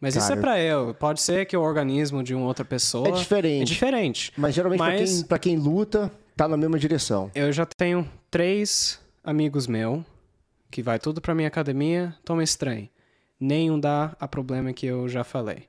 Mas 0.00 0.16
isso 0.16 0.26
é 0.26 0.28
Cara, 0.30 0.40
pra 0.40 0.60
eu. 0.60 0.92
Pode 0.94 1.20
ser 1.20 1.46
que 1.46 1.56
o 1.56 1.60
organismo 1.60 2.22
de 2.22 2.34
uma 2.34 2.46
outra 2.46 2.64
pessoa... 2.64 3.06
É 3.08 3.12
diferente. 3.12 3.62
É 3.62 3.64
diferente. 3.64 4.32
Mas 4.36 4.54
geralmente 4.54 4.78
pra, 4.78 4.88
Mas- 4.88 5.12
quem, 5.18 5.22
pra 5.24 5.38
quem 5.38 5.56
luta, 5.56 6.10
tá 6.36 6.48
na 6.48 6.56
mesma 6.56 6.78
direção. 6.78 7.30
Eu 7.34 7.52
já 7.52 7.64
tenho 7.64 8.10
três 8.30 8.98
amigos 9.22 9.66
meus 9.66 10.02
que 10.70 10.82
vai 10.82 10.98
tudo 10.98 11.20
pra 11.20 11.34
minha 11.34 11.48
academia, 11.48 12.14
toma 12.24 12.42
esse 12.42 12.56
trem. 12.58 12.90
Nenhum 13.38 13.78
dá 13.78 14.16
a 14.18 14.26
problema 14.26 14.72
que 14.72 14.86
eu 14.86 15.08
já 15.08 15.22
falei. 15.22 15.68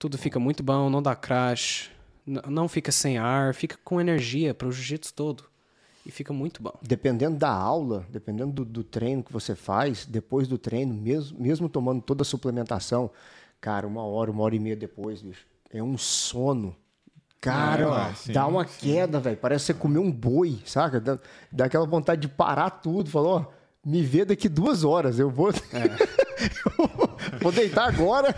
Tudo 0.00 0.16
fica 0.16 0.40
muito 0.40 0.62
bom, 0.62 0.88
não 0.88 1.02
dá 1.02 1.14
crash, 1.14 1.90
não 2.26 2.66
fica 2.66 2.90
sem 2.90 3.18
ar, 3.18 3.52
fica 3.54 3.76
com 3.84 4.00
energia 4.00 4.54
pro 4.54 4.72
jiu-jitsu 4.72 5.12
todo. 5.12 5.44
E 6.06 6.10
fica 6.10 6.32
muito 6.32 6.62
bom. 6.62 6.72
Dependendo 6.80 7.36
da 7.36 7.50
aula, 7.50 8.06
dependendo 8.08 8.50
do, 8.50 8.64
do 8.64 8.82
treino 8.82 9.22
que 9.22 9.30
você 9.30 9.54
faz, 9.54 10.06
depois 10.06 10.48
do 10.48 10.56
treino, 10.56 10.94
mesmo, 10.94 11.38
mesmo 11.38 11.68
tomando 11.68 12.00
toda 12.00 12.22
a 12.22 12.24
suplementação, 12.24 13.10
cara, 13.60 13.86
uma 13.86 14.02
hora, 14.02 14.30
uma 14.30 14.42
hora 14.42 14.56
e 14.56 14.58
meia 14.58 14.74
depois, 14.74 15.20
bicho, 15.20 15.46
é 15.70 15.82
um 15.82 15.98
sono. 15.98 16.74
Cara, 17.38 18.08
É, 18.10 18.14
sim, 18.14 18.32
dá 18.32 18.46
uma 18.46 18.66
sim. 18.66 18.78
queda, 18.92 19.20
velho. 19.20 19.36
Parece 19.36 19.66
você 19.66 19.74
comer 19.74 19.98
um 19.98 20.10
boi, 20.10 20.58
saca? 20.64 20.98
Dá, 20.98 21.18
dá 21.52 21.66
aquela 21.66 21.86
vontade 21.86 22.22
de 22.22 22.28
parar 22.28 22.70
tudo. 22.70 23.10
Falou, 23.10 23.40
ó, 23.40 23.59
me 23.84 24.02
vê 24.02 24.24
daqui 24.24 24.48
duas 24.48 24.84
horas. 24.84 25.18
Eu 25.18 25.30
vou. 25.30 25.50
Eu 27.32 27.38
vou 27.40 27.52
deitar 27.52 27.88
agora, 27.88 28.34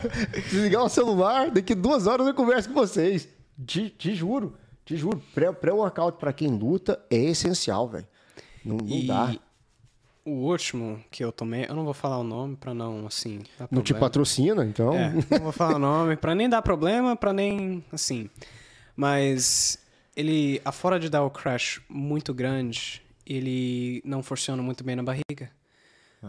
desligar 0.51 0.83
o 0.85 0.89
celular. 0.89 1.51
Daqui 1.51 1.75
duas 1.75 2.07
horas 2.07 2.27
eu 2.27 2.35
converso 2.35 2.69
com 2.69 2.75
vocês. 2.75 3.29
Te, 3.65 3.89
te 3.91 4.15
juro, 4.15 4.57
te 4.85 4.97
juro. 4.97 5.23
Pré- 5.35 5.53
Pré-workout 5.53 6.19
pra 6.19 6.33
quem 6.33 6.49
luta 6.49 7.01
é 7.11 7.17
essencial, 7.17 7.89
velho. 7.89 8.07
Não, 8.65 8.77
não 8.77 8.87
e 8.89 9.07
dá. 9.07 9.35
o 10.25 10.31
último 10.31 11.03
que 11.11 11.25
eu 11.25 11.31
tomei, 11.33 11.67
eu 11.69 11.75
não 11.75 11.85
vou 11.85 11.95
falar 11.95 12.19
o 12.19 12.25
nome 12.25 12.57
pra 12.57 12.75
não, 12.75 13.07
assim, 13.07 13.41
Não 13.71 13.83
te 13.83 13.95
patrocina, 13.95 14.65
então. 14.65 14.95
É, 14.95 15.13
não 15.31 15.39
vou 15.41 15.53
falar 15.53 15.77
o 15.77 15.79
nome 15.81 16.17
pra 16.17 16.35
nem 16.35 16.49
dar 16.49 16.63
problema, 16.63 17.15
pra 17.17 17.33
nem 17.33 17.85
assim. 17.93 18.29
Mas 18.97 19.79
ele, 20.17 20.61
afora 20.65 20.99
de 20.99 21.09
dar 21.09 21.23
o 21.25 21.31
crash 21.31 21.81
muito 21.89 22.35
grande, 22.35 23.03
ele 23.27 24.03
não 24.05 24.23
funciona 24.23 24.63
muito 24.63 24.83
bem 24.85 24.97
na 24.97 25.03
barriga. 25.03 25.51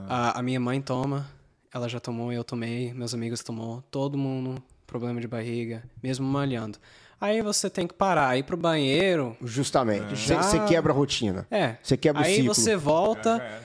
A, 0.08 0.40
a 0.40 0.42
minha 0.44 0.60
mãe 0.60 0.82
toma, 0.82 1.30
ela 1.74 1.88
já 1.88 2.00
tomou, 2.00 2.32
eu 2.34 2.44
tomei, 2.44 2.94
meus 2.94 3.14
amigos 3.14 3.44
tomou, 3.44 3.82
todo 3.92 4.18
mundo 4.18 4.62
problema 4.88 5.20
de 5.22 5.28
barriga, 5.28 5.84
mesmo 6.02 6.26
malhando. 6.26 6.78
Aí 7.22 7.42
você 7.42 7.70
tem 7.70 7.88
que 7.88 7.94
parar, 7.94 8.38
ir 8.38 8.44
pro 8.44 8.58
banheiro. 8.58 9.38
Justamente. 9.42 10.16
Você 10.16 10.34
Já- 10.58 10.66
quebra 10.66 10.92
a 10.92 10.96
rotina. 10.96 11.48
É. 11.50 11.78
Você 11.82 11.96
quebra 11.96 12.22
o 12.22 12.26
Aí 12.26 12.36
ciclo. 12.38 12.54
você 12.54 12.76
volta, 12.76 13.38
já 13.38 13.44
era. 13.44 13.62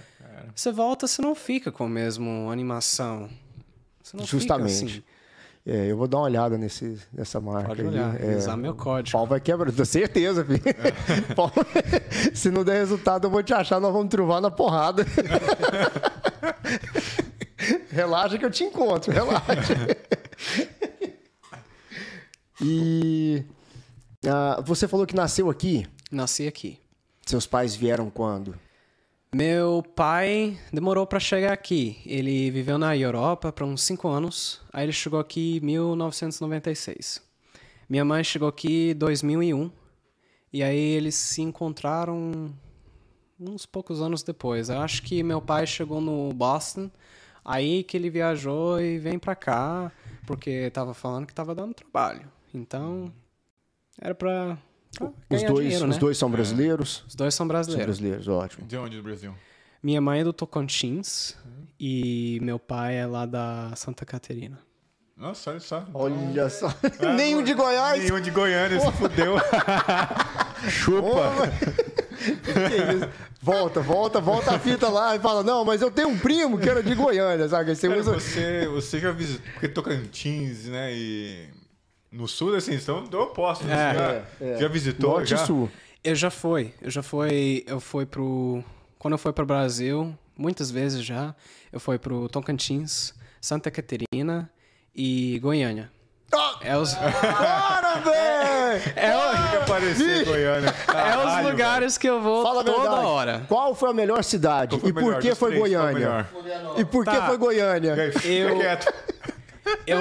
você 0.55 0.71
volta, 0.73 1.07
você 1.07 1.21
não 1.21 1.35
fica 1.35 1.73
com 1.73 1.85
a 1.85 1.89
mesma 1.89 2.53
animação. 2.53 3.29
Você 4.03 4.17
não 4.17 4.25
fica 4.25 4.39
Justamente. 4.39 4.85
assim. 4.85 5.03
É, 5.67 5.91
eu 5.91 5.97
vou 5.99 6.09
dar 6.09 6.17
uma 6.19 6.25
olhada 6.25 6.57
nesse, 6.57 6.99
nessa 7.13 7.41
marca. 7.41 7.69
Pode 7.69 7.83
aí. 7.83 7.89
olhar, 7.89 8.21
É, 8.23 8.37
usar 8.37 8.57
meu 8.57 8.75
código. 8.75 9.13
Pau 9.17 9.27
vai 9.27 9.39
quebrar, 9.41 9.71
tenho 9.71 9.85
certeza, 9.85 10.43
filho. 10.45 10.63
Pau- 11.37 11.53
Se 12.35 12.51
não 12.51 12.65
der 12.65 12.79
resultado, 12.79 13.27
eu 13.27 13.31
vou 13.31 13.43
te 13.43 13.53
achar, 13.53 13.79
nós 13.81 13.93
vamos 13.93 14.09
truvar 14.09 14.41
na 14.41 14.51
porrada. 14.51 15.05
relaxa 17.91 18.39
que 18.39 18.45
eu 18.45 18.51
te 18.51 18.65
encontro, 18.65 19.13
relaxa. 19.13 19.75
e 22.63 23.45
ah, 24.27 24.63
você 24.65 24.89
falou 24.89 25.07
que 25.07 25.15
nasceu 25.15 25.51
aqui. 25.51 25.87
Nasci 26.11 26.47
aqui. 26.47 26.79
Seus 27.27 27.47
pais 27.47 27.77
vieram 27.77 28.09
quando? 28.09 28.55
Meu 29.35 29.83
pai 29.83 30.59
demorou 30.73 31.07
para 31.07 31.21
chegar 31.21 31.53
aqui. 31.53 32.01
Ele 32.07 32.51
viveu 32.51 32.79
na 32.79 32.97
Europa 32.97 33.53
por 33.53 33.65
uns 33.65 33.83
5 33.83 34.09
anos. 34.09 34.63
Aí 34.73 34.87
ele 34.87 34.93
chegou 34.93 35.21
aqui 35.21 35.59
em 35.59 35.61
1996. 35.67 37.23
Minha 37.87 38.07
mãe 38.07 38.25
chegou 38.25 38.49
aqui 38.49 38.93
em 38.93 38.95
2001. 38.95 39.71
E 40.51 40.63
aí 40.63 40.79
eles 40.79 41.15
se 41.15 41.43
encontraram 41.43 42.55
uns 43.39 43.67
poucos 43.67 44.01
anos 44.01 44.23
depois. 44.23 44.71
Eu 44.71 44.81
acho 44.81 45.03
que 45.03 45.23
meu 45.23 45.43
pai 45.43 45.67
chegou 45.67 46.01
no 46.01 46.33
Boston. 46.33 46.91
Aí 47.45 47.85
que 47.85 47.99
ele 47.99 48.09
viajou 48.09 48.81
e 48.81 48.99
vem 48.99 49.19
pra 49.19 49.37
cá. 49.37 49.93
Porque 50.27 50.71
tava 50.71 50.95
falando 50.95 51.27
que 51.27 51.35
tava 51.35 51.55
dando 51.55 51.75
trabalho. 51.75 52.27
Então, 52.55 53.13
era 54.01 54.15
pra, 54.15 54.57
pra 54.97 55.09
Os 55.31 55.43
dois, 55.43 55.65
dinheiro, 55.65 55.89
os 55.89 55.95
né? 55.95 56.01
dois 56.01 56.19
são 56.19 56.31
brasileiros? 56.31 57.05
Os 57.09 57.15
dois 57.15 57.35
são 57.35 57.45
São 57.45 57.49
brasileiros. 57.49 57.87
brasileiros, 57.99 58.29
ótimo. 58.29 58.67
De 58.67 58.77
onde 58.77 58.97
do 58.97 59.03
Brasil? 59.03 59.35
Minha 59.83 60.01
mãe 60.01 60.21
é 60.21 60.25
do 60.25 60.33
Tocantins 60.33 61.37
e 61.79 62.39
meu 62.43 62.59
pai 62.59 62.97
é 62.97 63.07
lá 63.07 63.27
da 63.27 63.73
Santa 63.77 64.05
Caterina. 64.05 64.59
Nossa, 65.17 65.51
olha 65.51 65.61
só. 65.61 65.85
Olha 65.95 66.49
só. 66.49 66.73
Nenhum 67.17 67.43
de 67.43 67.53
Goiás. 67.55 68.03
Nenhum 68.03 68.21
de 68.21 68.31
Goiânia, 68.31 68.79
se 68.81 68.93
fudeu. 68.93 69.37
Chupa. 70.69 71.33
Que 72.19 72.97
isso? 72.97 73.09
Volta, 73.41 73.81
volta, 73.81 74.21
volta 74.21 74.57
a 74.57 74.59
fita 74.59 74.89
lá 74.89 75.15
e 75.15 75.21
fala, 75.21 75.45
não, 75.45 75.65
mas 75.65 75.81
eu 75.81 75.89
tenho 75.91 76.09
um 76.09 76.19
primo 76.19 76.59
que 76.59 76.69
era 76.69 76.83
de 76.83 76.93
Goiânia, 76.93 77.49
sabe? 77.49 77.75
Você 77.75 77.87
Cara, 77.89 78.01
usa... 78.01 78.13
você, 78.15 78.67
você 78.67 78.99
já 78.99 79.13
visitou, 79.13 79.47
porque 79.53 79.69
Tocantins, 79.69 80.65
né, 80.65 80.93
e 80.93 81.49
no 82.11 82.27
sul, 82.29 82.55
assim, 82.55 82.75
estão 82.75 83.05
do 83.05 83.21
oposto. 83.21 83.65
né? 83.65 83.75
É, 83.75 83.95
já, 83.95 84.13
é, 84.13 84.53
é. 84.55 84.59
já 84.59 84.69
visitou? 84.69 85.11
Norte 85.13 85.31
já? 85.31 85.37
e 85.43 85.47
Sul. 85.47 85.71
Eu 86.03 86.15
já 86.15 86.31
fui. 86.31 86.73
Eu 86.81 86.91
já 86.91 87.03
fui. 87.03 87.65
Eu 87.67 87.81
fui 87.81 88.07
pro. 88.07 88.63
Quando 88.99 89.15
eu 89.15 89.19
fui 89.19 89.33
pro 89.33 89.45
Brasil, 89.47 90.15
muitas 90.37 90.71
vezes 90.71 91.05
já, 91.05 91.35
eu 91.73 91.79
fui 91.81 91.99
pro 91.99 92.29
Tocantins, 92.29 93.13
Santa 93.41 93.71
Catarina 93.71 94.51
e 94.95 95.39
Goiânia. 95.41 95.91
Ah, 96.33 96.59
É 96.63 96.77
os, 96.77 96.93
Bora, 96.95 98.01
velho! 98.05 98.93
é 98.97 99.17
o- 99.17 99.51
que 99.51 99.57
aparecer, 99.57 100.25
Goiânia. 100.27 100.75
é 100.95 101.17
os 101.45 101.51
lugares 101.51 101.97
que 101.97 102.07
eu 102.09 102.21
vou 102.21 102.43
Fala 102.43 102.61
a 102.61 102.65
toda 102.65 102.81
verdade. 102.83 103.07
hora. 103.07 103.45
Qual 103.49 103.75
foi 103.75 103.91
a 103.91 103.95
melhor 103.95 104.23
cidade? 104.23 104.79
Foi 104.79 104.91
e 104.91 104.93
por 104.93 105.03
melhor 105.03 105.21
que 105.23 105.31
dos 105.31 105.39
foi 105.39 105.49
três? 105.51 105.63
Goiânia? 105.63 106.29
E 106.77 106.85
por 106.85 107.05
que 107.05 107.11
Tá. 107.17 107.27
foi 107.29 107.39
Goiânia? 107.39 107.95
E 107.97 108.01
aí, 108.01 108.13
fica 108.13 108.29
Eu- 108.29 108.57
quieto. 108.59 108.93
Eu 109.27 109.35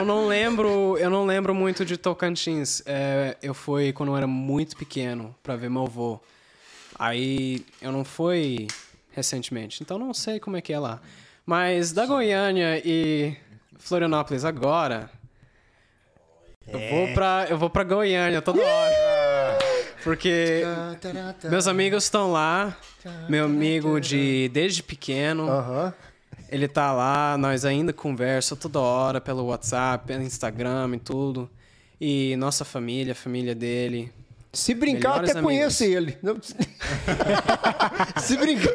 não 0.06 0.28
lembro, 0.28 0.98
eu 0.98 1.10
não 1.10 1.26
lembro 1.26 1.54
muito 1.54 1.86
de 1.86 1.98
Tocantins. 1.98 2.82
É, 2.86 3.38
eu 3.42 3.54
fui 3.54 3.94
quando 3.94 4.10
eu 4.10 4.18
era 4.18 4.28
muito 4.28 4.76
pequeno 4.76 5.36
pra 5.44 5.56
ver 5.56 5.70
meu 5.70 5.84
avô. 5.84 6.20
Aí 6.98 7.66
eu 7.82 7.92
não 7.92 8.04
fui 8.04 8.68
recentemente, 9.12 9.82
então 9.82 9.98
não 9.98 10.14
sei 10.14 10.40
como 10.40 10.58
é 10.58 10.62
que 10.62 10.74
é 10.74 10.80
lá. 10.80 11.00
Mas 11.46 11.92
da 11.92 12.06
Goiânia 12.06 12.82
e 12.84 13.36
Florianópolis 13.78 14.44
agora, 14.44 15.10
eu 16.68 16.80
vou 16.90 17.14
pra 17.14 17.48
eu 17.50 17.58
vou 17.58 17.70
para 17.70 17.84
Goiânia 17.84 18.42
toda 18.42 18.62
hora. 18.62 19.58
Porque 20.04 20.64
meus 21.50 21.68
amigos 21.68 22.06
estão 22.06 22.32
lá. 22.32 22.78
Meu 23.30 23.46
amigo 23.46 24.00
de 24.00 24.50
desde 24.54 24.84
pequeno. 24.84 25.50
Aham. 25.50 25.94
Ele 26.50 26.68
tá 26.68 26.94
lá, 26.94 27.38
nós 27.38 27.66
ainda 27.66 27.92
conversa 27.92 28.56
toda 28.56 28.80
hora 28.80 29.20
pelo 29.20 29.46
WhatsApp, 29.46 30.08
pelo 30.08 30.24
Instagram 30.24 30.96
e 30.96 31.00
tudo. 31.00 31.50
E 32.00 32.36
nossa 32.38 32.64
família, 32.64 33.12
a 33.12 33.16
família 33.16 33.54
dele. 33.54 34.12
Se 34.54 34.74
brincar, 34.74 35.10
Melhores 35.10 35.32
até 35.32 35.42
conheço 35.42 35.84
ele. 35.84 36.18
Se 38.22 38.38
brincar, 38.38 38.74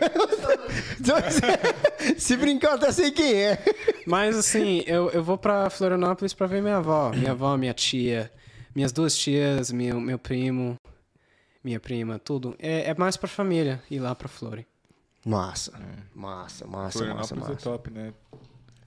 se 2.16 2.36
brincar, 2.36 2.74
até 2.74 2.92
sei 2.92 3.10
quem 3.10 3.34
é. 3.34 3.58
Mas 4.06 4.36
assim, 4.36 4.82
eu, 4.86 5.10
eu 5.10 5.22
vou 5.22 5.36
pra 5.36 5.68
Florianópolis 5.70 6.32
pra 6.32 6.46
ver 6.46 6.62
minha 6.62 6.76
avó. 6.76 7.10
Minha 7.10 7.32
avó, 7.32 7.56
minha 7.56 7.74
tia, 7.74 8.30
minhas 8.74 8.92
duas 8.92 9.16
tias, 9.16 9.70
meu, 9.72 10.00
meu 10.00 10.18
primo, 10.18 10.76
minha 11.62 11.80
prima, 11.80 12.18
tudo. 12.18 12.54
É, 12.58 12.90
é 12.90 12.94
mais 12.94 13.16
pra 13.16 13.28
família 13.28 13.82
ir 13.90 13.98
lá 13.98 14.14
pra 14.14 14.28
Flori. 14.28 14.66
Massa, 15.24 15.72
massa, 16.14 16.66
massa, 16.66 16.66
massa, 16.66 16.98
Florianópolis 16.98 17.30
é 17.44 17.52
massa. 17.52 17.56
top, 17.62 17.90
né? 17.90 18.12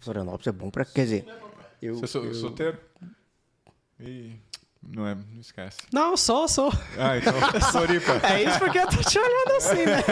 Florianópolis 0.02 0.48
é 0.48 0.52
bom 0.52 0.70
pra. 0.70 0.84
Quer 0.86 1.04
dizer, 1.04 1.26
eu. 1.82 1.96
Você 1.96 2.04
é 2.06 2.08
sol- 2.08 2.26
eu- 2.26 2.34
solteiro? 2.36 2.78
Ih, 4.00 4.36
não 4.84 5.08
é, 5.08 5.16
não 5.16 5.40
esquece. 5.40 5.78
Não, 5.94 6.18
sou, 6.18 6.48
sou. 6.50 6.72
Ah, 6.98 7.18
então, 7.18 7.34
Floripa. 7.72 8.20
É 8.28 8.44
isso 8.44 8.60
porque 8.60 8.78
eu 8.80 8.88
tô 8.88 8.98
te 8.98 9.18
olhando 9.18 9.52
assim, 9.58 9.86
né? 9.86 10.04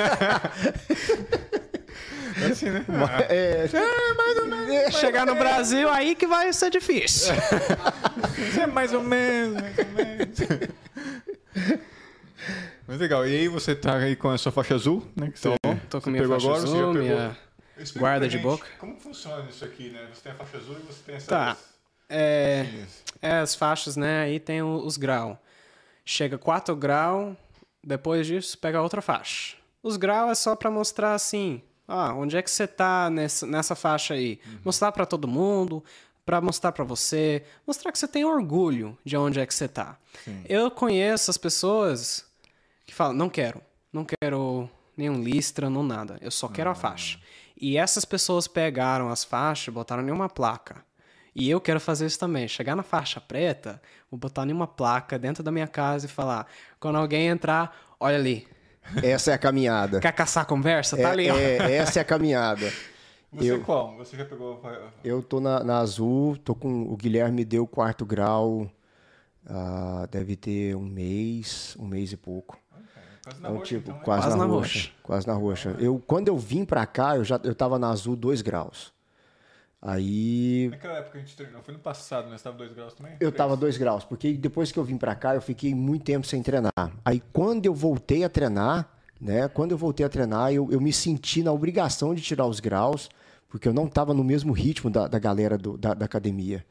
É 2.42 2.46
assim, 2.52 2.70
né? 2.70 2.86
É, 3.30 3.66
é, 3.72 4.14
mais 4.14 4.38
ou 4.38 4.46
menos. 4.48 4.96
Chegar 4.96 5.26
no 5.26 5.36
Brasil, 5.36 5.90
aí 5.90 6.16
que 6.16 6.26
vai 6.26 6.52
ser 6.54 6.70
difícil. 6.70 7.34
É 8.62 8.68
mais 8.68 8.94
ou 8.94 9.02
menos, 9.04 9.62
mais 9.62 9.78
ou 9.78 9.86
menos. 9.94 10.40
Mas 12.88 13.00
legal, 13.00 13.28
e 13.28 13.36
aí 13.36 13.48
você 13.48 13.76
tá 13.76 13.96
aí 13.98 14.16
com 14.16 14.30
a 14.30 14.38
sua 14.38 14.52
faixa 14.52 14.76
azul, 14.76 15.06
né? 15.16 15.30
Que 15.32 15.40
você, 15.40 15.50
Tô 15.94 16.02
com 16.02 16.12
você 16.12 16.12
minha 16.12 16.28
faixa 16.40 16.48
agora, 16.68 16.94
minha 16.94 17.38
Explica 17.78 18.00
guarda 18.00 18.28
de 18.28 18.34
gente 18.34 18.44
boca. 18.44 18.68
Como 18.80 18.96
funciona 19.00 19.48
isso 19.50 19.64
aqui, 19.66 19.90
né? 19.90 20.08
Você 20.14 20.22
tem 20.22 20.32
a 20.32 20.36
faixa 20.36 20.58
azul 20.58 20.76
e 20.80 20.84
você 20.84 21.00
tem 21.06 21.16
essa. 21.16 21.28
Tá. 21.28 21.58
É, 22.10 22.66
é, 23.22 23.32
as 23.40 23.56
faixas, 23.56 23.96
né? 23.96 24.22
Aí 24.24 24.40
tem 24.40 24.62
o- 24.62 24.86
os 24.86 24.98
graus. 24.98 25.38
Chega 26.06 26.38
4 26.38 26.76
graus, 26.76 27.36
depois 27.84 28.28
disso 28.28 28.58
pega 28.58 28.82
outra 28.82 29.02
faixa. 29.02 29.56
Os 29.82 29.98
graus 29.98 30.32
é 30.32 30.36
só 30.36 30.56
pra 30.56 30.70
mostrar 30.70 31.14
assim, 31.14 31.62
ah, 31.88 32.14
onde 32.14 32.38
é 32.38 32.42
que 32.42 32.52
você 32.52 32.68
tá 32.68 33.10
nessa, 33.10 33.46
nessa 33.48 33.76
faixa 33.76 34.14
aí. 34.14 34.40
Mostrar 34.64 34.92
pra 34.92 35.06
todo 35.06 35.28
mundo, 35.28 35.84
pra 36.26 36.40
mostrar 36.42 36.72
pra 36.72 36.84
você, 36.84 37.44
mostrar 37.68 37.92
que 37.92 37.98
você 38.00 38.08
tem 38.08 38.24
orgulho 38.26 38.98
de 39.04 39.18
onde 39.18 39.40
é 39.40 39.46
que 39.46 39.54
você 39.54 39.68
tá. 39.68 39.98
Eu 40.48 40.70
conheço 40.72 41.30
as 41.32 41.38
pessoas 41.38 42.26
que 42.86 42.94
falam, 42.94 43.14
não 43.14 43.30
quero, 43.30 43.62
não 43.92 44.06
quero 44.06 44.70
nenhum 44.98 45.22
listra, 45.22 45.70
não 45.70 45.84
nada, 45.84 46.18
eu 46.22 46.32
só 46.32 46.48
quero 46.48 46.70
a 46.70 46.76
faixa. 46.76 47.20
E 47.60 47.78
essas 47.78 48.04
pessoas 48.06 48.48
pegaram 48.48 49.10
as 49.10 49.24
faixas, 49.24 49.74
botaram 49.74 50.08
em 50.08 50.12
uma 50.12 50.28
placa. 50.28 50.84
E 51.36 51.50
eu 51.50 51.60
quero 51.60 51.80
fazer 51.80 52.06
isso 52.06 52.20
também. 52.20 52.48
Chegar 52.48 52.76
na 52.76 52.84
faixa 52.84 53.20
preta, 53.20 53.82
vou 54.12 54.20
botar 54.20 54.46
em 54.46 54.52
uma 54.52 54.68
placa 54.68 55.18
dentro 55.18 55.42
da 55.42 55.52
minha 55.52 55.68
casa 55.68 56.06
e 56.06 56.10
falar: 56.10 56.46
quando 56.80 56.98
alguém 56.98 57.28
entrar, 57.28 57.96
olha 58.00 58.18
ali. 58.18 58.48
Essa 59.02 59.32
é 59.32 59.34
a 59.34 59.38
caminhada. 59.38 60.00
Quer 60.00 60.12
caçar 60.12 60.46
conversa? 60.46 60.98
Tá 60.98 61.12
ali, 61.12 61.30
ó. 61.32 61.36
É, 61.36 61.58
é, 61.58 61.72
essa 61.78 62.00
é 62.00 62.02
a 62.02 62.06
caminhada. 62.06 62.72
Você 63.32 63.52
Eu- 63.52 63.62
qual? 63.62 63.96
Você 63.98 64.16
já 64.16 64.26
pegou. 64.26 64.62
Eu 65.04 65.24
tô 65.24 65.40
na, 65.40 65.64
na 65.64 65.80
azul, 65.80 66.38
tô 66.38 66.54
com. 66.54 66.84
O 66.84 66.96
Guilherme 66.96 67.44
deu 67.44 67.66
quarto 67.66 68.06
grau. 68.06 68.70
ah, 69.48 70.08
deve 70.12 70.36
ter 70.36 70.76
um 70.76 70.86
mês, 70.86 71.76
um 71.80 71.86
mês 71.88 72.12
e 72.12 72.18
pouco. 72.18 72.60
Quase 73.24 73.42
na 73.42 73.48
Então, 73.50 73.60
roxa, 73.60 73.76
tipo, 73.76 73.90
então, 73.92 74.02
quase, 74.04 74.22
Quase 74.24 74.38
na, 74.38 74.46
na 74.46 74.52
roxa. 74.54 74.80
roxa. 74.80 74.92
Quase 75.04 75.28
na 75.28 75.34
roxa. 75.34 75.76
Eu, 75.80 76.00
quando 76.06 76.28
eu 76.28 76.38
vim 76.38 76.66
pra 76.66 76.86
cá, 76.86 77.16
eu 77.16 77.24
já 77.24 77.40
eu 77.44 77.56
tava 77.56 77.80
na 77.80 77.90
azul 77.90 78.16
2 78.16 78.42
graus. 78.42 78.92
Aí 79.82 80.70
Naquela 80.72 81.00
época 81.00 81.18
a 81.18 81.22
gente 81.22 81.36
treinou. 81.36 81.62
Foi 81.62 81.74
no 81.74 81.80
passado, 81.80 82.30
né? 82.30 82.38
Você 82.38 82.44
tava 82.44 82.58
2 82.58 82.74
graus 82.74 82.94
também? 82.94 83.14
eu 83.14 83.18
Três? 83.20 83.36
tava 83.36 83.58
2 83.58 83.78
graus, 83.78 84.06
porque 84.06 84.34
depois 84.34 84.72
que 84.72 84.80
eu 84.80 84.84
vim 84.84 84.98
pra 84.98 85.14
cá, 85.14 85.36
eu 85.36 85.42
fiquei 85.42 85.76
muito 85.76 86.04
tempo 86.06 86.26
sem 86.26 86.42
treinar. 86.42 86.72
Aí 87.04 87.22
quando 87.34 87.66
eu 87.66 87.74
voltei 87.74 88.24
a 88.24 88.30
treinar, 88.30 88.90
né? 89.20 89.48
Quando 89.50 89.72
eu 89.72 89.78
voltei 89.78 90.06
a 90.06 90.10
treinar, 90.10 90.54
eu, 90.54 90.70
eu 90.72 90.80
me 90.80 90.94
senti 90.94 91.44
na 91.44 91.52
obrigação 91.52 92.16
de 92.16 92.22
tirar 92.22 92.46
os 92.46 92.60
graus, 92.62 93.10
porque 93.50 93.68
eu 93.68 93.74
não 93.74 93.88
tava 93.88 94.14
no 94.14 94.24
mesmo 94.24 94.54
ritmo 94.54 94.90
da, 94.90 95.08
da 95.08 95.20
galera 95.20 95.58
do- 95.58 95.78
da, 95.78 95.94
da 95.94 96.06
academia. 96.06 96.66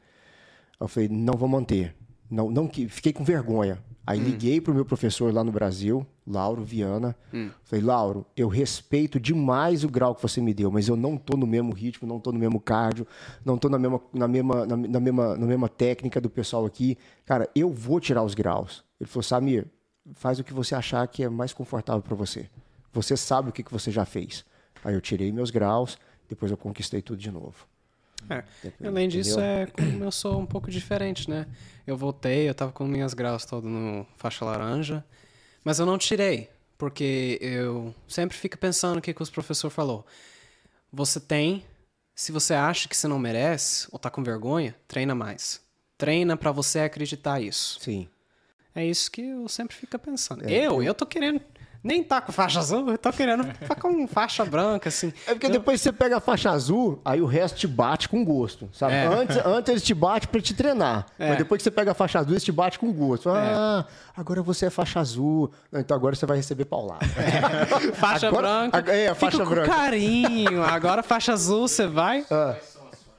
Eu 0.79 0.87
falei, 0.87 1.07
não 1.07 1.35
vou 1.35 1.47
manter. 1.47 1.95
Não, 2.29 2.49
não, 2.49 2.67
que- 2.67 2.87
fiquei 2.89 3.13
com 3.13 3.23
vergonha. 3.23 3.77
Aí 4.05 4.19
liguei 4.19 4.59
pro 4.59 4.73
meu 4.73 4.83
professor 4.83 5.33
lá 5.33 5.43
no 5.43 5.51
Brasil, 5.51 6.05
Lauro 6.27 6.61
Viana. 6.63 7.15
Falei, 7.63 7.83
Lauro, 7.85 8.25
eu 8.35 8.49
respeito 8.49 9.17
demais 9.17 9.85
o 9.85 9.89
grau 9.89 10.13
que 10.13 10.21
você 10.21 10.41
me 10.41 10.53
deu, 10.53 10.69
mas 10.69 10.89
eu 10.89 10.97
não 10.97 11.15
tô 11.17 11.37
no 11.37 11.47
mesmo 11.47 11.71
ritmo, 11.71 12.07
não 12.07 12.19
tô 12.19 12.31
no 12.31 12.39
mesmo 12.39 12.59
cardio, 12.59 13.07
não 13.45 13.57
tô 13.57 13.69
na 13.69 13.79
mesma, 13.79 14.01
na 14.13 14.27
mesma, 14.27 14.65
na, 14.65 14.75
na 14.75 14.99
mesma, 14.99 15.37
na 15.37 15.45
mesma 15.45 15.69
técnica 15.69 16.19
do 16.19 16.29
pessoal 16.29 16.65
aqui. 16.65 16.97
Cara, 17.25 17.49
eu 17.55 17.69
vou 17.69 17.99
tirar 17.99 18.23
os 18.23 18.33
graus. 18.33 18.83
Ele 18.99 19.09
falou, 19.09 19.23
Samir, 19.23 19.67
faz 20.13 20.37
o 20.37 20.43
que 20.43 20.53
você 20.53 20.75
achar 20.75 21.07
que 21.07 21.23
é 21.23 21.29
mais 21.29 21.53
confortável 21.53 22.01
para 22.01 22.15
você. 22.15 22.49
Você 22.91 23.15
sabe 23.15 23.49
o 23.49 23.51
que, 23.53 23.63
que 23.63 23.71
você 23.71 23.89
já 23.89 24.03
fez. 24.03 24.45
Aí 24.83 24.93
eu 24.93 25.01
tirei 25.01 25.31
meus 25.31 25.49
graus, 25.49 25.97
depois 26.27 26.51
eu 26.51 26.57
conquistei 26.57 27.01
tudo 27.01 27.19
de 27.19 27.31
novo. 27.31 27.65
É. 28.29 28.43
Além 28.85 29.07
disso, 29.07 29.39
é 29.39 29.67
como 29.67 30.03
eu 30.03 30.11
sou 30.11 30.39
um 30.39 30.45
pouco 30.45 30.69
diferente, 30.69 31.29
né? 31.29 31.47
Eu 31.85 31.97
voltei, 31.97 32.47
eu 32.47 32.55
tava 32.55 32.71
com 32.71 32.85
minhas 32.85 33.13
graus 33.13 33.45
todas 33.45 33.69
no 33.69 34.05
faixa 34.17 34.45
laranja, 34.45 35.03
mas 35.63 35.79
eu 35.79 35.85
não 35.85 35.97
tirei, 35.97 36.49
porque 36.77 37.37
eu 37.41 37.93
sempre 38.07 38.37
fico 38.37 38.57
pensando 38.57 38.97
o 38.97 39.01
que, 39.01 39.13
que 39.13 39.21
os 39.21 39.29
professor 39.29 39.69
falou. 39.69 40.05
Você 40.91 41.19
tem, 41.19 41.65
se 42.15 42.31
você 42.31 42.53
acha 42.53 42.87
que 42.87 42.95
você 42.95 43.07
não 43.07 43.19
merece 43.19 43.87
ou 43.91 43.99
tá 43.99 44.09
com 44.09 44.23
vergonha, 44.23 44.75
treina 44.87 45.15
mais. 45.15 45.61
Treina 45.97 46.37
pra 46.37 46.51
você 46.51 46.79
acreditar 46.79 47.41
isso. 47.41 47.79
Sim. 47.79 48.07
É 48.75 48.85
isso 48.85 49.11
que 49.11 49.21
eu 49.21 49.47
sempre 49.47 49.75
fico 49.75 49.97
pensando. 49.99 50.49
eu, 50.49 50.81
eu 50.81 50.93
tô 50.93 51.05
querendo 51.05 51.39
nem 51.83 52.01
tá 52.03 52.21
com 52.21 52.31
faixa 52.31 52.59
azul, 52.59 52.89
eu 52.91 52.97
tô 52.97 53.11
querendo 53.11 53.43
ficar 53.43 53.75
com 53.75 54.07
faixa 54.07 54.45
branca, 54.45 54.87
assim. 54.87 55.11
É 55.27 55.33
porque 55.33 55.49
depois 55.49 55.81
você 55.81 55.91
pega 55.91 56.17
a 56.17 56.19
faixa 56.21 56.49
azul, 56.49 57.01
aí 57.03 57.21
o 57.21 57.25
resto 57.25 57.57
te 57.57 57.67
bate 57.67 58.07
com 58.07 58.23
gosto, 58.23 58.69
sabe? 58.71 58.93
É. 58.93 59.05
Antes, 59.05 59.37
antes 59.45 59.69
eles 59.69 59.83
te 59.83 59.93
batem 59.93 60.29
pra 60.29 60.39
te 60.41 60.53
treinar. 60.53 61.05
É. 61.19 61.29
Mas 61.29 61.37
depois 61.39 61.59
que 61.59 61.63
você 61.63 61.71
pega 61.71 61.91
a 61.91 61.93
faixa 61.93 62.19
azul, 62.19 62.31
eles 62.31 62.43
te 62.43 62.51
batem 62.53 62.79
com 62.79 62.91
gosto. 62.93 63.29
Ah, 63.29 63.85
agora 64.15 64.41
você 64.41 64.67
é 64.67 64.69
faixa 64.69 64.99
azul. 65.01 65.51
Então 65.73 65.95
agora 65.97 66.15
você 66.15 66.25
vai 66.25 66.37
receber 66.37 66.65
paulada. 66.65 67.05
Faixa 67.95 68.27
Agora- 68.27 68.47
branca. 68.47 68.77
ag- 68.77 68.89
é, 68.89 69.07
a 69.09 69.15
faixa 69.15 69.37
fica 69.39 69.49
branca. 69.49 69.67
com 69.69 69.75
carinho. 69.75 70.63
Agora 70.63 71.03
faixa 71.03 71.33
azul, 71.33 71.67
você 71.67 71.85
vai. 71.87 72.25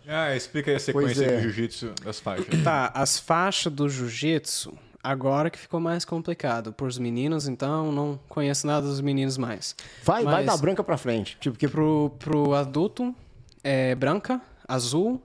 Ah, 0.06 0.36
explica 0.36 0.70
aí 0.70 0.76
a 0.76 0.80
sequência 0.80 1.24
é. 1.24 1.36
do 1.36 1.42
jiu-jitsu 1.42 1.92
das 2.04 2.20
faixas. 2.20 2.46
Tá, 2.62 2.90
as 2.94 3.18
faixas 3.18 3.72
do 3.72 3.88
jiu-jitsu, 3.88 4.72
agora 5.04 5.50
que 5.50 5.58
ficou 5.58 5.78
mais 5.78 6.04
complicado. 6.04 6.72
Por 6.72 6.88
os 6.88 6.98
meninos, 6.98 7.46
então, 7.46 7.92
não 7.92 8.18
conheço 8.28 8.66
nada 8.66 8.86
dos 8.86 9.02
meninos 9.02 9.36
mais. 9.36 9.76
Vai, 10.02 10.24
vai 10.24 10.44
da 10.44 10.56
branca 10.56 10.82
pra 10.82 10.96
frente. 10.96 11.36
Tipo, 11.38 11.58
que 11.58 11.68
Pro, 11.68 12.10
pro 12.18 12.54
adulto, 12.54 13.14
é 13.62 13.94
branca, 13.94 14.40
azul, 14.66 15.22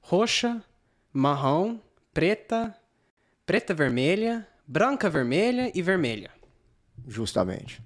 roxa, 0.00 0.62
marrom, 1.12 1.78
preta, 2.12 2.74
preta 3.46 3.72
vermelha, 3.72 4.46
branca 4.66 5.08
vermelha 5.08 5.70
e 5.74 5.80
vermelha. 5.80 6.30
Justamente. 7.06 7.82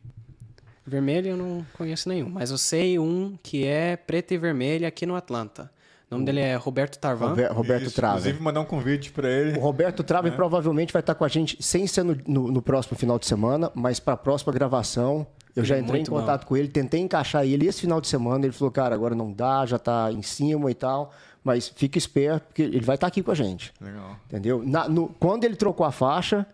Vermelho 0.87 1.29
eu 1.29 1.37
não 1.37 1.67
conheço 1.73 2.09
nenhum, 2.09 2.29
mas 2.29 2.51
eu 2.51 2.59
sei 2.59 2.99
um 2.99 3.39
que 3.43 3.65
é 3.65 3.97
preto 3.97 4.35
e 4.35 4.39
vermelho 4.39 4.87
aqui 4.87 5.07
no 5.07 5.17
Atlanta. 5.17 5.73
O 6.15 6.19
nome 6.19 6.27
dele 6.27 6.41
é 6.41 6.55
Roberto 6.57 6.99
Tarvan. 6.99 7.29
Rober- 7.31 7.53
Roberto 7.53 7.83
Isso, 7.87 7.97
Trave. 7.97 8.19
Inclusive, 8.19 8.43
mandar 8.43 8.61
um 8.61 8.65
convite 8.65 9.11
pra 9.13 9.29
ele. 9.29 9.59
O 9.59 9.61
Roberto 9.63 10.03
Trave 10.03 10.31
provavelmente 10.31 10.93
vai 10.93 11.01
estar 11.01 11.15
com 11.15 11.25
a 11.25 11.29
gente, 11.29 11.57
sem 11.63 11.87
ser 11.87 12.03
no, 12.05 12.17
no- 12.27 12.51
no 12.53 12.63
próximo 12.63 12.97
final 12.97 13.19
de 13.19 13.27
semana, 13.27 13.71
mas 13.75 13.99
para 14.01 14.15
a 14.15 14.17
próxima 14.17 14.53
gravação. 14.53 15.27
Eu 15.57 15.65
já 15.65 15.79
entrei 15.79 15.99
Muito 16.01 16.09
em 16.11 16.15
bom. 16.15 16.21
contato 16.21 16.47
com 16.47 16.57
ele, 16.57 16.67
tentei 16.67 17.01
encaixar 17.01 17.45
ele 17.45 17.67
esse 17.67 17.81
final 17.83 18.01
de 18.01 18.09
semana. 18.09 18.45
Ele 18.45 18.53
falou, 18.53 18.73
cara, 18.73 18.93
agora 18.95 19.15
não 19.15 19.33
dá, 19.33 19.65
já 19.65 19.79
tá 19.79 20.11
em 20.11 20.21
cima 20.23 20.69
e 20.71 20.75
tal. 20.75 21.13
Mas 21.45 21.69
fica 21.69 21.97
esperto, 21.99 22.47
porque 22.47 22.63
ele 22.63 22.81
vai 22.81 22.97
estar 22.97 23.07
aqui 23.07 23.23
com 23.23 23.31
a 23.31 23.35
gente. 23.35 23.73
Legal. 23.81 24.17
Entendeu? 24.27 24.63
Na- 24.67 24.89
no- 24.89 25.09
quando 25.21 25.45
ele 25.45 25.55
trocou 25.55 25.87
a 25.87 25.93
faixa, 25.93 26.45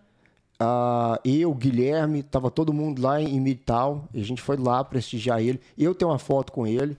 ah, 0.59 1.19
eu, 1.25 1.51
Guilherme, 1.55 2.21
tava 2.21 2.51
todo 2.51 2.71
mundo 2.71 3.01
lá 3.01 3.19
em 3.19 3.39
Midtown, 3.39 4.03
e 4.13 4.21
a 4.21 4.23
gente 4.23 4.41
foi 4.41 4.55
lá 4.57 4.83
prestigiar 4.83 5.39
ele. 5.41 5.59
Eu 5.77 5.95
tenho 5.95 6.11
uma 6.11 6.19
foto 6.19 6.51
com 6.51 6.67
ele. 6.67 6.95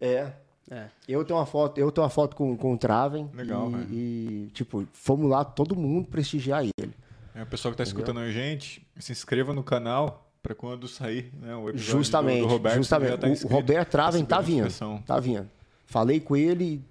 É. 0.00 0.26
É. 0.70 0.86
Eu 1.08 1.24
tenho 1.24 1.38
uma 1.38 1.46
foto, 1.46 1.78
eu 1.78 1.90
tenho 1.92 2.04
uma 2.04 2.10
foto 2.10 2.34
com, 2.36 2.56
com 2.56 2.74
o 2.74 2.78
Traven. 2.78 3.28
Legal, 3.34 3.68
e, 3.68 3.72
velho. 3.74 3.88
e, 3.92 4.50
tipo, 4.54 4.86
fomos 4.92 5.28
lá 5.30 5.44
todo 5.44 5.76
mundo 5.76 6.06
prestigiar 6.08 6.62
ele. 6.64 6.94
É, 7.34 7.42
o 7.42 7.46
pessoal 7.46 7.72
que 7.72 7.78
tá 7.78 7.82
escutando 7.82 8.20
a 8.20 8.30
gente, 8.30 8.86
se 8.98 9.12
inscreva 9.12 9.52
no 9.52 9.62
canal 9.62 10.28
pra 10.42 10.54
quando 10.54 10.88
sair 10.88 11.30
né, 11.40 11.54
o 11.54 11.68
episódio 11.68 11.98
Justamente, 11.98 12.40
do, 12.40 12.46
do 12.46 12.52
Roberto. 12.52 12.76
justamente. 12.76 13.18
tá 13.18 13.26
o- 13.28 13.48
Roberto 13.48 13.90
Traven 13.90 14.24
tá 14.24 14.40
vindo. 14.40 15.02
Tá 15.06 15.20
vindo. 15.20 15.48
Falei 15.86 16.20
com 16.20 16.36
ele 16.36 16.82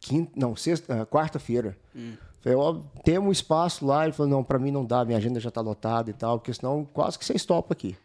quinta, 0.00 0.32
não, 0.34 0.56
sexta, 0.56 1.02
ah, 1.02 1.06
quarta-feira. 1.06 1.76
Hum. 1.94 2.14
Falei, 2.42 2.58
ó, 2.58 2.74
tem 3.04 3.18
um 3.18 3.30
espaço 3.30 3.86
lá. 3.86 4.02
Ele 4.04 4.12
falou, 4.12 4.30
não, 4.30 4.42
pra 4.44 4.58
mim 4.58 4.70
não 4.72 4.84
dá, 4.84 5.04
minha 5.04 5.16
agenda 5.16 5.38
já 5.38 5.50
tá 5.50 5.60
lotada 5.60 6.10
e 6.10 6.12
tal, 6.12 6.38
porque 6.40 6.52
senão 6.52 6.84
quase 6.92 7.16
que 7.18 7.24
vocês 7.24 7.44
topam 7.44 7.72
aqui. 7.72 7.96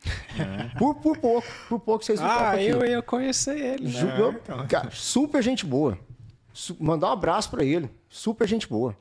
Por, 0.77 0.95
por 0.95 1.17
pouco, 1.17 1.47
por 1.67 1.79
pouco 1.79 2.05
vocês 2.05 2.19
não 2.19 2.27
topam 2.29 2.43
Ah, 2.45 2.51
aqui. 2.51 2.65
eu 2.67 2.85
ia 2.85 3.01
conhecer 3.01 3.57
ele. 3.59 3.88
Ju- 3.88 4.05
Né? 4.05 4.19
eu- 4.21 4.31
então. 4.33 4.67
cara, 4.67 4.89
super 4.91 5.41
gente 5.41 5.65
boa. 5.65 5.97
Su- 6.53 6.77
mandar 6.79 7.09
um 7.09 7.13
abraço 7.13 7.49
pra 7.49 7.63
ele. 7.63 7.89
Super 8.09 8.47
gente 8.47 8.67
boa. 8.69 8.95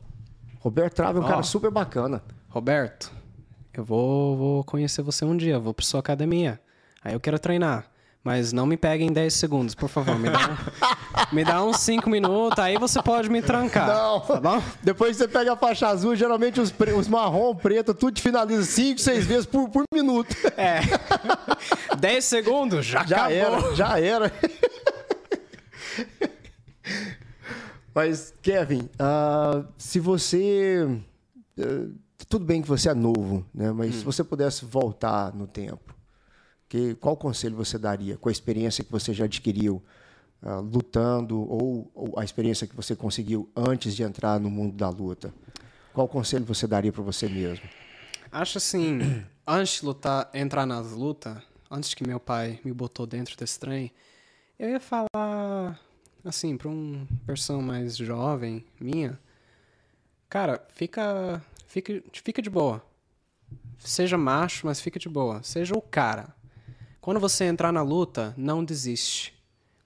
Roberto 0.61 0.95
Trave 0.95 1.19
é 1.19 1.21
um 1.23 1.25
Ó. 1.25 1.29
cara 1.29 1.43
super 1.43 1.71
bacana. 1.71 2.23
Roberto, 2.49 3.13
eu 3.75 3.85
vou, 3.85 4.37
vou 4.37 4.65
conhecer 4.65 5.03
você 5.03 5.25
um 5.25 5.37
dia, 5.37 5.55
eu 5.55 5.61
vou 5.61 5.75
pra 5.75 5.85
sua 5.85 6.01
academia. 6.01 6.59
Aí 7.05 7.13
eu 7.13 7.21
quero 7.21 7.39
treinar. 7.39 7.87
Mas 8.27 8.53
não 8.53 8.67
me 8.67 8.77
pegue 8.77 9.05
em 9.05 9.13
10 9.13 9.33
segundos, 9.35 9.73
por 9.73 9.89
favor. 9.89 10.19
Me 10.19 10.29
dá, 10.29 10.39
um- 10.41 11.35
me 11.37 11.45
dá 11.45 11.63
uns 11.65 11.77
5 11.79 12.11
minutos, 12.11 12.59
aí 12.59 12.77
você 12.77 13.01
pode 13.01 13.31
me 13.31 13.41
trancar. 13.41 13.87
Não. 13.87 14.19
Tá 14.19 14.41
bom? 14.41 14.61
Depois 14.83 15.13
que 15.17 15.23
você 15.23 15.29
pega 15.29 15.53
a 15.53 15.57
faixa 15.57 15.87
azul, 15.87 16.17
geralmente 16.17 16.61
os, 16.61 16.73
pre- 16.73 16.91
os 16.93 17.07
marrom, 17.07 17.55
preto, 17.55 17.95
tudo 17.95 18.15
te 18.17 18.21
finaliza 18.23 18.65
5, 18.65 18.99
6 19.01 19.25
vezes 19.25 19.47
por, 19.47 19.69
por 19.69 19.85
minuto. 19.95 20.35
É. 20.57 20.81
10 21.97 22.25
segundos, 22.25 22.85
já, 22.85 23.05
Já 23.07 23.27
acabou. 23.29 23.37
era, 23.69 23.75
já 23.77 24.01
era. 24.01 24.33
Mas, 27.95 28.35
Kevin, 28.43 28.89
ah, 28.99 29.63
se 29.79 30.01
você. 30.01 30.89
eh, 31.57 31.87
tudo 32.29 32.45
bem 32.45 32.61
que 32.61 32.67
você 32.69 32.89
é 32.91 32.95
novo, 32.95 33.47
né? 33.55 33.71
Mas 33.71 33.95
se 33.95 34.05
você 34.05 34.25
pudesse 34.25 34.65
voltar 34.65 35.33
no 35.33 35.47
tempo, 35.47 35.95
que, 36.69 36.95
qual 36.97 37.17
conselho 37.17 37.57
você 37.57 37.79
daria 37.79 38.17
com 38.17 38.29
a 38.29 38.33
experiência 38.33 38.85
que 38.85 38.91
você 38.91 39.13
já 39.13 39.25
adquiriu 39.25 39.83
ah, 40.43 40.59
lutando 40.59 41.39
ou, 41.39 41.91
ou 41.95 42.19
a 42.19 42.25
experiência 42.25 42.67
que 42.67 42.77
você 42.77 42.95
conseguiu 42.95 43.49
antes 43.55 43.95
de 43.95 44.03
entrar 44.03 44.39
no 44.41 44.51
mundo 44.51 44.75
da 44.77 44.89
luta? 44.89 45.33
Qual 45.95 46.07
conselho 46.07 46.45
você 46.45 46.67
daria 46.67 46.93
para 46.93 47.03
você 47.03 47.29
mesmo? 47.29 47.65
Acho 48.31 48.59
assim, 48.59 48.99
antes 49.47 49.81
de 49.81 49.87
lutar, 49.87 50.31
entrar 50.35 50.67
nas 50.67 50.93
lutas, 50.93 51.39
antes 51.71 51.95
que 51.95 52.07
meu 52.07 52.21
pai 52.21 52.61
me 52.65 52.73
botou 52.73 53.07
dentro 53.07 53.37
desse 53.37 53.59
trem, 53.59 53.93
eu 54.59 54.71
ia 54.71 54.81
falar 54.81 55.81
assim 56.25 56.57
para 56.57 56.69
uma 56.69 57.07
pessoa 57.27 57.63
mais 57.63 57.97
jovem 57.97 58.65
minha, 58.81 59.19
cara, 60.29 60.67
fica, 60.75 61.43
fica, 61.67 62.03
fica 62.13 62.43
de 62.43 62.51
boa. 62.51 62.85
Seja 63.79 64.19
macho, 64.19 64.67
mas 64.67 64.81
fica 64.81 64.99
de 64.99 65.09
boa. 65.09 65.43
Seja 65.43 65.75
o 65.77 65.81
cara. 65.81 66.35
Quando 67.07 67.21
você 67.21 67.45
entrar 67.45 67.71
na 67.71 67.83
luta, 67.83 68.35
não 68.37 68.65
desiste. 68.65 69.33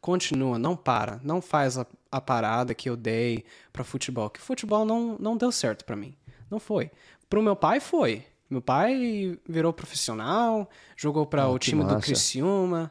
Continua, 0.01 0.59
não 0.59 0.75
para. 0.75 1.21
Não 1.23 1.43
faz 1.43 1.77
a, 1.77 1.87
a 2.11 2.19
parada 2.19 2.75
que 2.75 2.89
eu 2.89 2.97
dei 2.97 3.45
pra 3.71 3.85
futebol. 3.85 4.31
Que 4.31 4.41
futebol 4.41 4.87
não, 4.87 5.19
não 5.21 5.37
deu 5.37 5.53
certo 5.53 5.85
pra 5.85 5.95
mim. 5.95 6.17
Não 6.51 6.59
foi. 6.59 6.91
Pro 7.29 7.43
meu 7.43 7.55
pai, 7.55 7.79
foi. 7.79 8.25
Meu 8.49 8.63
pai 8.63 9.39
virou 9.47 9.71
profissional, 9.71 10.67
jogou 10.97 11.27
para 11.27 11.43
Ah, 11.43 11.51
o 11.51 11.59
time 11.59 11.83
do 11.83 11.89
massa. 11.93 12.07
Criciúma. 12.07 12.91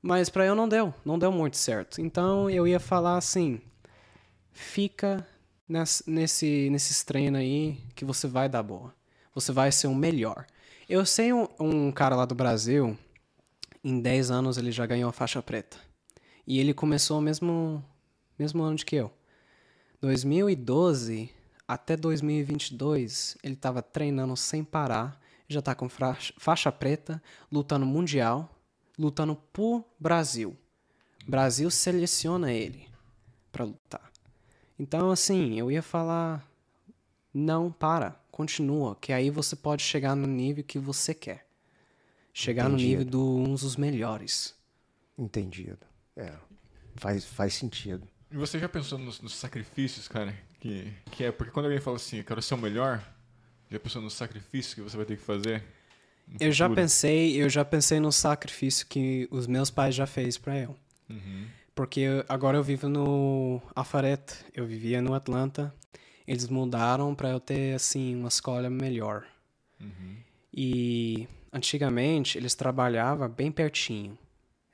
Mas 0.00 0.30
pra 0.30 0.46
eu 0.46 0.54
não 0.54 0.66
deu. 0.66 0.94
Não 1.04 1.18
deu 1.18 1.30
muito 1.30 1.58
certo. 1.58 2.00
Então 2.00 2.48
eu 2.48 2.66
ia 2.66 2.80
falar 2.80 3.18
assim: 3.18 3.60
fica 4.50 5.26
ness- 5.68 6.04
nesse, 6.06 6.70
nesses 6.70 7.04
treinos 7.04 7.38
aí 7.40 7.78
que 7.94 8.04
você 8.04 8.26
vai 8.26 8.48
dar 8.48 8.62
boa. 8.62 8.94
Você 9.34 9.52
vai 9.52 9.70
ser 9.70 9.88
o 9.88 9.94
melhor. 9.94 10.46
Eu 10.88 11.04
sei 11.04 11.34
um, 11.34 11.46
um 11.60 11.92
cara 11.92 12.16
lá 12.16 12.24
do 12.24 12.34
Brasil, 12.34 12.96
em 13.82 14.00
10 14.00 14.30
anos 14.30 14.58
ele 14.58 14.72
já 14.72 14.86
ganhou 14.86 15.08
a 15.08 15.12
faixa 15.12 15.42
preta. 15.42 15.78
E 16.46 16.58
ele 16.58 16.72
começou 16.72 17.18
o 17.18 17.22
mesmo, 17.22 17.84
mesmo 18.38 18.62
ano 18.62 18.76
de 18.76 18.84
que 18.84 18.96
eu. 18.96 19.12
2012 20.00 21.30
até 21.66 21.96
2022, 21.96 23.36
ele 23.42 23.54
estava 23.54 23.82
treinando 23.82 24.34
sem 24.36 24.64
parar, 24.64 25.20
já 25.46 25.60
tá 25.60 25.74
com 25.74 25.88
faixa 25.88 26.72
preta, 26.72 27.22
lutando 27.52 27.84
mundial, 27.84 28.48
lutando 28.98 29.36
por 29.52 29.84
Brasil. 30.00 30.56
Brasil 31.26 31.70
seleciona 31.70 32.52
ele 32.52 32.88
para 33.52 33.64
lutar. 33.64 34.10
Então, 34.78 35.10
assim, 35.10 35.58
eu 35.58 35.70
ia 35.70 35.82
falar: 35.82 36.48
não 37.34 37.70
para, 37.70 38.18
continua, 38.30 38.96
que 38.96 39.12
aí 39.12 39.28
você 39.28 39.54
pode 39.54 39.82
chegar 39.82 40.14
no 40.14 40.26
nível 40.26 40.64
que 40.64 40.78
você 40.78 41.12
quer. 41.12 41.47
Chegar 42.40 42.68
no 42.68 42.76
nível 42.76 43.00
Entendido. 43.02 43.10
de 43.18 43.50
um 43.50 43.54
dos 43.54 43.76
melhores. 43.76 44.54
Entendido. 45.18 45.78
É. 46.16 46.32
Faz, 46.94 47.24
faz 47.24 47.54
sentido. 47.54 48.06
E 48.30 48.36
você 48.36 48.60
já 48.60 48.68
pensou 48.68 48.96
nos, 48.96 49.20
nos 49.20 49.34
sacrifícios, 49.34 50.06
cara? 50.06 50.32
Que, 50.60 50.92
que 51.10 51.24
é 51.24 51.32
porque 51.32 51.50
quando 51.50 51.66
alguém 51.66 51.80
fala 51.80 51.96
assim, 51.96 52.18
eu 52.18 52.24
quero 52.24 52.40
ser 52.40 52.54
o 52.54 52.58
melhor, 52.58 53.02
já 53.68 53.80
pensou 53.80 54.00
nos 54.00 54.14
sacrifícios 54.14 54.72
que 54.74 54.80
você 54.80 54.96
vai 54.96 55.04
ter 55.04 55.16
que 55.16 55.22
fazer? 55.24 55.64
Eu 56.38 56.52
já 56.52 56.70
pensei, 56.70 57.42
eu 57.42 57.48
já 57.48 57.64
pensei 57.64 57.98
no 57.98 58.12
sacrifício 58.12 58.86
que 58.86 59.26
os 59.32 59.48
meus 59.48 59.68
pais 59.68 59.96
já 59.96 60.06
fez 60.06 60.38
para 60.38 60.56
eu. 60.58 60.76
Uhum. 61.10 61.46
Porque 61.74 62.00
eu- 62.00 62.24
agora 62.28 62.56
eu 62.56 62.62
vivo 62.62 62.88
no 62.88 63.60
Alpharetta, 63.74 64.36
eu 64.54 64.64
vivia 64.64 65.02
no 65.02 65.12
Atlanta. 65.12 65.74
Eles 66.24 66.46
mudaram 66.48 67.16
para 67.16 67.30
eu 67.30 67.40
ter 67.40 67.74
assim 67.74 68.14
uma 68.14 68.28
escola 68.28 68.70
melhor. 68.70 69.26
Uhum. 69.80 70.16
E 70.54 71.26
antigamente 71.52 72.38
eles 72.38 72.54
trabalhavam 72.54 73.28
bem 73.28 73.50
pertinho. 73.50 74.18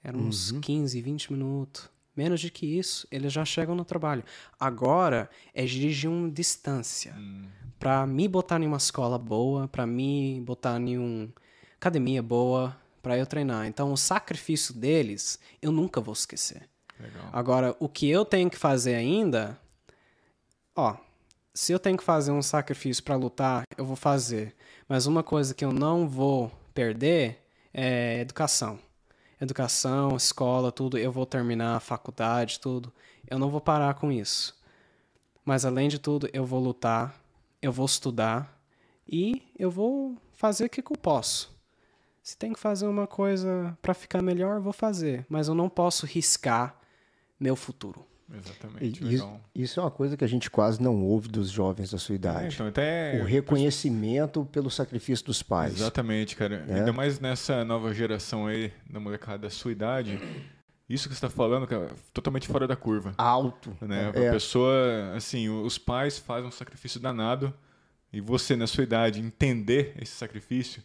Eram 0.02 0.20
uns 0.20 0.52
15, 0.52 1.00
20 1.00 1.32
minutos. 1.32 1.88
Menos 2.16 2.40
de 2.40 2.50
que 2.50 2.66
isso, 2.66 3.08
eles 3.10 3.32
já 3.32 3.44
chegam 3.44 3.74
no 3.74 3.84
trabalho. 3.84 4.22
Agora 4.58 5.28
é 5.52 5.64
dirigir 5.64 6.08
uma 6.08 6.30
distância. 6.30 7.14
Hum. 7.16 7.46
Pra 7.78 8.06
me 8.06 8.28
botar 8.28 8.60
em 8.60 8.66
uma 8.66 8.76
escola 8.76 9.18
boa, 9.18 9.66
pra 9.66 9.86
me 9.86 10.40
botar 10.42 10.80
em 10.80 10.96
uma 10.96 11.28
academia 11.76 12.22
boa, 12.22 12.76
pra 13.02 13.18
eu 13.18 13.26
treinar. 13.26 13.66
Então 13.66 13.92
o 13.92 13.96
sacrifício 13.96 14.72
deles 14.72 15.38
eu 15.60 15.72
nunca 15.72 16.00
vou 16.00 16.12
esquecer. 16.12 16.68
Legal. 16.98 17.28
Agora, 17.32 17.76
o 17.80 17.88
que 17.88 18.08
eu 18.08 18.24
tenho 18.24 18.48
que 18.48 18.56
fazer 18.56 18.94
ainda, 18.94 19.58
ó, 20.76 20.96
se 21.52 21.72
eu 21.72 21.78
tenho 21.78 21.96
que 21.96 22.04
fazer 22.04 22.30
um 22.30 22.42
sacrifício 22.42 23.02
pra 23.02 23.16
lutar, 23.16 23.64
eu 23.76 23.84
vou 23.84 23.96
fazer. 23.96 24.54
Mas 24.88 25.06
uma 25.06 25.22
coisa 25.22 25.54
que 25.54 25.64
eu 25.64 25.72
não 25.72 26.08
vou 26.08 26.50
perder 26.74 27.42
é 27.72 28.20
educação. 28.20 28.78
Educação, 29.40 30.16
escola, 30.16 30.72
tudo, 30.72 30.98
eu 30.98 31.12
vou 31.12 31.26
terminar 31.26 31.76
a 31.76 31.80
faculdade, 31.80 32.60
tudo. 32.60 32.92
Eu 33.28 33.38
não 33.38 33.50
vou 33.50 33.60
parar 33.60 33.94
com 33.94 34.10
isso. 34.10 34.56
Mas 35.44 35.64
além 35.64 35.88
de 35.88 35.98
tudo, 35.98 36.28
eu 36.32 36.44
vou 36.44 36.60
lutar, 36.60 37.14
eu 37.60 37.72
vou 37.72 37.86
estudar 37.86 38.58
e 39.06 39.42
eu 39.58 39.70
vou 39.70 40.16
fazer 40.34 40.64
o 40.64 40.70
que, 40.70 40.82
que 40.82 40.92
eu 40.92 40.96
posso. 40.96 41.54
Se 42.22 42.36
tem 42.36 42.52
que 42.52 42.58
fazer 42.58 42.86
uma 42.86 43.06
coisa 43.06 43.76
pra 43.82 43.92
ficar 43.92 44.22
melhor, 44.22 44.56
eu 44.56 44.62
vou 44.62 44.72
fazer. 44.72 45.26
Mas 45.28 45.46
eu 45.46 45.54
não 45.54 45.68
posso 45.68 46.06
riscar 46.06 46.74
meu 47.38 47.54
futuro. 47.54 48.06
E 48.32 48.36
Exatamente. 48.38 49.00
isso, 49.00 49.04
legal. 49.04 49.40
isso 49.54 49.80
é 49.80 49.82
uma 49.82 49.90
coisa 49.90 50.16
que 50.16 50.24
a 50.24 50.26
gente 50.26 50.50
quase 50.50 50.80
não 50.82 51.02
ouve 51.02 51.28
dos 51.28 51.50
jovens 51.50 51.90
da 51.90 51.98
sua 51.98 52.14
É, 52.14 52.16
idade. 52.16 52.54
então, 52.54 52.66
até 52.66 53.20
o 53.20 53.24
reconhecimento 53.24 54.44
pelo 54.50 54.70
sacrifício 54.70 55.24
dos 55.26 55.42
pais. 55.42 55.74
Exatamente, 55.74 56.34
cara. 56.34 56.64
É. 56.68 56.74
Ainda 56.76 56.92
mais 56.92 57.20
nessa 57.20 57.64
nova 57.64 57.92
geração 57.92 58.46
aí, 58.46 58.72
da 58.88 58.98
molecada 58.98 59.38
da 59.38 59.50
sua 59.50 59.72
idade. 59.72 60.18
Isso 60.88 61.08
que 61.08 61.14
você 61.14 61.18
está 61.26 61.30
falando, 61.30 61.66
cara, 61.66 61.90
totalmente 62.12 62.46
fora 62.48 62.66
da 62.66 62.76
curva. 62.76 63.14
Alto. 63.16 63.76
Né? 63.80 64.10
É. 64.14 64.28
A 64.28 64.32
pessoa, 64.32 65.12
assim, 65.16 65.48
os 65.48 65.78
pais 65.78 66.18
fazem 66.18 66.46
um 66.48 66.52
sacrifício 66.52 67.00
danado 67.00 67.52
e 68.12 68.20
você, 68.20 68.54
na 68.56 68.66
sua 68.66 68.84
idade, 68.84 69.20
entender 69.20 69.94
esse 70.00 70.12
sacrifício, 70.12 70.82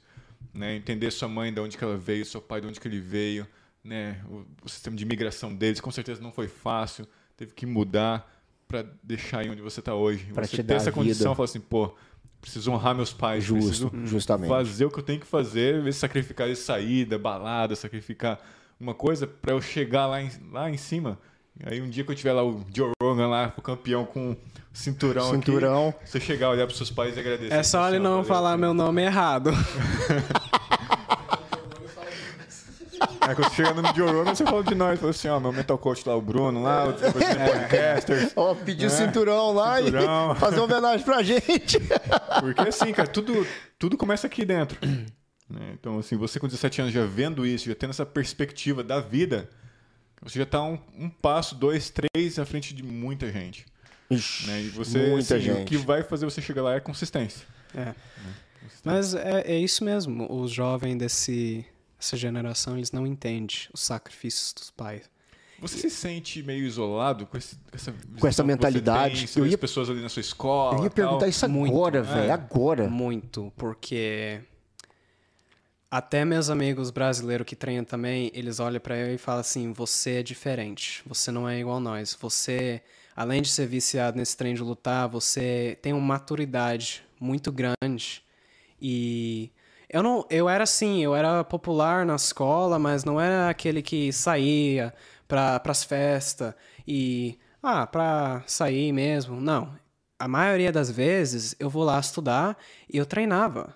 né? 0.53 0.75
Entender 0.75 1.11
sua 1.11 1.27
mãe, 1.27 1.53
de 1.53 1.59
onde 1.59 1.77
que 1.77 1.83
ela 1.83 1.97
veio, 1.97 2.25
seu 2.25 2.41
pai, 2.41 2.61
de 2.61 2.67
onde 2.67 2.79
que 2.79 2.87
ele 2.87 2.99
veio, 2.99 3.45
né? 3.83 4.21
O, 4.29 4.45
o 4.65 4.69
sistema 4.69 4.95
de 4.95 5.03
imigração 5.03 5.53
deles, 5.53 5.79
com 5.81 5.91
certeza 5.91 6.21
não 6.21 6.31
foi 6.31 6.47
fácil, 6.47 7.05
teve 7.39 7.53
que 7.53 7.65
mudar 7.65 8.29
para 8.67 8.85
deixar 9.01 9.39
aí 9.39 9.49
onde 9.49 9.61
você 9.61 9.79
está 9.79 9.95
hoje. 9.95 10.25
Pra 10.33 10.43
você 10.43 10.51
te 10.51 10.57
ter 10.57 10.63
dar 10.63 10.75
essa 10.75 10.89
a 10.89 10.93
condição, 10.93 11.27
vida. 11.31 11.35
falar 11.35 11.45
assim, 11.45 11.61
pô, 11.61 11.95
preciso 12.41 12.69
honrar 12.69 12.93
meus 12.93 13.13
pais, 13.13 13.45
Justo, 13.45 13.89
preciso 13.89 14.07
justamente. 14.07 14.49
fazer 14.49 14.85
o 14.85 14.91
que 14.91 14.99
eu 14.99 15.03
tenho 15.03 15.19
que 15.21 15.25
fazer, 15.25 15.91
sacrificar 15.93 16.49
de 16.49 16.55
saída, 16.57 17.17
balada, 17.17 17.75
sacrificar 17.77 18.39
uma 18.77 18.93
coisa 18.93 19.25
para 19.25 19.53
eu 19.53 19.61
chegar 19.61 20.05
lá 20.05 20.21
em, 20.21 20.29
lá 20.51 20.69
em 20.69 20.75
cima. 20.77 21.17
Aí 21.65 21.81
um 21.81 21.89
dia 21.89 22.03
que 22.03 22.11
eu 22.11 22.15
tiver 22.15 22.33
lá 22.33 22.43
o 22.43 22.65
Joe 22.73 22.91
Rogan 23.01 23.27
lá, 23.27 23.53
o 23.57 23.61
campeão 23.61 24.05
com 24.05 24.35
cinturão, 24.73 25.31
Cinturão. 25.31 25.89
aqui, 25.89 26.09
você 26.09 26.19
chegar, 26.19 26.49
olhar 26.49 26.65
pros 26.65 26.77
seus 26.77 26.91
pais 26.91 27.15
e 27.17 27.19
agradecer. 27.19 27.53
É 27.53 27.63
só 27.63 27.83
Assim, 27.83 27.95
ele 27.95 28.03
não 28.03 28.23
falar 28.23 28.57
meu 28.57 28.73
nome 28.73 29.01
errado. 29.01 29.51
Aí 33.29 33.35
quando 33.35 33.47
você 33.49 33.55
chega 33.57 33.73
no 33.75 33.81
Rogan, 34.11 34.33
você 34.33 34.43
fala 34.43 34.63
de 34.63 34.73
nós, 34.73 34.99
fala 34.99 35.11
assim, 35.11 35.27
ó, 35.27 35.39
meu 35.39 35.53
mental 35.53 35.77
coach 35.77 36.01
lá, 36.07 36.15
o 36.15 36.21
Bruno 36.21 36.63
lá, 36.63 36.87
o 36.87 36.93
depois 36.93 37.23
tem 37.23 37.35
podcasters. 37.35 38.31
Ó, 38.35 38.55
pedir 38.55 38.87
o 38.87 38.89
cinturão 38.89 39.53
lá 39.53 39.79
É. 39.79 39.83
Cinturão. 39.85 40.31
e 40.31 40.35
fazer 40.41 40.55
uma 40.55 40.63
homenagem 40.65 41.05
pra 41.05 41.21
gente. 41.21 41.77
Porque 42.39 42.61
assim, 42.61 42.91
cara, 42.91 43.07
tudo, 43.07 43.45
tudo 43.77 43.95
começa 43.97 44.25
aqui 44.25 44.43
dentro. 44.43 44.79
né? 45.47 45.73
Então, 45.79 45.99
assim, 45.99 46.15
você 46.15 46.39
com 46.39 46.47
17 46.47 46.81
anos 46.81 46.91
já 46.93 47.05
vendo 47.05 47.45
isso, 47.45 47.69
já 47.69 47.75
tendo 47.75 47.91
essa 47.91 48.03
perspectiva 48.03 48.83
da 48.83 48.99
vida, 48.99 49.47
você 50.23 50.39
já 50.39 50.45
tá 50.47 50.63
um, 50.63 50.79
um 50.97 51.07
passo, 51.07 51.53
dois, 51.53 51.91
três 51.91 52.39
à 52.39 52.45
frente 52.47 52.73
de 52.73 52.81
muita 52.81 53.31
gente. 53.31 53.63
Ixi, 54.09 54.47
Né? 54.47 54.61
E 54.61 54.69
você, 54.69 54.97
muita 55.07 55.35
assim, 55.35 55.45
gente. 55.45 55.61
o 55.61 55.65
que 55.65 55.77
vai 55.77 56.01
fazer 56.01 56.25
você 56.25 56.41
chegar 56.41 56.63
lá 56.63 56.73
é 56.73 56.79
consistência. 56.79 57.45
É. 57.75 57.93
Mas 58.83 59.13
é, 59.13 59.41
é 59.41 59.55
isso 59.59 59.83
mesmo. 59.83 60.25
Os 60.33 60.49
jovens 60.51 60.97
desse, 60.97 61.63
dessa 61.99 62.15
geração, 62.17 62.77
eles 62.77 62.91
não 62.91 63.05
entendem 63.05 63.67
os 63.73 63.81
sacrifícios 63.81 64.53
dos 64.53 64.71
pais. 64.71 65.09
Você 65.61 65.77
se 65.77 65.89
sente 65.89 66.41
meio 66.41 66.63
isolado 66.65 67.25
com, 67.25 67.37
esse, 67.37 67.55
com 67.55 67.61
essa, 67.75 67.91
Com 67.91 68.27
essa 68.27 68.41
você 68.41 68.47
mentalidade? 68.47 69.27
Tem, 69.27 69.43
Eu 69.43 69.45
ia- 69.45 69.55
as 69.55 69.59
pessoas 69.59 69.89
ali 69.89 70.01
na 70.01 70.07
sua 70.07 70.21
escola. 70.21 70.77
Eu 70.77 70.83
ia 70.85 70.89
tal. 70.89 70.95
perguntar 70.95 71.27
isso 71.27 71.49
Muito. 71.49 71.73
agora, 71.73 72.01
velho. 72.01 72.29
É. 72.29 72.31
Agora. 72.31 72.87
Muito, 72.89 73.51
porque 73.57 74.39
até 75.91 76.23
meus 76.23 76.49
amigos 76.49 76.91
brasileiros 76.91 77.45
que 77.45 77.55
treinam 77.57 77.83
também, 77.83 78.31
eles 78.33 78.59
olham 78.61 78.79
pra 78.79 78.95
eu 78.97 79.13
e 79.13 79.17
falam 79.17 79.41
assim: 79.41 79.73
você 79.73 80.11
é 80.19 80.23
diferente, 80.23 81.01
você 81.05 81.29
não 81.31 81.47
é 81.49 81.59
igual 81.59 81.75
a 81.77 81.81
nós. 81.81 82.17
Você, 82.21 82.81
além 83.13 83.41
de 83.41 83.49
ser 83.49 83.67
viciado 83.67 84.17
nesse 84.17 84.37
trem 84.37 84.53
de 84.53 84.61
lutar, 84.61 85.09
você 85.09 85.77
tem 85.81 85.91
uma 85.91 85.99
maturidade 86.01 87.03
muito 87.19 87.51
grande. 87.51 88.23
E 88.81 89.51
eu 89.89 90.03
não, 90.03 90.25
eu 90.29 90.47
era 90.47 90.63
assim, 90.63 91.03
eu 91.03 91.15
era 91.15 91.43
popular 91.43 92.05
na 92.05 92.15
escola, 92.15 92.77
mas 92.77 93.03
não 93.03 93.19
era 93.19 93.49
aquele 93.49 93.81
que 93.81 94.13
saía 94.13 94.93
para 95.27 95.61
as 95.65 95.83
festas 95.83 96.53
e 96.87 97.39
ah, 97.61 97.87
para 97.87 98.43
sair 98.45 98.91
mesmo. 98.91 99.41
Não. 99.41 99.73
A 100.19 100.27
maioria 100.27 100.71
das 100.71 100.91
vezes 100.91 101.55
eu 101.59 101.69
vou 101.69 101.83
lá 101.83 101.99
estudar 101.99 102.57
e 102.91 102.97
eu 102.97 103.05
treinava. 103.05 103.75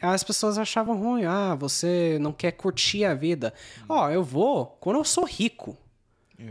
As 0.00 0.24
pessoas 0.24 0.58
achavam 0.58 0.98
ruim, 0.98 1.24
ah, 1.24 1.54
você 1.54 2.18
não 2.20 2.32
quer 2.32 2.52
curtir 2.52 3.04
a 3.04 3.14
vida. 3.14 3.54
Ó, 3.88 4.10
eu 4.10 4.24
vou 4.24 4.66
quando 4.80 4.96
eu 4.96 5.04
sou 5.04 5.24
rico. 5.24 5.76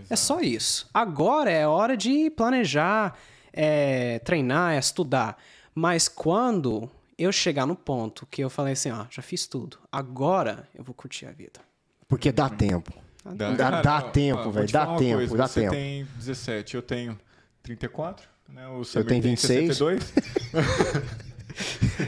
É 0.09 0.15
só 0.15 0.39
isso. 0.39 0.89
Agora 0.93 1.51
é 1.51 1.67
hora 1.67 1.97
de 1.97 2.29
planejar, 2.29 3.17
é, 3.51 4.19
treinar, 4.19 4.73
é 4.73 4.79
estudar. 4.79 5.37
Mas 5.75 6.07
quando 6.07 6.89
eu 7.23 7.31
chegar 7.31 7.65
no 7.65 7.75
ponto 7.75 8.25
que 8.25 8.41
eu 8.41 8.49
falei 8.49 8.73
assim, 8.73 8.91
ó, 8.91 9.05
já 9.09 9.21
fiz 9.21 9.47
tudo, 9.47 9.77
agora 9.91 10.67
eu 10.75 10.83
vou 10.83 10.93
curtir 10.93 11.25
a 11.25 11.31
vida. 11.31 11.59
Porque 12.07 12.31
dá 12.31 12.49
tempo. 12.49 12.93
Dá- 13.23 13.81
dá 13.81 13.97
ó, 13.97 14.01
tempo, 14.09 14.39
ó, 14.39 14.43
vou 14.43 14.53
velho, 14.53 14.67
te 14.67 14.73
dá 14.73 14.95
tempo, 14.97 15.17
coisa, 15.17 15.37
dá 15.37 15.47
você 15.47 15.61
tempo. 15.61 15.73
tem 15.73 16.07
17, 16.17 16.75
eu 16.75 16.81
tenho 16.81 17.19
34, 17.61 18.27
né? 18.49 18.67
O 18.67 18.83
Samir 18.83 19.07
tenho 19.07 19.21
tem 19.21 19.31
26. 19.31 19.77
62. 19.77 20.13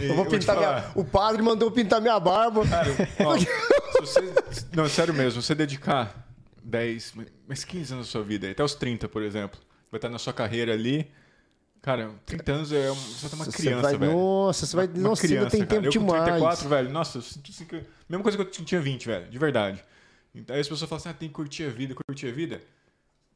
E 0.01 0.05
Eu 0.07 0.15
vou 0.15 0.25
pintar 0.25 0.55
falar, 0.55 0.81
minha... 0.81 0.91
O 0.95 1.03
padre 1.05 1.41
mandou 1.41 1.69
pintar 1.69 2.01
minha 2.01 2.19
barba. 2.19 2.67
Cara, 2.67 2.89
ó, 3.19 3.37
se 3.37 3.47
você, 3.99 4.33
não, 4.73 4.89
sério 4.89 5.13
mesmo, 5.13 5.41
você 5.41 5.53
dedicar 5.53 6.27
10, 6.63 7.13
mas 7.47 7.63
15 7.63 7.93
anos 7.93 8.07
da 8.07 8.11
sua 8.11 8.23
vida, 8.23 8.49
até 8.49 8.63
os 8.63 8.73
30, 8.73 9.07
por 9.07 9.21
exemplo, 9.21 9.59
vai 9.91 9.97
estar 9.97 10.09
na 10.09 10.17
sua 10.17 10.33
carreira 10.33 10.73
ali. 10.73 11.11
Cara, 11.83 12.11
30 12.25 12.51
anos 12.53 12.71
é 12.71 12.89
um- 12.89 12.95
você 12.95 13.27
tá 13.29 13.35
uma 13.35 13.43
Você 13.45 13.51
criança, 13.57 13.81
vai- 13.81 13.97
velho. 13.97 14.11
Nossa, 14.13 14.65
você 14.65 14.75
vai. 14.75 14.87
Uma 14.87 14.97
Nossa, 15.09 15.27
ainda 15.27 15.49
tem 15.49 15.59
cara. 15.59 15.69
tempo 15.69 15.85
eu 15.85 15.91
com 15.91 15.99
demais. 16.07 16.23
34, 16.23 16.69
velho, 16.69 16.89
nossa, 16.89 17.17
eu 17.17 17.21
sinto 17.21 17.51
assim 17.51 17.65
que... 17.65 17.83
Mesma 18.07 18.23
coisa 18.23 18.37
que 18.37 18.43
eu 18.43 18.65
tinha 18.65 18.79
20, 18.79 19.05
velho, 19.05 19.29
de 19.29 19.37
verdade. 19.37 19.83
Então, 20.33 20.55
aí 20.55 20.61
as 20.61 20.67
pessoas 20.67 20.89
falam 20.89 20.99
assim, 21.01 21.09
ah, 21.09 21.13
tem 21.13 21.27
que 21.27 21.35
curtir 21.35 21.65
a 21.65 21.69
vida, 21.69 21.93
curtir 22.07 22.27
a 22.27 22.31
vida. 22.31 22.61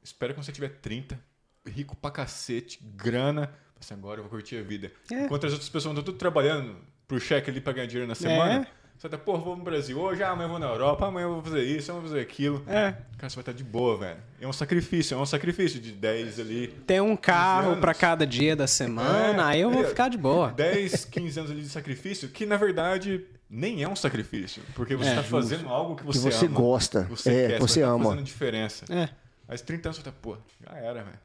Espera 0.01 0.33
quando 0.33 0.45
você 0.45 0.53
tiver 0.53 0.69
30, 0.81 1.19
rico 1.67 1.93
pra 1.97 2.09
cacete, 2.09 2.79
grana. 2.81 3.53
Assim, 3.79 3.93
agora 3.93 4.19
eu 4.19 4.23
vou 4.23 4.31
curtir 4.31 4.55
a 4.57 4.63
vida. 4.63 4.91
É. 5.11 5.25
Enquanto 5.25 5.45
as 5.45 5.51
outras 5.51 5.69
pessoas 5.69 5.91
estão 5.91 6.03
tudo 6.03 6.17
trabalhando 6.17 6.77
pro 7.05 7.19
cheque 7.19 7.49
ali 7.51 7.59
pra 7.59 7.73
ganhar 7.73 7.85
dinheiro 7.87 8.07
na 8.07 8.15
semana. 8.15 8.65
Você 8.97 9.07
tá, 9.07 9.17
pô, 9.17 9.37
vou 9.37 9.55
no 9.55 9.63
Brasil 9.63 9.99
hoje, 9.99 10.23
ah, 10.23 10.31
amanhã 10.31 10.45
eu 10.45 10.49
vou 10.49 10.59
na 10.59 10.65
Europa, 10.65 11.05
amanhã 11.05 11.25
eu 11.25 11.33
vou 11.35 11.43
fazer 11.43 11.63
isso, 11.63 11.91
amanhã 11.91 11.99
eu 11.99 12.01
vou 12.01 12.09
fazer 12.17 12.21
aquilo. 12.23 12.63
É. 12.67 12.93
Cara, 13.17 13.29
você 13.29 13.35
vai 13.35 13.41
estar 13.43 13.51
de 13.51 13.63
boa, 13.63 13.95
velho. 13.95 14.17
É 14.41 14.47
um 14.47 14.53
sacrifício, 14.53 15.13
é 15.13 15.17
um 15.19 15.25
sacrifício 15.25 15.79
de 15.79 15.91
10 15.91 16.39
ali. 16.39 16.67
Tem 16.87 16.99
um 16.99 17.15
carro 17.15 17.77
pra 17.77 17.93
cada 17.93 18.25
dia 18.25 18.55
da 18.55 18.65
semana, 18.65 19.43
É, 19.43 19.45
aí 19.53 19.61
eu 19.61 19.69
vou 19.69 19.83
é. 19.83 19.87
ficar 19.87 20.09
de 20.09 20.17
boa. 20.17 20.51
10, 20.51 21.05
15 21.05 21.39
anos 21.39 21.51
ali 21.51 21.61
de 21.61 21.69
sacrifício, 21.69 22.27
que 22.29 22.43
na 22.47 22.57
verdade 22.57 23.23
nem 23.47 23.83
é 23.83 23.87
um 23.87 23.95
sacrifício. 23.95 24.63
Porque 24.73 24.95
você 24.95 25.09
É, 25.09 25.11
está 25.11 25.23
fazendo 25.23 25.69
algo 25.69 25.95
que 25.95 26.03
você, 26.03 26.17
Que 26.29 26.33
você 26.35 26.45
ama, 26.47 26.55
gosta. 26.55 27.03
Você 27.03 27.29
É, 27.29 27.47
quer, 27.49 27.59
você 27.59 27.79
vai 27.81 27.89
tá 27.89 27.95
ama. 27.95 28.03
fazendo 28.05 28.23
diferença. 28.23 28.85
É. 28.91 29.09
Mas 29.47 29.61
30 29.61 29.89
anos 29.89 29.97
você 29.97 30.03
tá, 30.03 30.11
pô, 30.11 30.35
já 30.59 30.75
era, 30.75 31.03
velho. 31.03 31.19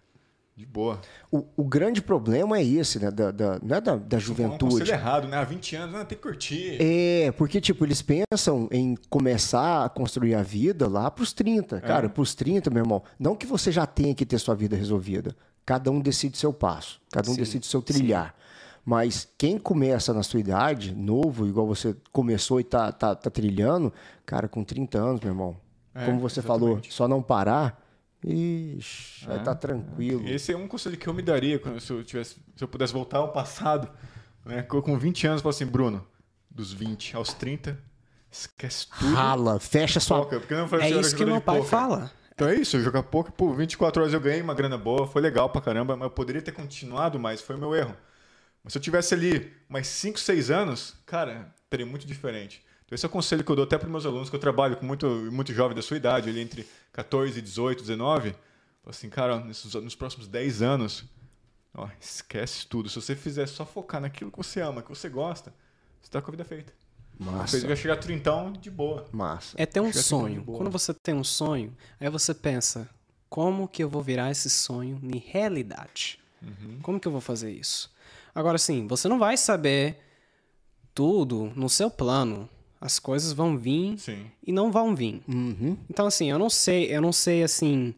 De 0.63 0.67
boa. 0.67 1.01
O, 1.31 1.45
o 1.57 1.65
grande 1.65 2.01
problema 2.01 2.57
é 2.59 2.65
esse, 2.65 3.01
né? 3.01 3.11
Da, 3.11 3.33
da- 3.33 3.59
não 3.61 3.77
é 3.77 3.81
da, 3.81 3.97
da 3.97 4.17
Um 4.17 4.21
juventude. 4.21 4.73
conselho 4.79 4.93
errado, 4.93 5.27
né? 5.27 5.37
Há 5.37 5.43
20 5.45 5.75
anos, 5.75 5.93
não, 5.97 6.05
tem 6.05 6.17
que 6.17 6.23
curtir. 6.23 6.77
É, 6.81 7.33
porque, 7.33 7.61
tipo, 7.61 7.85
eles 7.85 8.01
pensam 8.01 8.69
em 8.71 8.95
começar 9.11 9.85
a 9.85 9.89
construir 9.89 10.37
a 10.37 10.43
vida 10.43 10.89
lá 10.89 11.11
pros 11.11 11.33
30. 11.33 11.81
Cara, 11.81 12.09
pros 12.09 12.33
30, 12.37 12.71
meu 12.71 12.85
irmão, 12.85 13.03
não 13.19 13.35
que 13.35 13.45
você 13.45 13.73
já 13.73 13.87
tenha 13.87 14.15
que 14.15 14.25
ter 14.25 14.39
sua 14.39 14.55
vida 14.55 14.77
resolvida. 14.77 15.35
Cada 15.67 15.91
um 15.91 16.01
decide 16.01 16.39
seu 16.39 16.53
passo, 16.53 17.01
cada 17.11 17.29
um 17.29 17.35
Sim, 17.35 17.41
decide 17.41 17.67
seu 17.67 17.83
trilhar. 17.83 18.35
Mas 18.85 19.29
quem 19.37 19.59
começa 19.59 20.15
na 20.15 20.23
sua 20.23 20.39
idade, 20.39 20.95
novo, 20.95 21.45
igual 21.47 21.67
você 21.67 21.97
começou 22.13 22.61
e 22.61 22.65
tá, 22.65 22.93
tá, 22.93 23.15
tá 23.17 23.31
trilhando, 23.31 23.93
cara, 24.25 24.47
com 24.49 24.63
30 24.63 24.99
anos, 24.99 25.21
meu 25.21 25.31
irmão, 25.33 25.57
É, 25.95 26.07
como 26.07 26.21
você 26.21 26.39
exatamente. 26.41 26.61
falou, 26.69 26.81
só 26.89 27.09
não 27.09 27.21
parar, 27.21 27.82
ixi, 28.25 29.27
vai 29.27 29.43
tá 29.43 29.55
tranquilo. 29.55 30.27
Esse 30.29 30.53
é 30.53 30.57
um 30.57 30.69
conselho 30.69 30.97
que 30.97 31.07
eu 31.09 31.15
me 31.15 31.23
daria 31.23 31.59
quando, 31.59 31.81
se, 31.81 31.91
eu 31.93 32.05
tivesse, 32.05 32.37
se 32.57 32.63
eu 32.65 32.69
pudesse 32.69 32.93
voltar 32.93 33.19
ao 33.19 33.33
passado. 33.33 33.89
Né? 34.45 34.63
Com 34.63 34.81
com 34.83 34.99
20 34.99 35.27
anos, 35.27 35.39
eu 35.39 35.43
falo 35.43 35.55
assim, 35.55 35.67
Bruno, 35.67 36.07
dos 36.51 36.73
20 36.73 37.17
aos 37.17 37.33
30, 37.33 37.79
esquece 38.31 38.89
tudo. 38.99 39.15
Rala, 39.15 39.59
fecha 39.61 40.01
sua. 40.01 40.19
Foca, 40.19 40.41
porque 40.41 40.55
não 40.55 40.63
É 40.63 40.67
a 40.67 40.69
senhora 40.69 41.01
isso 41.01 41.17
que 41.17 41.25
meu 41.25 41.41
pai 41.41 41.59
pôquer. 41.59 41.71
fala. 41.71 42.11
Então 42.35 42.49
é 42.49 42.55
isso, 42.55 42.81
jogar 42.81 43.03
poker, 43.03 43.33
pô, 43.33 43.53
24 43.53 44.03
horas 44.03 44.15
eu 44.15 44.21
ganhei 44.21 44.41
uma 44.41 44.55
grana 44.55 44.79
boa, 44.79 45.07
foi 45.07 45.21
legal 45.21 45.51
pra 45.51 45.61
caramba, 45.61 45.97
mas 45.97 46.05
eu 46.05 46.11
poderia 46.11 46.41
ter 46.41 46.53
continuado 46.53 47.19
mais, 47.19 47.41
foi 47.43 47.57
o 47.57 47.59
meu 47.59 47.75
erro. 47.75 47.95
Mas 48.65 48.73
se 48.73 48.79
eu 48.79 48.83
tivesse 48.83 49.13
ali 49.13 49.53
mais 49.69 49.87
5, 49.87 50.19
6 50.19 50.51
anos, 50.51 50.95
cara, 51.05 51.55
teria 51.69 51.85
muito 51.85 52.07
diferente. 52.07 52.65
Então 52.93 52.97
esse 52.97 53.07
é 53.07 53.09
o 53.09 53.11
conselho 53.11 53.43
que 53.43 53.51
eu 53.51 53.57
dou 53.57 53.65
até 53.65 53.79
para 53.79 53.89
meus 53.89 54.05
alunos, 54.05 54.29
que 54.29 54.37
eu 54.37 54.41
trabalho 54.41 54.77
com 54.77 54.85
muito, 54.85 55.07
muito 55.33 55.51
jovem 55.55 55.75
da 55.75 55.81
sua 55.81 55.97
idade, 55.97 56.29
ali 56.29 56.41
entre 56.41 56.69
14, 56.93 57.41
18, 57.41 57.81
19. 57.81 58.33
Falo 58.33 58.39
assim, 58.87 59.09
cara, 59.09 59.41
nesses, 59.41 59.73
nos 59.73 59.95
próximos 59.95 60.29
10 60.29 60.61
anos, 60.61 61.03
ó, 61.73 61.89
esquece 61.99 62.67
tudo. 62.67 62.91
Se 62.91 62.97
você 62.97 63.17
fizer 63.17 63.47
só 63.47 63.65
focar 63.65 63.99
naquilo 63.99 64.31
que 64.31 64.37
você 64.37 64.61
ama, 64.61 64.83
que 64.83 64.91
você 64.91 65.09
gosta, 65.09 65.55
você 66.03 66.11
tá 66.11 66.21
com 66.21 66.29
a 66.29 66.33
vida 66.33 66.45
feita. 66.45 66.75
Você 67.19 67.31
Massa, 67.31 67.67
vai 67.67 67.77
chegar 67.77 67.95
a 67.95 67.97
trintão 67.97 68.53
de 68.53 68.71
boa. 68.71 69.07
massa. 69.11 69.57
É 69.57 69.65
ter 69.65 69.81
um 69.81 69.91
sonho. 69.91 70.45
Quando 70.45 70.71
você 70.71 70.93
tem 70.93 71.15
um 71.15 71.25
sonho, 71.25 71.75
aí 71.99 72.11
você 72.11 72.35
pensa, 72.35 72.91
como 73.31 73.67
que 73.67 73.83
eu 73.83 73.89
vou 73.89 74.03
virar 74.03 74.31
esse 74.31 74.51
sonho 74.51 75.01
em 75.03 75.17
realidade? 75.17 76.19
Uhum. 76.43 76.79
Como 76.83 77.01
que 77.01 77.09
eu 77.09 77.13
vou 77.13 77.23
fazer 77.23 77.53
isso? 77.53 77.91
Agora 78.35 78.59
sim, 78.59 78.87
você 78.87 79.09
não 79.09 79.19
vai 79.19 79.39
saber 79.39 79.99
tudo 80.95 81.51
no 81.57 81.71
seu 81.71 81.91
plano. 81.91 82.51
As 82.85 82.99
coisas 82.99 83.33
vão 83.33 83.57
vir 83.57 83.97
Sim. 83.99 84.27
e 84.45 84.51
não 84.53 84.73
vão 84.73 84.95
vir. 84.95 85.23
Uhum. 85.29 85.77
Então 85.89 86.05
assim, 86.07 86.29
eu 86.31 86.39
não 86.39 86.51
sei, 86.51 86.95
eu 86.95 87.01
não 87.01 87.13
sei 87.13 87.43
assim 87.45 87.95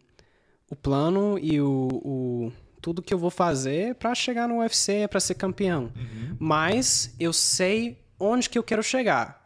o 0.70 0.76
plano 0.76 1.39
e 1.39 1.59
o, 1.61 1.89
o- 2.05 2.53
tudo 2.82 3.01
que 3.03 3.14
eu 3.14 3.18
vou 3.18 3.30
fazer 3.30 3.95
pra 3.95 4.14
chegar 4.14 4.47
no 4.47 4.59
UFC, 4.59 5.09
pra 5.09 5.18
ser 5.20 5.35
campeão. 5.37 5.85
Uhum. 5.97 6.37
Mas 6.39 7.14
eu 7.18 7.32
sei 7.32 7.99
onde 8.20 8.51
que 8.51 8.59
eu 8.59 8.62
quero 8.62 8.82
chegar. 8.82 9.43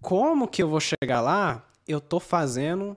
Como 0.00 0.48
que 0.48 0.60
eu 0.62 0.68
vou 0.68 0.80
chegar 0.80 1.20
lá? 1.20 1.64
Eu 1.86 2.00
tô 2.00 2.18
fazendo 2.18 2.96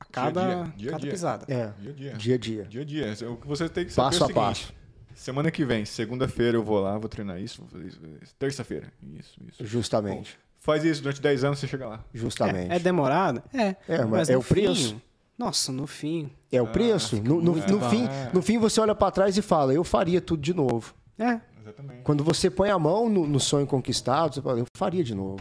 a 0.00 0.04
cada, 0.06 0.40
dia, 0.64 0.72
dia 0.76 0.88
a 0.88 0.92
cada 0.92 1.02
dia. 1.02 1.10
pisada. 1.10 1.44
É, 1.52 1.72
Dia 1.80 1.90
a 1.90 1.94
dia. 1.94 2.12
dia 2.14 2.34
a 2.34 2.38
dia. 2.38 2.64
Dia 2.64 2.82
a 2.82 2.84
dia. 2.84 3.30
O 3.30 3.36
que 3.36 3.46
você 3.46 3.68
tem 3.68 3.84
que 3.84 3.92
saber 3.92 4.06
Passo 4.06 4.18
é 4.18 4.20
o 4.22 4.24
a 4.24 4.26
seguinte. 4.28 4.66
passo. 4.72 4.84
Semana 5.14 5.50
que 5.50 5.64
vem, 5.64 5.84
segunda-feira, 5.84 6.56
eu 6.56 6.64
vou 6.64 6.80
lá, 6.80 6.98
vou 6.98 7.08
treinar 7.08 7.40
isso, 7.40 7.60
vou 7.60 7.68
fazer 7.68 7.86
isso. 7.86 8.00
isso. 8.22 8.34
Terça-feira, 8.36 8.92
isso, 9.16 9.38
isso. 9.48 9.64
Justamente. 9.64 10.36
Faz 10.64 10.82
isso 10.84 11.02
durante 11.02 11.20
10 11.20 11.44
anos, 11.44 11.58
você 11.58 11.66
chega 11.68 11.86
lá. 11.86 12.04
Justamente. 12.12 12.72
É, 12.72 12.76
é 12.76 12.78
demorado? 12.78 13.42
É. 13.52 13.76
É, 13.88 14.04
mas 14.04 14.28
é 14.30 14.32
no 14.34 14.40
o 14.40 14.44
preço. 14.44 14.94
fim- 14.94 15.02
nossa, 15.36 15.70
no 15.72 15.86
fim. 15.86 16.30
É 16.50 16.62
o 16.62 16.66
preço. 16.66 17.16
No, 17.22 17.40
no- 17.42 17.52
muito 17.52 17.70
no 17.72 17.80
fim, 17.90 18.08
no 18.32 18.40
fim, 18.40 18.56
você 18.58 18.80
olha 18.80 18.94
pra 18.94 19.10
trás 19.10 19.36
e 19.36 19.42
fala, 19.42 19.74
eu 19.74 19.84
faria 19.84 20.20
tudo 20.20 20.40
de 20.40 20.54
novo. 20.54 20.94
É. 21.18 21.40
Exatamente. 21.60 22.02
Quando 22.02 22.22
você 22.24 22.48
põe 22.50 22.70
a 22.70 22.78
mão 22.78 23.08
no, 23.08 23.26
no 23.26 23.40
sonho 23.40 23.66
conquistado, 23.66 24.34
você 24.34 24.42
fala, 24.42 24.58
eu 24.60 24.66
faria 24.76 25.02
de 25.04 25.14
novo. 25.14 25.40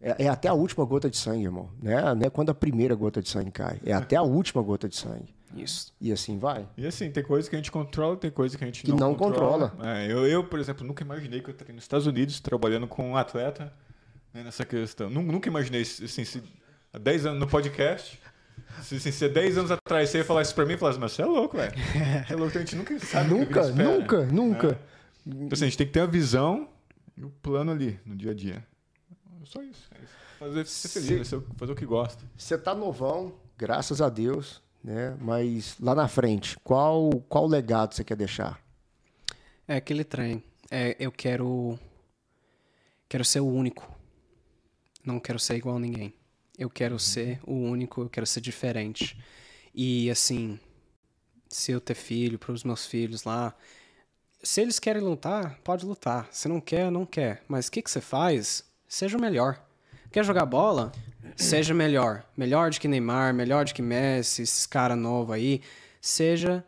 É, 0.00 0.24
é 0.24 0.28
até 0.28 0.48
a 0.48 0.54
última 0.54 0.84
gota 0.84 1.10
de 1.10 1.16
sangue, 1.18 1.44
irmão. 1.44 1.68
Né? 1.82 2.00
Não 2.14 2.26
é 2.26 2.30
quando 2.30 2.50
a 2.50 2.54
primeira 2.54 2.94
gota 2.94 3.20
de 3.20 3.28
sangue 3.28 3.50
cai. 3.50 3.78
É 3.84 3.92
até 3.92 4.16
a 4.16 4.22
última 4.22 4.62
gota 4.62 4.88
de 4.88 4.96
sangue. 4.96 5.34
Isso. 5.54 5.92
E 6.00 6.10
assim 6.12 6.38
vai. 6.38 6.66
E 6.76 6.86
assim, 6.86 7.10
tem 7.10 7.22
coisa 7.24 7.50
que 7.50 7.56
a 7.56 7.58
gente 7.58 7.70
controla, 7.72 8.16
tem 8.16 8.30
coisa 8.30 8.56
que 8.56 8.64
a 8.64 8.66
gente 8.66 8.82
Que 8.84 8.90
não, 8.92 8.96
não 8.98 9.14
controla. 9.14 9.74
É, 9.82 10.10
eu, 10.10 10.26
eu, 10.26 10.44
por 10.44 10.58
exemplo, 10.58 10.86
nunca 10.86 11.02
imaginei 11.04 11.40
que 11.40 11.50
eu 11.50 11.52
estaria 11.52 11.74
nos 11.74 11.84
Estados 11.84 12.06
Unidos 12.06 12.40
trabalhando 12.40 12.86
com 12.86 13.10
um 13.10 13.16
atleta 13.16 13.72
né, 14.32 14.42
nessa 14.44 14.64
questão. 14.64 15.08
Nu- 15.10 15.22
Nunca 15.22 15.48
imaginei, 15.48 15.82
assim, 15.82 16.24
se 16.24 16.42
há 16.92 16.98
10 16.98 17.26
anos 17.26 17.40
no 17.40 17.46
podcast, 17.46 18.18
se, 18.82 18.96
assim, 18.96 19.10
se 19.10 19.24
há 19.24 19.28
10 19.28 19.58
anos 19.58 19.70
atrás 19.70 20.10
você 20.10 20.18
ia 20.18 20.24
falar 20.24 20.42
isso 20.42 20.54
pra 20.54 20.64
mim, 20.66 20.74
e 20.74 20.78
falasse, 20.78 20.98
mas 20.98 21.12
você 21.12 21.22
é 21.22 21.26
louco, 21.26 21.56
velho. 21.56 21.72
Você 22.26 22.32
é 22.32 22.36
louco, 22.36 22.56
a 22.56 22.60
gente 22.60 22.76
nunca 22.76 22.98
sabe 23.00 23.30
Nunca, 23.30 23.62
vida 23.62 23.70
espera. 23.82 23.98
nunca, 23.98 24.26
nunca. 24.26 24.80
Então, 25.26 25.48
assim, 25.52 25.64
a 25.64 25.68
gente 25.68 25.78
tem 25.78 25.86
que 25.86 25.92
ter 25.92 26.00
a 26.00 26.06
visão 26.06 26.68
e 27.16 27.24
o 27.24 27.30
plano 27.42 27.70
ali, 27.72 27.98
no 28.06 28.16
dia 28.16 28.30
a 28.30 28.34
dia. 28.34 28.64
Só 29.44 29.62
isso. 29.62 29.88
é 29.98 30.02
isso. 30.02 30.12
Fazer 30.38 30.66
ser 30.66 30.88
feliz, 30.88 31.32
né, 31.32 31.42
fazer 31.56 31.72
o 31.72 31.76
que 31.76 31.84
gosta. 31.84 32.22
Você 32.36 32.56
tá 32.56 32.74
novão, 32.74 33.34
graças 33.58 34.00
a 34.00 34.08
Deus, 34.08 34.62
né? 34.82 35.14
Mas 35.20 35.76
lá 35.78 35.94
na 35.94 36.08
frente, 36.08 36.56
qual 36.64 37.10
qual 37.28 37.46
legado 37.46 37.94
você 37.94 38.02
quer 38.04 38.16
deixar? 38.16 38.58
É 39.68 39.76
aquele 39.76 40.02
trem. 40.04 40.42
É, 40.70 40.96
eu 40.98 41.12
quero. 41.12 41.78
Quero 43.08 43.24
ser 43.24 43.40
o 43.40 43.46
único. 43.46 43.86
Não 45.12 45.20
quero 45.20 45.38
ser 45.38 45.56
igual 45.56 45.76
a 45.76 45.80
ninguém. 45.80 46.14
Eu 46.58 46.68
quero 46.68 46.98
ser 46.98 47.40
o 47.46 47.54
único, 47.54 48.02
eu 48.02 48.10
quero 48.10 48.26
ser 48.26 48.40
diferente. 48.40 49.18
E 49.74 50.10
assim, 50.10 50.58
se 51.48 51.72
eu 51.72 51.80
ter 51.80 51.94
filho 51.94 52.38
para 52.38 52.52
os 52.52 52.64
meus 52.64 52.86
filhos 52.86 53.24
lá, 53.24 53.54
se 54.42 54.60
eles 54.60 54.78
querem 54.78 55.02
lutar, 55.02 55.58
pode 55.64 55.84
lutar. 55.84 56.28
Se 56.30 56.48
não 56.48 56.60
quer, 56.60 56.90
não 56.90 57.04
quer. 57.04 57.42
Mas 57.48 57.66
o 57.66 57.72
que, 57.72 57.82
que 57.82 57.90
você 57.90 58.00
faz? 58.00 58.64
Seja 58.88 59.16
o 59.16 59.20
melhor. 59.20 59.62
Quer 60.10 60.24
jogar 60.24 60.46
bola? 60.46 60.92
Seja 61.36 61.74
melhor. 61.74 62.24
Melhor 62.36 62.70
do 62.70 62.80
que 62.80 62.88
Neymar, 62.88 63.34
melhor 63.34 63.64
do 63.64 63.74
que 63.74 63.82
Messi, 63.82 64.42
esses 64.42 64.66
caras 64.66 64.98
novos 64.98 65.34
aí. 65.34 65.60
Seja 66.00 66.64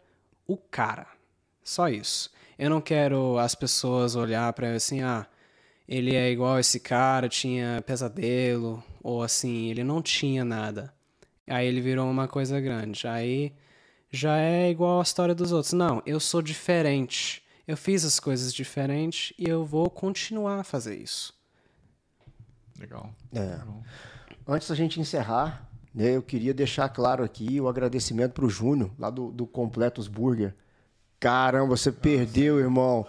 o 0.47 0.57
cara. 0.57 1.07
Só 1.62 1.88
isso. 1.88 2.30
Eu 2.59 2.70
não 2.70 2.80
quero 2.80 3.38
as 3.38 3.55
pessoas 3.55 4.14
olhar 4.14 4.53
pra 4.53 4.68
eu 4.68 4.76
assim, 4.76 5.03
ah, 5.03 5.26
ele 5.89 6.14
é 6.14 6.30
igual 6.30 6.59
esse 6.59 6.80
cara, 6.80 7.28
tinha 7.28 7.83
pesadelo, 7.87 8.83
ou 9.03 9.22
assim, 9.22 9.70
ele 9.70 9.85
não 9.85 10.01
tinha 10.01 10.45
nada. 10.45 10.93
Aí 11.47 11.66
ele 11.66 11.80
virou 11.80 12.09
uma 12.11 12.28
coisa 12.28 12.61
grande. 12.61 13.07
Aí 13.07 13.53
já 14.11 14.39
é 14.39 14.70
igual 14.70 15.01
a 15.01 15.03
história 15.03 15.35
dos 15.35 15.53
outros. 15.53 15.72
Não, 15.72 16.03
eu 16.07 16.20
sou 16.20 16.41
diferente. 16.41 17.43
Eu 17.66 17.76
fiz 17.76 18.05
as 18.05 18.18
coisas 18.20 18.53
diferentes 18.53 19.33
e 19.39 19.49
eu 19.49 19.64
vou 19.64 19.89
continuar 19.89 20.61
a 20.61 20.64
fazer 20.64 20.97
isso. 20.97 21.35
Legal. 22.78 23.11
É. 23.35 23.59
Antes 24.47 24.68
da 24.68 24.74
gente 24.74 25.01
encerrar, 25.01 25.68
né, 25.95 26.16
eu 26.16 26.22
queria 26.22 26.53
deixar 26.53 26.89
claro 26.89 27.22
aqui 27.22 27.61
o 27.61 27.68
agradecimento 27.68 28.33
pro 28.33 28.49
Júnior, 28.49 28.91
lá 28.99 29.11
do, 29.11 29.30
do 29.30 29.47
Completos 29.47 30.09
Burger. 30.09 30.55
Caramba, 31.20 31.76
você 31.76 31.93
perdeu, 31.93 32.59
irmão. 32.59 33.07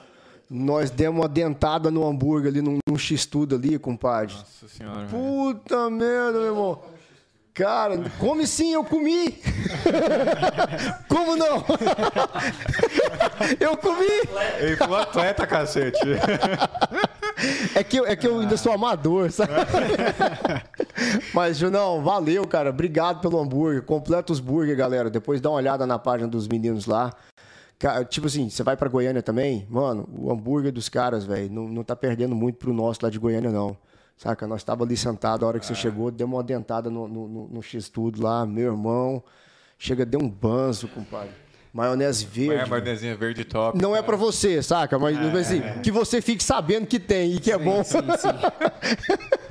Nós 0.55 0.91
demos 0.91 1.21
uma 1.21 1.27
dentada 1.27 1.89
no 1.89 2.05
hambúrguer 2.07 2.51
ali, 2.51 2.61
num, 2.61 2.77
num 2.87 2.95
X-tudo 2.97 3.55
ali, 3.55 3.79
compadre. 3.79 4.35
Nossa 4.35 4.67
senhora. 4.67 5.07
Puta 5.07 5.89
merda, 5.89 6.33
meu 6.33 6.47
irmão. 6.49 6.79
Cara, 7.55 7.97
come 8.19 8.45
sim, 8.45 8.73
eu 8.73 8.83
comi. 8.83 9.39
Como 11.09 11.35
não? 11.35 11.63
eu 13.59 13.77
comi. 13.77 14.05
Ele 14.59 14.75
falou 14.75 14.97
atleta, 14.97 15.45
cacete. 15.47 15.99
É 17.75 17.83
que, 17.83 17.99
eu- 17.99 18.05
é 18.05 18.15
que 18.15 18.25
eu 18.27 18.39
ainda 18.39 18.55
sou 18.55 18.71
amador, 18.71 19.29
sabe? 19.31 19.51
Mas, 21.33 21.57
Junão, 21.57 22.01
valeu, 22.01 22.47
cara. 22.47 22.69
Obrigado 22.69 23.19
pelo 23.21 23.39
hambúrguer. 23.41 23.81
Completos 23.81 24.39
Burger, 24.39 24.77
galera. 24.77 25.09
Depois 25.09 25.41
dá 25.41 25.49
uma 25.49 25.57
olhada 25.57 25.85
na 25.85 25.97
página 25.99 26.27
dos 26.29 26.47
meninos 26.47 26.85
lá. 26.85 27.11
Tipo 28.09 28.27
assim, 28.27 28.49
você 28.49 28.63
vai 28.63 28.77
pra 28.77 28.87
Goiânia 28.87 29.21
também? 29.21 29.67
Mano, 29.69 30.07
o 30.17 30.31
hambúrguer 30.31 30.71
dos 30.71 30.87
caras, 30.87 31.25
velho, 31.25 31.51
não, 31.51 31.67
não 31.67 31.83
tá 31.83 31.95
perdendo 31.95 32.33
muito 32.33 32.55
pro 32.57 32.73
nosso 32.73 32.99
lá 33.03 33.09
de 33.09 33.19
Goiânia, 33.19 33.51
não. 33.51 33.75
Saca? 34.15 34.47
Nós 34.47 34.63
tava 34.63 34.83
ali 34.85 34.95
sentado 34.95 35.43
a 35.43 35.47
hora 35.49 35.59
que 35.59 35.65
você 35.65 35.75
chegou, 35.75 36.09
deu 36.11 36.25
uma 36.27 36.41
dentada 36.43 36.89
no, 36.89 37.07
no, 37.07 37.47
no- 37.49 37.61
X-Tudo 37.61 38.21
lá, 38.23 38.45
meu 38.45 38.71
irmão. 38.71 39.21
Chega, 39.77 40.05
deu 40.05 40.21
um 40.21 40.29
banzo, 40.29 40.87
compadre. 40.87 41.31
Maionese 41.73 42.25
É, 42.25 42.27
verde. 42.29 42.69
maionezinha 42.69 43.15
verde 43.17 43.43
top. 43.43 43.81
Não 43.81 43.95
é 43.95 44.01
pra 44.01 44.15
você, 44.15 44.61
saca? 44.61 44.97
Mas 44.99 45.17
assim, 45.35 45.61
que 45.81 45.91
você 45.91 46.21
fique 46.21 46.43
sabendo 46.43 46.85
que 46.85 46.99
tem 46.99 47.33
e 47.33 47.39
que 47.39 47.51
é 47.51 47.57
bom. 47.57 47.83
Sim, 47.83 47.97
sim. 48.17 48.29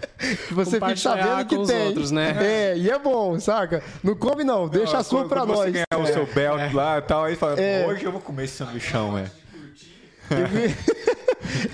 que 0.48 0.54
você 0.54 0.70
fique 0.72 0.80
Compartilhar 0.80 1.16
sabendo 1.24 1.46
que 1.48 1.56
com 1.56 1.62
os 1.62 1.68
tem. 1.68 1.86
outros, 1.88 2.10
né? 2.10 2.36
É, 2.40 2.76
e 2.76 2.90
é 2.90 2.98
bom, 2.98 3.38
saca? 3.40 3.82
Não 4.02 4.14
come 4.14 4.44
não, 4.44 4.68
deixa 4.68 4.98
a 4.98 5.02
sua 5.02 5.28
pra 5.28 5.44
nós. 5.44 5.60
É. 5.60 5.64
Você 5.64 5.70
ganhar 5.72 6.02
o 6.02 6.06
seu 6.12 6.26
belt 6.26 6.72
lá 6.72 6.98
e 6.98 7.02
tal, 7.02 7.24
aí 7.24 7.36
fala, 7.36 7.56
hoje 7.88 8.04
eu 8.04 8.12
vou 8.12 8.20
comer 8.20 8.44
esse 8.44 8.54
sanduichão, 8.56 9.18
é. 9.18 9.24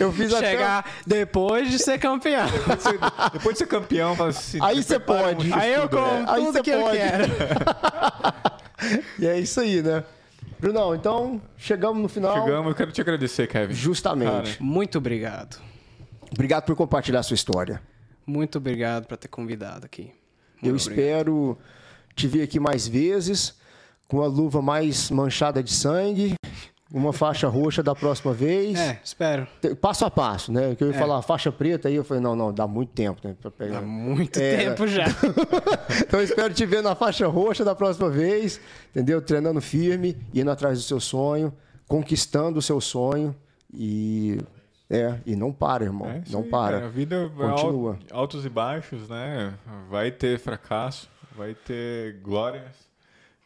Eu 0.01 0.11
fiz, 0.13 0.31
eu 0.33 0.39
até... 0.39 0.51
Chegar 0.51 0.85
depois 1.07 1.71
de 1.71 1.79
ser 1.79 1.99
campeão. 1.99 2.47
Você- 2.67 2.99
Depois 3.33 3.55
de 3.55 3.59
ser 3.59 3.67
campeão, 3.67 4.17
fala 4.17 4.31
assim, 4.31 4.59
Aí 4.61 4.83
você 4.83 4.99
pode. 4.99 5.51
um 5.51 5.55
Aí 5.55 5.73
eu 5.73 5.83
X-tudo, 5.83 6.03
como 6.03 6.13
né? 6.13 6.25
Aí 6.29 6.41
tudo 6.45 6.53
você 6.53 6.63
que 6.63 6.71
eu 6.71 6.81
pode. 6.81 6.97
quero. 6.99 7.25
E 9.19 9.27
é 9.27 9.39
isso 9.39 9.61
aí, 9.61 9.83
né? 9.83 10.03
Brunão, 10.59 10.95
então 10.95 11.41
chegamos 11.57 12.03
no 12.03 12.09
final. 12.09 12.35
Chegamos, 12.43 12.69
eu 12.71 12.75
quero 12.75 12.91
te 12.91 13.01
agradecer, 13.01 13.47
Kevin. 13.47 13.73
Justamente. 13.75 14.31
Cara, 14.31 14.57
Muito 14.59 14.99
obrigado. 14.99 15.61
Obrigado 16.33 16.65
por 16.65 16.75
compartilhar 16.75 17.21
a 17.21 17.23
sua 17.23 17.35
história. 17.37 17.81
Muito 18.29 18.59
obrigado 18.59 19.07
por 19.07 19.17
ter 19.17 19.29
convidado 19.29 19.87
aqui. 19.87 20.13
Eu 20.63 20.71
Muito 20.71 20.83
obrigado. 20.83 21.09
espero 21.09 21.59
te 22.15 22.27
ver 22.27 22.43
aqui 22.43 22.61
mais 22.61 22.87
vezes, 22.87 23.55
com 24.07 24.21
a 24.23 24.27
luva 24.27 24.61
mais 24.61 25.11
manchada 25.11 25.63
de 25.63 25.73
sangue, 25.73 26.35
uma 26.93 27.13
faixa 27.13 27.49
roxa 27.49 27.83
da 27.83 27.95
próxima 27.95 28.35
vez. 28.35 28.79
É, 28.79 29.01
espero. 29.03 29.47
Passo 29.81 30.05
a 30.05 30.11
passo, 30.11 30.53
né? 30.53 30.75
Que 30.75 30.85
eu 30.85 30.89
ia 30.89 30.95
É. 30.95 30.99
falar 30.99 31.23
faixa 31.23 31.51
preta, 31.51 31.89
aí 31.89 31.95
eu 31.95 32.05
falei, 32.05 32.23
não, 32.23 32.35
não, 32.37 32.53
dá 32.53 32.67
muito 32.67 32.91
tempo, 32.93 33.21
né? 33.23 33.35
Há 33.77 33.81
muito 33.81 34.39
É. 34.39 34.57
tempo 34.59 34.87
já. 34.87 35.05
então 36.07 36.21
eu 36.21 36.25
espero 36.25 36.53
te 36.53 36.67
ver 36.67 36.83
na 36.83 36.95
faixa 36.95 37.27
roxa 37.27 37.65
da 37.65 37.75
próxima 37.75 38.11
vez, 38.11 38.61
entendeu? 38.91 39.23
Treinando 39.23 39.61
firme, 39.61 40.17
indo 40.35 40.51
atrás 40.51 40.79
do 40.79 40.85
seu 40.85 41.01
sonho, 41.01 41.53
conquistando 41.87 42.59
o 42.59 42.63
seu 42.63 42.81
sonho 42.81 43.35
e 43.73 44.39
é, 44.91 45.19
e 45.27 45.37
não 45.37 45.53
para, 45.53 45.85
irmão, 45.85 46.09
é 46.11 46.19
isso 46.19 46.33
não 46.33 46.43
aí, 46.45 46.49
para. 46.51 46.75
cara. 46.77 46.87
A 46.87 46.91
vida 46.91 47.29
vai 47.29 47.51
Continua. 47.51 47.99
al- 48.11 48.21
altos 48.21 48.45
e 48.45 48.49
baixos, 48.49 49.09
né? 49.09 49.55
Vai 49.91 50.11
ter 50.11 50.39
fracasso, 50.39 51.09
vai 51.37 51.55
ter 51.55 52.15
glórias. 52.23 52.89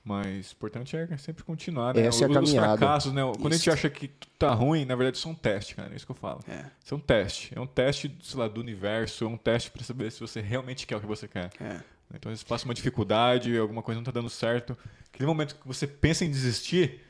Mas 0.04 0.50
o 0.50 0.54
importante 0.54 0.96
é 0.96 1.16
sempre 1.16 1.44
continuar, 1.44 1.94
né? 1.94 2.00
Essa 2.04 2.24
é 2.24 2.26
a 2.26 2.30
Os- 2.30 2.36
Os 2.36 2.42
caminhada. 2.52 2.76
fracassos, 2.76 3.12
né? 3.12 3.22
Quando 3.40 3.52
a 3.52 3.56
gente 3.56 3.60
Isso. 3.68 3.70
acha 3.70 3.88
que 3.88 4.08
tudo 4.08 4.32
tá 4.36 4.52
ruim, 4.52 4.84
na 4.84 4.96
verdade, 4.96 5.16
isso 5.16 5.28
é 5.28 5.30
um 5.30 5.34
teste, 5.34 5.76
cara. 5.76 5.92
É 5.92 5.96
isso 5.96 6.04
que 6.04 6.10
eu 6.10 6.16
falo. 6.16 6.40
É. 6.48 6.64
Isso 6.84 6.92
é 6.92 6.96
um 6.96 7.00
teste. 7.00 7.52
É 7.54 7.60
um 7.60 7.66
teste, 7.68 8.18
sei 8.20 8.40
lá, 8.40 8.48
do 8.48 8.60
universo. 8.60 9.24
É 9.24 9.28
um 9.28 9.36
teste 9.36 9.70
pra 9.70 9.84
saber 9.84 10.10
se 10.10 10.18
você 10.18 10.40
realmente 10.40 10.88
quer 10.88 10.96
o 10.96 11.00
que 11.00 11.06
você 11.06 11.28
quer. 11.28 11.50
É. 11.60 11.80
Então, 12.14 12.30
às 12.30 12.38
vezes 12.38 12.42
passa 12.42 12.64
uma 12.64 12.74
dificuldade, 12.74 13.56
alguma 13.56 13.80
coisa 13.80 14.00
não 14.00 14.04
tá 14.04 14.10
dando 14.10 14.28
certo. 14.28 14.76
Aquele 15.14 15.26
momento 15.28 15.54
que 15.54 15.66
você 15.68 15.86
pensa 15.86 16.24
em 16.24 16.30
desistir, 16.32 17.00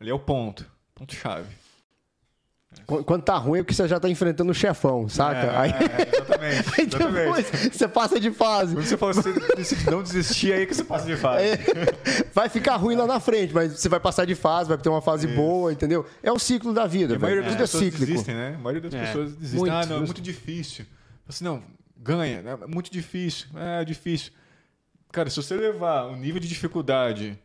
ali 0.00 0.08
é 0.10 0.14
o 0.14 0.18
ponto. 0.20 0.64
Ponto-chave. 0.94 1.52
Qu- 2.86 3.02
Quando 3.04 3.22
tá 3.22 3.36
ruim 3.36 3.60
é 3.60 3.62
porque 3.62 3.74
você 3.74 3.86
já 3.88 3.98
tá 3.98 4.08
enfrentando 4.08 4.50
o 4.52 4.54
chefão, 4.54 5.08
saca? 5.08 5.58
aí, 5.60 5.70
É, 5.70 6.16
exatamente. 6.16 6.68
aí 6.78 6.86
exatamente. 6.86 7.24
depois 7.52 7.72
você 7.76 7.88
passa 7.88 8.20
de 8.20 8.30
fase. 8.30 8.74
Quando 8.74 8.84
você 8.86 8.96
fala 8.96 9.12
decide 9.56 9.90
não 9.90 10.02
desistir, 10.02 10.52
é 10.52 10.56
aí 10.56 10.66
que 10.66 10.74
você 10.74 10.84
passa 10.84 11.06
de 11.06 11.16
fase. 11.18 11.44
É, 11.44 11.58
vai 12.32 12.48
ficar 12.48 12.76
ruim 12.76 12.94
lá 12.94 13.06
na 13.06 13.18
frente, 13.18 13.52
mas 13.54 13.72
você 13.72 13.88
vai 13.88 13.98
passar 13.98 14.24
de 14.24 14.34
fase, 14.34 14.68
vai 14.68 14.78
ter 14.78 14.88
uma 14.88 15.00
fase 15.02 15.26
boa, 15.26 15.72
entendeu? 15.72 16.06
É 16.22 16.30
o 16.30 16.38
ciclo 16.38 16.72
da 16.72 16.86
vida, 16.86 17.16
a 17.16 17.18
maioria 17.18 17.42
das 17.42 17.54
é 17.54 17.58
pessoas 17.58 17.84
cíclico. 17.84 18.06
desistem, 18.06 18.34
né? 18.34 18.54
A 18.54 18.58
maioria 18.58 18.82
das 18.82 18.94
É, 18.94 19.06
pessoas 19.06 19.32
desistem. 19.34 19.58
muito. 19.60 19.72
ah, 19.72 19.86
não, 19.86 19.96
é 19.96 20.00
muito 20.00 20.20
difícil. 20.22 20.84
Assim, 21.28 21.44
não, 21.44 21.62
ganha, 21.96 22.42
é 22.62 22.66
muito 22.68 22.90
difícil. 22.90 23.48
É 23.56 23.84
difícil. 23.84 24.32
Cara, 25.10 25.28
se 25.30 25.36
você 25.36 25.56
levar 25.56 26.04
o 26.04 26.14
nível 26.16 26.40
de 26.40 26.46
dificuldade 26.46 27.36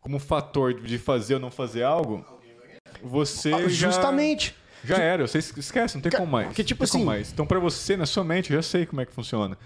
como 0.00 0.18
fator 0.18 0.72
de 0.80 0.96
fazer 0.96 1.34
ou 1.34 1.40
não 1.40 1.50
fazer 1.50 1.82
algo, 1.82 2.24
você 3.02 3.52
Ah, 3.52 3.68
já, 3.68 3.90
Já 4.84 4.96
era. 4.98 5.26
Você 5.26 5.38
esquece, 5.38 5.94
não 5.96 6.02
tem 6.02 6.12
como 6.12 6.30
mais. 6.30 6.52
que 6.54 6.62
tipo 6.64 6.82
não 6.82 6.84
assim- 6.84 7.04
mais. 7.04 7.32
Então, 7.32 7.46
pra 7.46 7.58
você, 7.58 7.96
na 7.96 8.06
sua 8.06 8.24
mente, 8.24 8.52
eu 8.52 8.56
já 8.58 8.62
sei 8.62 8.86
como 8.86 9.00
é 9.00 9.06
que 9.06 9.12
funciona. 9.12 9.56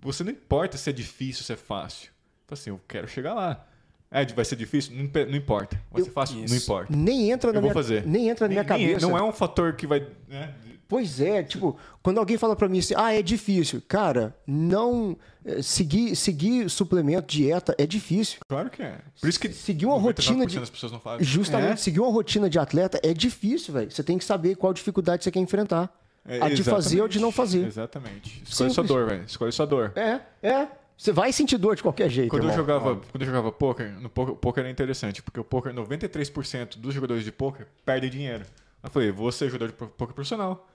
Você 0.00 0.22
não 0.24 0.30
importa 0.32 0.76
se 0.76 0.90
é 0.90 0.92
difícil, 0.92 1.44
se 1.44 1.52
é 1.52 1.56
fácil. 1.56 2.10
Fala 2.46 2.60
assim, 2.60 2.70
eu 2.70 2.80
quero 2.86 3.08
chegar 3.08 3.34
lá. 3.34 3.66
É, 4.10 4.24
vai 4.26 4.44
ser 4.44 4.54
difícil? 4.56 4.94
Não, 4.94 5.10
não 5.26 5.36
importa. 5.36 5.80
Vai 5.90 6.02
ser 6.02 6.10
fácil? 6.10 6.36
Não 6.36 6.44
Isso. 6.44 6.56
importa. 6.56 6.94
Nem 6.94 7.30
entra 7.32 7.50
na 7.52 7.56
Eu 7.58 7.62
vou 7.62 7.70
minha, 7.70 7.74
fazer. 7.74 8.06
Nem 8.06 8.28
entra 8.28 8.44
na 8.46 8.48
minha 8.50 8.62
Nem- 8.62 8.78
nem- 8.78 8.86
cabeça. 8.88 9.06
Não 9.08 9.18
é 9.18 9.22
um 9.22 9.32
fator 9.32 9.72
que 9.74 9.86
vai. 9.86 10.06
né, 10.28 10.54
Pois 10.94 11.20
é, 11.20 11.42
tipo, 11.42 11.76
quando 12.04 12.18
alguém 12.18 12.38
fala 12.38 12.54
pra 12.54 12.68
mim 12.68 12.78
assim, 12.78 12.94
ah, 12.96 13.12
é 13.12 13.20
difícil. 13.20 13.82
Cara, 13.88 14.32
não. 14.46 15.16
eh, 15.44 15.60
Seguir, 15.60 16.14
seguir 16.14 16.70
suplemento, 16.70 17.26
dieta, 17.26 17.74
é 17.76 17.84
difícil. 17.84 18.38
Claro 18.48 18.70
que 18.70 18.80
é. 18.80 19.00
Por 19.20 19.28
isso 19.28 19.40
que 19.40 19.48
Seguir 19.52 19.86
uma 19.86 19.98
rotina 19.98 20.46
de- 20.46 20.60
das 20.60 20.70
pessoas 20.70 20.92
não 20.92 21.00
fazem. 21.00 21.26
Justamente, 21.26 21.72
É. 21.72 21.76
seguir 21.76 21.98
uma 21.98 22.12
rotina 22.12 22.48
de 22.48 22.60
atleta 22.60 23.00
é 23.02 23.12
difícil, 23.12 23.74
velho. 23.74 23.90
Você 23.90 24.04
tem 24.04 24.16
que 24.16 24.24
saber 24.24 24.54
qual 24.54 24.72
dificuldade 24.72 25.24
você 25.24 25.32
quer 25.32 25.40
enfrentar. 25.40 25.92
É, 26.24 26.40
a 26.40 26.48
de 26.48 26.62
fazer 26.62 27.00
ou 27.02 27.08
de 27.08 27.18
não 27.18 27.32
fazer. 27.32 27.66
Exatamente. 27.66 28.40
Escolhe 28.48 28.70
Simples. 28.70 28.74
sua 28.74 28.84
dor, 28.84 29.08
velho. 29.08 29.24
Escolhe 29.26 29.50
sua 29.52 29.66
dor. 29.66 29.92
É, 29.96 30.20
é. 30.42 30.68
Você 30.96 31.10
vai 31.10 31.32
sentir 31.32 31.56
dor 31.58 31.74
de 31.74 31.82
qualquer 31.82 32.08
jeito. 32.08 32.30
Quando 32.30 32.44
eu, 32.44 32.50
irmão. 32.50 32.64
jogava, 32.64 32.96
quando 33.10 33.20
eu 33.22 33.26
jogava 33.26 33.50
poker, 33.50 33.90
no 34.00 34.08
poker, 34.08 34.34
poker 34.36 34.64
é 34.64 34.70
interessante, 34.70 35.20
porque 35.24 35.40
o 35.40 35.44
poker, 35.44 35.72
93% 35.74 36.78
dos 36.78 36.94
jogadores 36.94 37.24
de 37.24 37.32
poker 37.32 37.66
perdem 37.84 38.08
dinheiro. 38.08 38.44
Eu 38.82 38.90
falei, 38.90 39.10
vou 39.10 39.32
ser 39.32 39.46
jogador 39.48 39.66
de 39.68 39.72
po- 39.72 39.86
poker 39.88 40.14
profissional. 40.14 40.68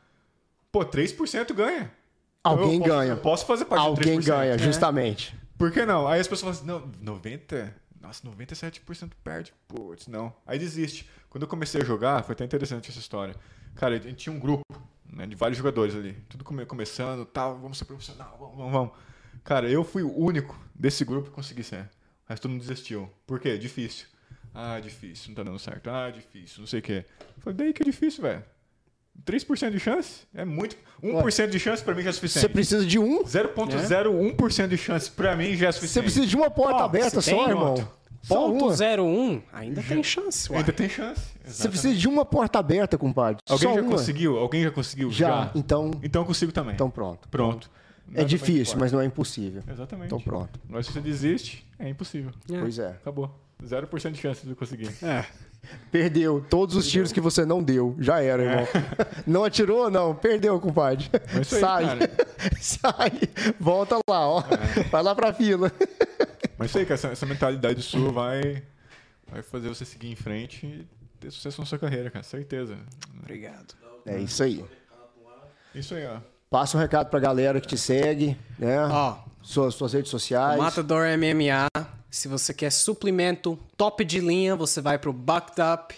Pô, 0.72 0.86
3% 0.86 1.54
ganha. 1.54 1.92
Alguém 2.44 2.76
Eu 2.80 2.84
ganha. 2.84 3.12
Eu 3.14 3.18
posso 3.18 3.46
fazer 3.46 3.66
parte 3.66 3.82
de 3.84 3.88
Alguém 3.90 4.20
3%. 4.20 4.26
ganha, 4.26 4.54
É. 4.54 4.58
justamente. 4.58 5.36
Por 5.58 5.72
que 5.72 5.86
não? 5.86 6.08
Aí 6.08 6.20
as 6.20 6.28
pessoas 6.28 6.58
falam 6.58 6.80
assim, 6.80 6.90
não, 7.02 7.04
90? 7.14 7.76
Nossa, 8.02 8.26
97% 8.26 9.12
perde. 9.24 9.54
Putz, 9.68 10.08
não. 10.08 10.34
Aí 10.48 10.58
desiste. 10.58 11.10
Quando 11.30 11.44
eu 11.44 11.48
comecei 11.50 11.82
a 11.82 11.86
jogar, 11.86 12.24
foi 12.24 12.34
até 12.34 12.46
interessante 12.46 12.90
essa 12.90 13.00
história. 13.00 13.36
Cara, 13.76 13.96
a 13.96 14.00
gente 14.00 14.16
tinha 14.16 14.34
um 14.34 14.40
grupo 14.40 14.64
né, 15.12 15.26
de 15.28 15.36
vários 15.36 15.58
jogadores 15.58 15.94
ali. 15.96 16.14
Tudo 16.30 16.44
come- 16.46 16.66
começando, 16.66 17.26
tal, 17.26 17.58
vamos 17.60 17.78
ser 17.78 17.86
profissional, 17.86 18.38
vamos, 18.40 18.56
vamos, 18.58 18.72
vamos. 18.72 18.92
Cara, 19.44 19.70
eu 19.70 19.84
fui 19.84 20.02
o 20.04 20.18
único 20.18 20.58
desse 20.74 21.04
grupo 21.04 21.30
que 21.30 21.36
consegui 21.36 21.64
ser. 21.64 21.82
O 22.26 22.30
resto 22.30 22.44
todo 22.44 22.52
mundo 22.52 22.62
desistiu. 22.62 23.12
Por 23.28 23.40
quê? 23.40 23.58
Difícil. 23.58 24.08
Ah, 24.54 24.80
difícil, 24.80 25.30
não 25.30 25.36
tá 25.36 25.44
dando 25.44 25.60
certo. 25.60 25.90
Ah, 25.90 26.10
difícil, 26.10 26.60
não 26.60 26.68
sei 26.68 26.80
o 26.80 26.84
quê. 26.84 27.06
Eu 27.20 27.42
falei, 27.44 27.58
daí 27.58 27.74
que 27.74 27.84
é 27.84 27.86
difícil, 27.86 28.24
velho. 28.24 28.44
3% 29.26 29.72
de 29.72 29.80
chance? 29.80 30.22
É 30.34 30.44
muito. 30.46 30.76
1% 31.04 31.48
de 31.50 31.60
chance 31.60 31.84
pra 31.84 31.94
mim 31.96 32.04
já 32.04 32.10
é 32.10 32.14
suficiente. 32.14 32.42
Você 32.42 32.50
precisa 32.50 32.86
de 32.86 33.00
um. 33.00 33.24
0,01% 33.24 34.68
de 34.68 34.78
chance 34.78 35.10
pra 35.12 35.36
mim 35.36 35.56
já 35.56 35.68
é 35.68 35.72
Você 35.72 35.80
suficiente. 35.80 36.04
precisa 36.04 36.28
de 36.28 36.36
uma 36.36 36.50
porta 36.50 36.82
Ó, 36.82 36.86
aberta 36.86 37.22
você 37.22 37.32
só, 37.32 37.38
tem, 37.38 37.50
irmão. 37.50 37.74
pronto. 37.76 38.00
Só 38.22 38.52
uma. 38.52 38.60
Ponto 38.60 38.76
01, 38.84 39.42
ainda 39.54 39.82
tem 39.82 40.04
chance, 40.04 40.52
uai. 40.52 40.60
Ainda 40.60 40.74
tem 40.74 40.90
chance. 40.90 41.22
Você 41.46 41.70
precisa 41.70 41.96
de 41.96 42.08
uma 42.08 42.26
porta 42.26 42.60
aberta, 42.60 42.98
compadre. 42.98 43.42
Alguém 43.50 43.70
só 43.70 43.76
já 43.76 43.82
uma. 43.82 43.92
conseguiu? 43.92 44.38
Alguém 44.38 44.64
já 44.64 44.72
conseguiu? 44.72 45.10
Já. 45.12 45.52
Então, 45.56 45.92
Então 46.04 46.22
eu 46.22 46.26
consigo 46.26 46.52
também. 46.52 46.74
então 46.74 46.90
pronto. 46.90 47.28
Pronto. 47.30 47.72
É 48.14 48.24
difícil, 48.24 48.76
mas 48.78 48.92
não 48.92 49.00
é 49.00 49.06
impossível. 49.06 49.62
Exatamente. 49.72 50.08
Então 50.08 50.20
pronto. 50.20 50.60
Mas 50.68 50.88
se 50.88 50.92
você 50.94 51.00
desiste, 51.00 51.66
é 51.78 51.88
impossível. 51.88 52.32
É. 52.52 52.60
Pois 52.60 52.78
é. 52.80 52.88
Acabou. 52.90 53.30
0% 53.64 54.12
de 54.12 54.18
chance 54.20 54.44
de 54.44 54.50
eu 54.52 54.56
conseguir. 54.56 54.90
É. 55.04 55.26
Perdeu 55.92 56.44
todos 56.50 56.76
os 56.76 56.88
tiros 56.88 57.12
que 57.12 57.20
você 57.22 57.46
não 57.46 57.62
deu. 57.64 57.96
Já 58.00 58.22
era, 58.22 58.44
irmão. 58.44 58.68
Não 59.26 59.44
atirou? 59.44 59.90
Não. 59.90 60.16
Perdeu, 60.16 60.60
compadre. 60.60 61.10
Aí, 61.36 61.44
Sai. 61.44 61.86
cara. 61.86 62.12
Sai. 62.60 63.12
Volta 63.60 63.96
lá, 64.10 64.28
ó. 64.28 64.44
Vai 64.92 65.04
lá 65.04 65.14
pra 65.16 65.34
fila. 65.34 65.72
Mas 66.58 66.70
isso 66.70 66.78
aí, 66.80 66.86
cara, 66.86 66.96
essa, 66.96 67.08
essa 67.10 67.26
mentalidade 67.26 67.82
sua 67.82 68.12
vai, 68.12 68.64
vai 69.32 69.42
fazer 69.42 69.70
você 69.70 69.86
seguir 69.86 70.12
em 70.12 70.16
frente 70.16 70.66
e 70.66 70.88
ter 71.20 71.32
sucesso 71.32 71.60
na 71.62 71.66
sua 71.66 71.78
carreira, 71.78 72.10
cara. 72.10 72.24
Certeza. 72.24 72.78
Obrigado. 73.20 73.76
É 74.06 74.20
isso 74.20 74.44
aí. 74.44 74.64
Isso 75.74 75.94
aí, 75.94 76.06
ó. 76.06 76.18
Passa 76.50 76.78
um 76.78 76.80
recado 76.80 77.10
pra 77.10 77.20
galera 77.20 77.62
que 77.62 77.68
te 77.68 77.78
segue, 77.78 78.36
né? 78.58 78.80
Ó, 78.88 79.18
Suas, 79.42 79.76
suas 79.76 79.94
redes 79.94 80.10
sociais. 80.12 80.60
Matador 80.60 81.06
MMA. 81.18 81.99
Se 82.10 82.28
você 82.28 82.54
quer 82.54 82.72
suplemento 82.72 83.58
top 83.78 84.04
de 84.04 84.20
linha, 84.20 84.56
você 84.56 84.82
vai 84.82 84.98
pro 84.98 85.14
Bucked 85.14 85.62
Up 85.62 85.96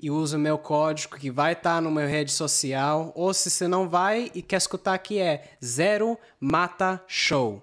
e 0.00 0.10
usa 0.10 0.36
o 0.36 0.40
meu 0.40 0.58
código 0.58 1.16
que 1.16 1.30
vai 1.30 1.52
estar 1.54 1.80
no 1.80 1.90
meu 1.90 2.06
rede 2.06 2.30
social. 2.32 3.10
Ou 3.14 3.32
se 3.32 3.50
você 3.50 3.66
não 3.66 3.88
vai 3.88 4.30
e 4.34 4.42
quer 4.42 4.56
escutar 4.58 4.92
aqui 4.94 5.18
é 5.18 5.52
Zero 5.64 6.18
Mata 6.38 7.02
Show. 7.06 7.62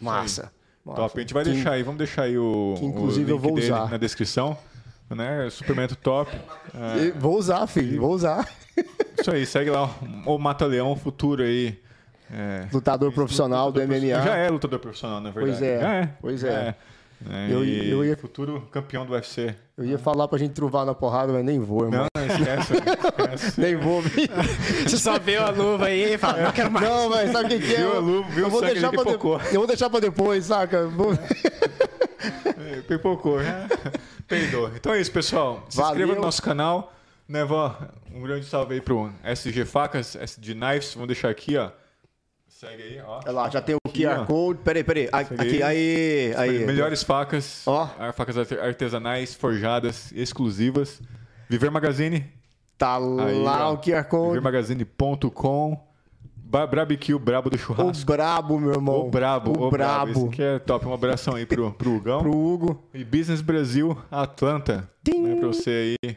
Massa. 0.00 0.52
Massa. 0.84 1.00
Top. 1.00 1.16
A 1.18 1.20
gente 1.22 1.32
vai 1.32 1.44
Que- 1.44 1.50
deixar 1.52 1.72
aí, 1.72 1.82
vamos 1.82 1.98
deixar 1.98 2.22
aí 2.24 2.36
o, 2.36 2.74
que 2.78 2.84
inclusive 2.84 3.32
o 3.32 3.34
eu 3.34 3.36
link 3.36 3.42
vou 3.46 3.54
dele 3.54 3.66
usar. 3.72 3.90
na 3.90 3.96
descrição. 3.96 4.58
Né? 5.08 5.48
Suplemento 5.50 5.96
top. 5.96 6.30
E 6.98 7.10
Vou 7.12 7.38
usar, 7.38 7.66
filho. 7.66 8.00
Vou 8.00 8.12
usar. 8.12 8.48
Isso 9.18 9.30
aí, 9.30 9.46
segue 9.46 9.70
lá 9.70 9.84
o 10.26 10.36
Mata 10.38 10.66
Leão 10.66 10.94
Futuro 10.96 11.42
aí. 11.42 11.78
É, 12.36 12.66
Lutador 12.72 13.12
profissional 13.12 13.70
do 13.70 13.78
lutador 13.80 13.96
MMA. 13.96 14.00
profissional. 14.14 14.24
Já 14.26 14.36
é 14.36 14.48
lutador 14.50 14.78
profissional, 14.80 15.20
na 15.20 15.30
verdade. 15.30 15.58
Pois 15.58 15.62
é, 15.62 15.80
Já 15.80 15.94
é. 15.94 16.08
pois 16.20 16.44
é. 16.44 16.74
né? 17.20 17.48
Eu- 17.50 17.64
E 17.64 17.90
eu 17.90 18.04
ia- 18.04 18.16
Futuro 18.16 18.66
campeão 18.72 19.06
do 19.06 19.12
UFC. 19.12 19.54
Eu 19.78 19.84
ia 19.84 19.98
falar 19.98 20.26
pra 20.28 20.38
gente 20.38 20.52
truvar 20.52 20.84
na 20.84 20.94
porrada, 20.94 21.32
mas 21.32 21.44
nem 21.44 21.58
vou, 21.60 21.84
irmão. 21.84 22.06
Não, 22.16 22.22
não 22.26 22.34
esquece. 22.36 22.72
esquece. 22.74 23.60
Nem 23.60 23.76
vou. 23.76 24.02
Você 24.86 24.96
só 24.98 25.18
viu 25.18 25.42
a 25.42 25.50
luva 25.50 25.86
aí 25.86 26.14
e 26.14 26.18
fala, 26.18 26.42
não 26.42 26.52
quero 26.52 26.70
mais. 26.70 26.86
Não, 26.88 27.08
mas 27.08 27.30
sabe 27.30 27.46
o 27.46 27.48
que, 27.60 27.66
que 27.66 27.74
é? 27.74 27.76
Viu 27.78 27.92
a 27.92 27.94
Eu- 27.94 28.00
luva, 28.00 28.28
viu 28.30 28.40
eu 28.42 28.46
o 28.48 28.50
vou 28.50 28.60
deixar 28.60 28.90
pra 28.90 29.04
de... 29.04 29.10
Eu 29.54 29.58
vou 29.60 29.66
deixar 29.66 29.90
pra 29.90 30.00
depois, 30.00 30.44
saca? 30.46 30.86
Vou- 30.88 31.12
É, 31.14 32.80
Pipocou, 32.88 33.38
né? 33.40 33.68
Peidou. 34.26 34.70
Então 34.74 34.92
é 34.94 35.00
isso, 35.00 35.12
pessoal. 35.12 35.64
Se 35.68 35.76
Valeu. 35.76 35.90
inscreva 35.92 36.14
no 36.14 36.22
nosso 36.22 36.42
canal. 36.42 36.92
Né, 37.28 37.44
vó? 37.44 37.76
Um 38.14 38.22
grande 38.22 38.44
salve 38.46 38.74
aí 38.74 38.80
pro 38.80 39.10
SG 39.24 39.64
Facas, 39.64 40.14
SG 40.16 40.54
Knives. 40.54 40.94
Vamos 40.94 41.08
deixar 41.08 41.30
aqui, 41.30 41.56
ó. 41.56 41.70
Segue 42.68 42.82
aí, 42.82 43.00
ó. 43.06 43.18
Olha 43.24 43.30
lá, 43.32 43.50
já 43.50 43.60
tem 43.60 43.74
o 43.74 43.78
Aqui, 43.86 44.02
QR 44.04 44.20
ó. 44.20 44.24
Code. 44.26 44.60
Peraí, 44.64 44.84
peraí. 44.84 45.08
A- 45.12 45.24
Segue 45.24 45.40
Aqui, 45.42 45.62
aí, 45.62 46.34
aí. 46.36 46.66
Melhores 46.66 47.02
facas. 47.02 47.62
Ó. 47.66 47.88
ar- 47.98 48.12
Facas 48.12 48.36
arte- 48.38 48.58
artesanais, 48.58 49.34
forjadas, 49.34 50.12
exclusivas. 50.12 51.00
Viver 51.48 51.70
Magazine. 51.70 52.26
Tá 52.76 52.96
Aí, 52.96 53.42
lá 53.42 53.70
ó. 53.70 53.74
o 53.74 53.78
QR 53.78 54.04
Code. 54.04 54.28
Vivermagazine.com. 54.30 55.78
Ba- 56.36 56.66
Barbecue 56.66 57.18
Brabo 57.18 57.50
do 57.50 57.56
O 57.56 57.58
Churrasco. 57.58 58.06
brabo, 58.06 58.60
meu 58.60 58.72
irmão. 58.72 59.06
O 59.06 59.10
Brabo, 59.10 59.50
O 59.58 59.66
o 59.66 59.70
Brabo. 59.70 60.12
Brabo. 60.12 60.28
aqui 60.28 60.42
é 60.42 60.58
top. 60.58 60.86
Um 60.86 60.92
abração 60.94 61.34
aí 61.34 61.44
pro, 61.46 61.72
pro 61.72 61.96
Hugão. 61.96 62.20
Pro 62.20 62.30
Hugo. 62.36 62.84
E 62.94 63.02
Business 63.04 63.40
Brasil 63.40 63.96
Atlanta. 64.10 64.88
Tim. 65.02 65.20
Né, 65.22 65.36
pra 65.36 65.48
você 65.48 65.96
aí. 66.04 66.16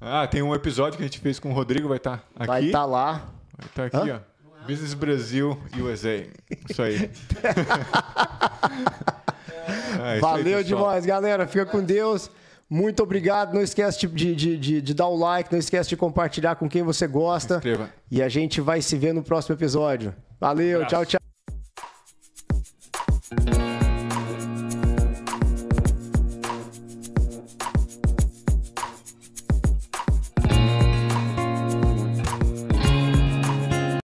Ah, 0.00 0.26
tem 0.26 0.42
um 0.42 0.54
episódio 0.54 0.96
que 0.98 1.02
a 1.02 1.06
gente 1.06 1.18
fez 1.18 1.38
com 1.38 1.50
o 1.50 1.52
Rodrigo, 1.54 1.88
vai 1.88 1.96
estar 1.98 2.24
aqui. 2.36 2.46
Vai 2.46 2.64
estar 2.66 2.84
lá. 2.84 3.28
Vai 3.58 3.66
estar 3.66 3.84
aqui, 4.00 4.10
ó. 4.10 4.18
Business 4.66 4.94
Brasil 4.94 5.58
USA. 5.78 6.26
Isso 6.68 6.82
aí. 6.82 7.10
É, 9.66 9.72
isso 9.94 10.02
aí, 10.02 10.20
Valeu 10.20 10.58
pessoal. 10.58 10.62
demais, 10.64 11.06
galera. 11.06 11.46
Fica 11.46 11.64
com 11.64 11.82
Deus. 11.82 12.30
Muito 12.68 13.02
obrigado. 13.02 13.54
Não 13.54 13.62
esquece 13.62 14.06
de, 14.06 14.34
de, 14.34 14.58
de, 14.58 14.82
de 14.82 14.94
dar 14.94 15.06
o 15.06 15.16
like. 15.16 15.50
Não 15.50 15.58
esquece 15.58 15.88
de 15.88 15.96
compartilhar 15.96 16.56
com 16.56 16.68
quem 16.68 16.82
você 16.82 17.06
gosta. 17.06 17.62
E 18.10 18.20
a 18.22 18.28
gente 18.28 18.60
vai 18.60 18.82
se 18.82 18.96
ver 18.96 19.14
no 19.14 19.22
próximo 19.22 19.54
episódio. 19.54 20.14
Valeu, 20.40 20.82
Abraço. 20.82 21.06
tchau, 21.06 21.18
tchau. 23.46 23.63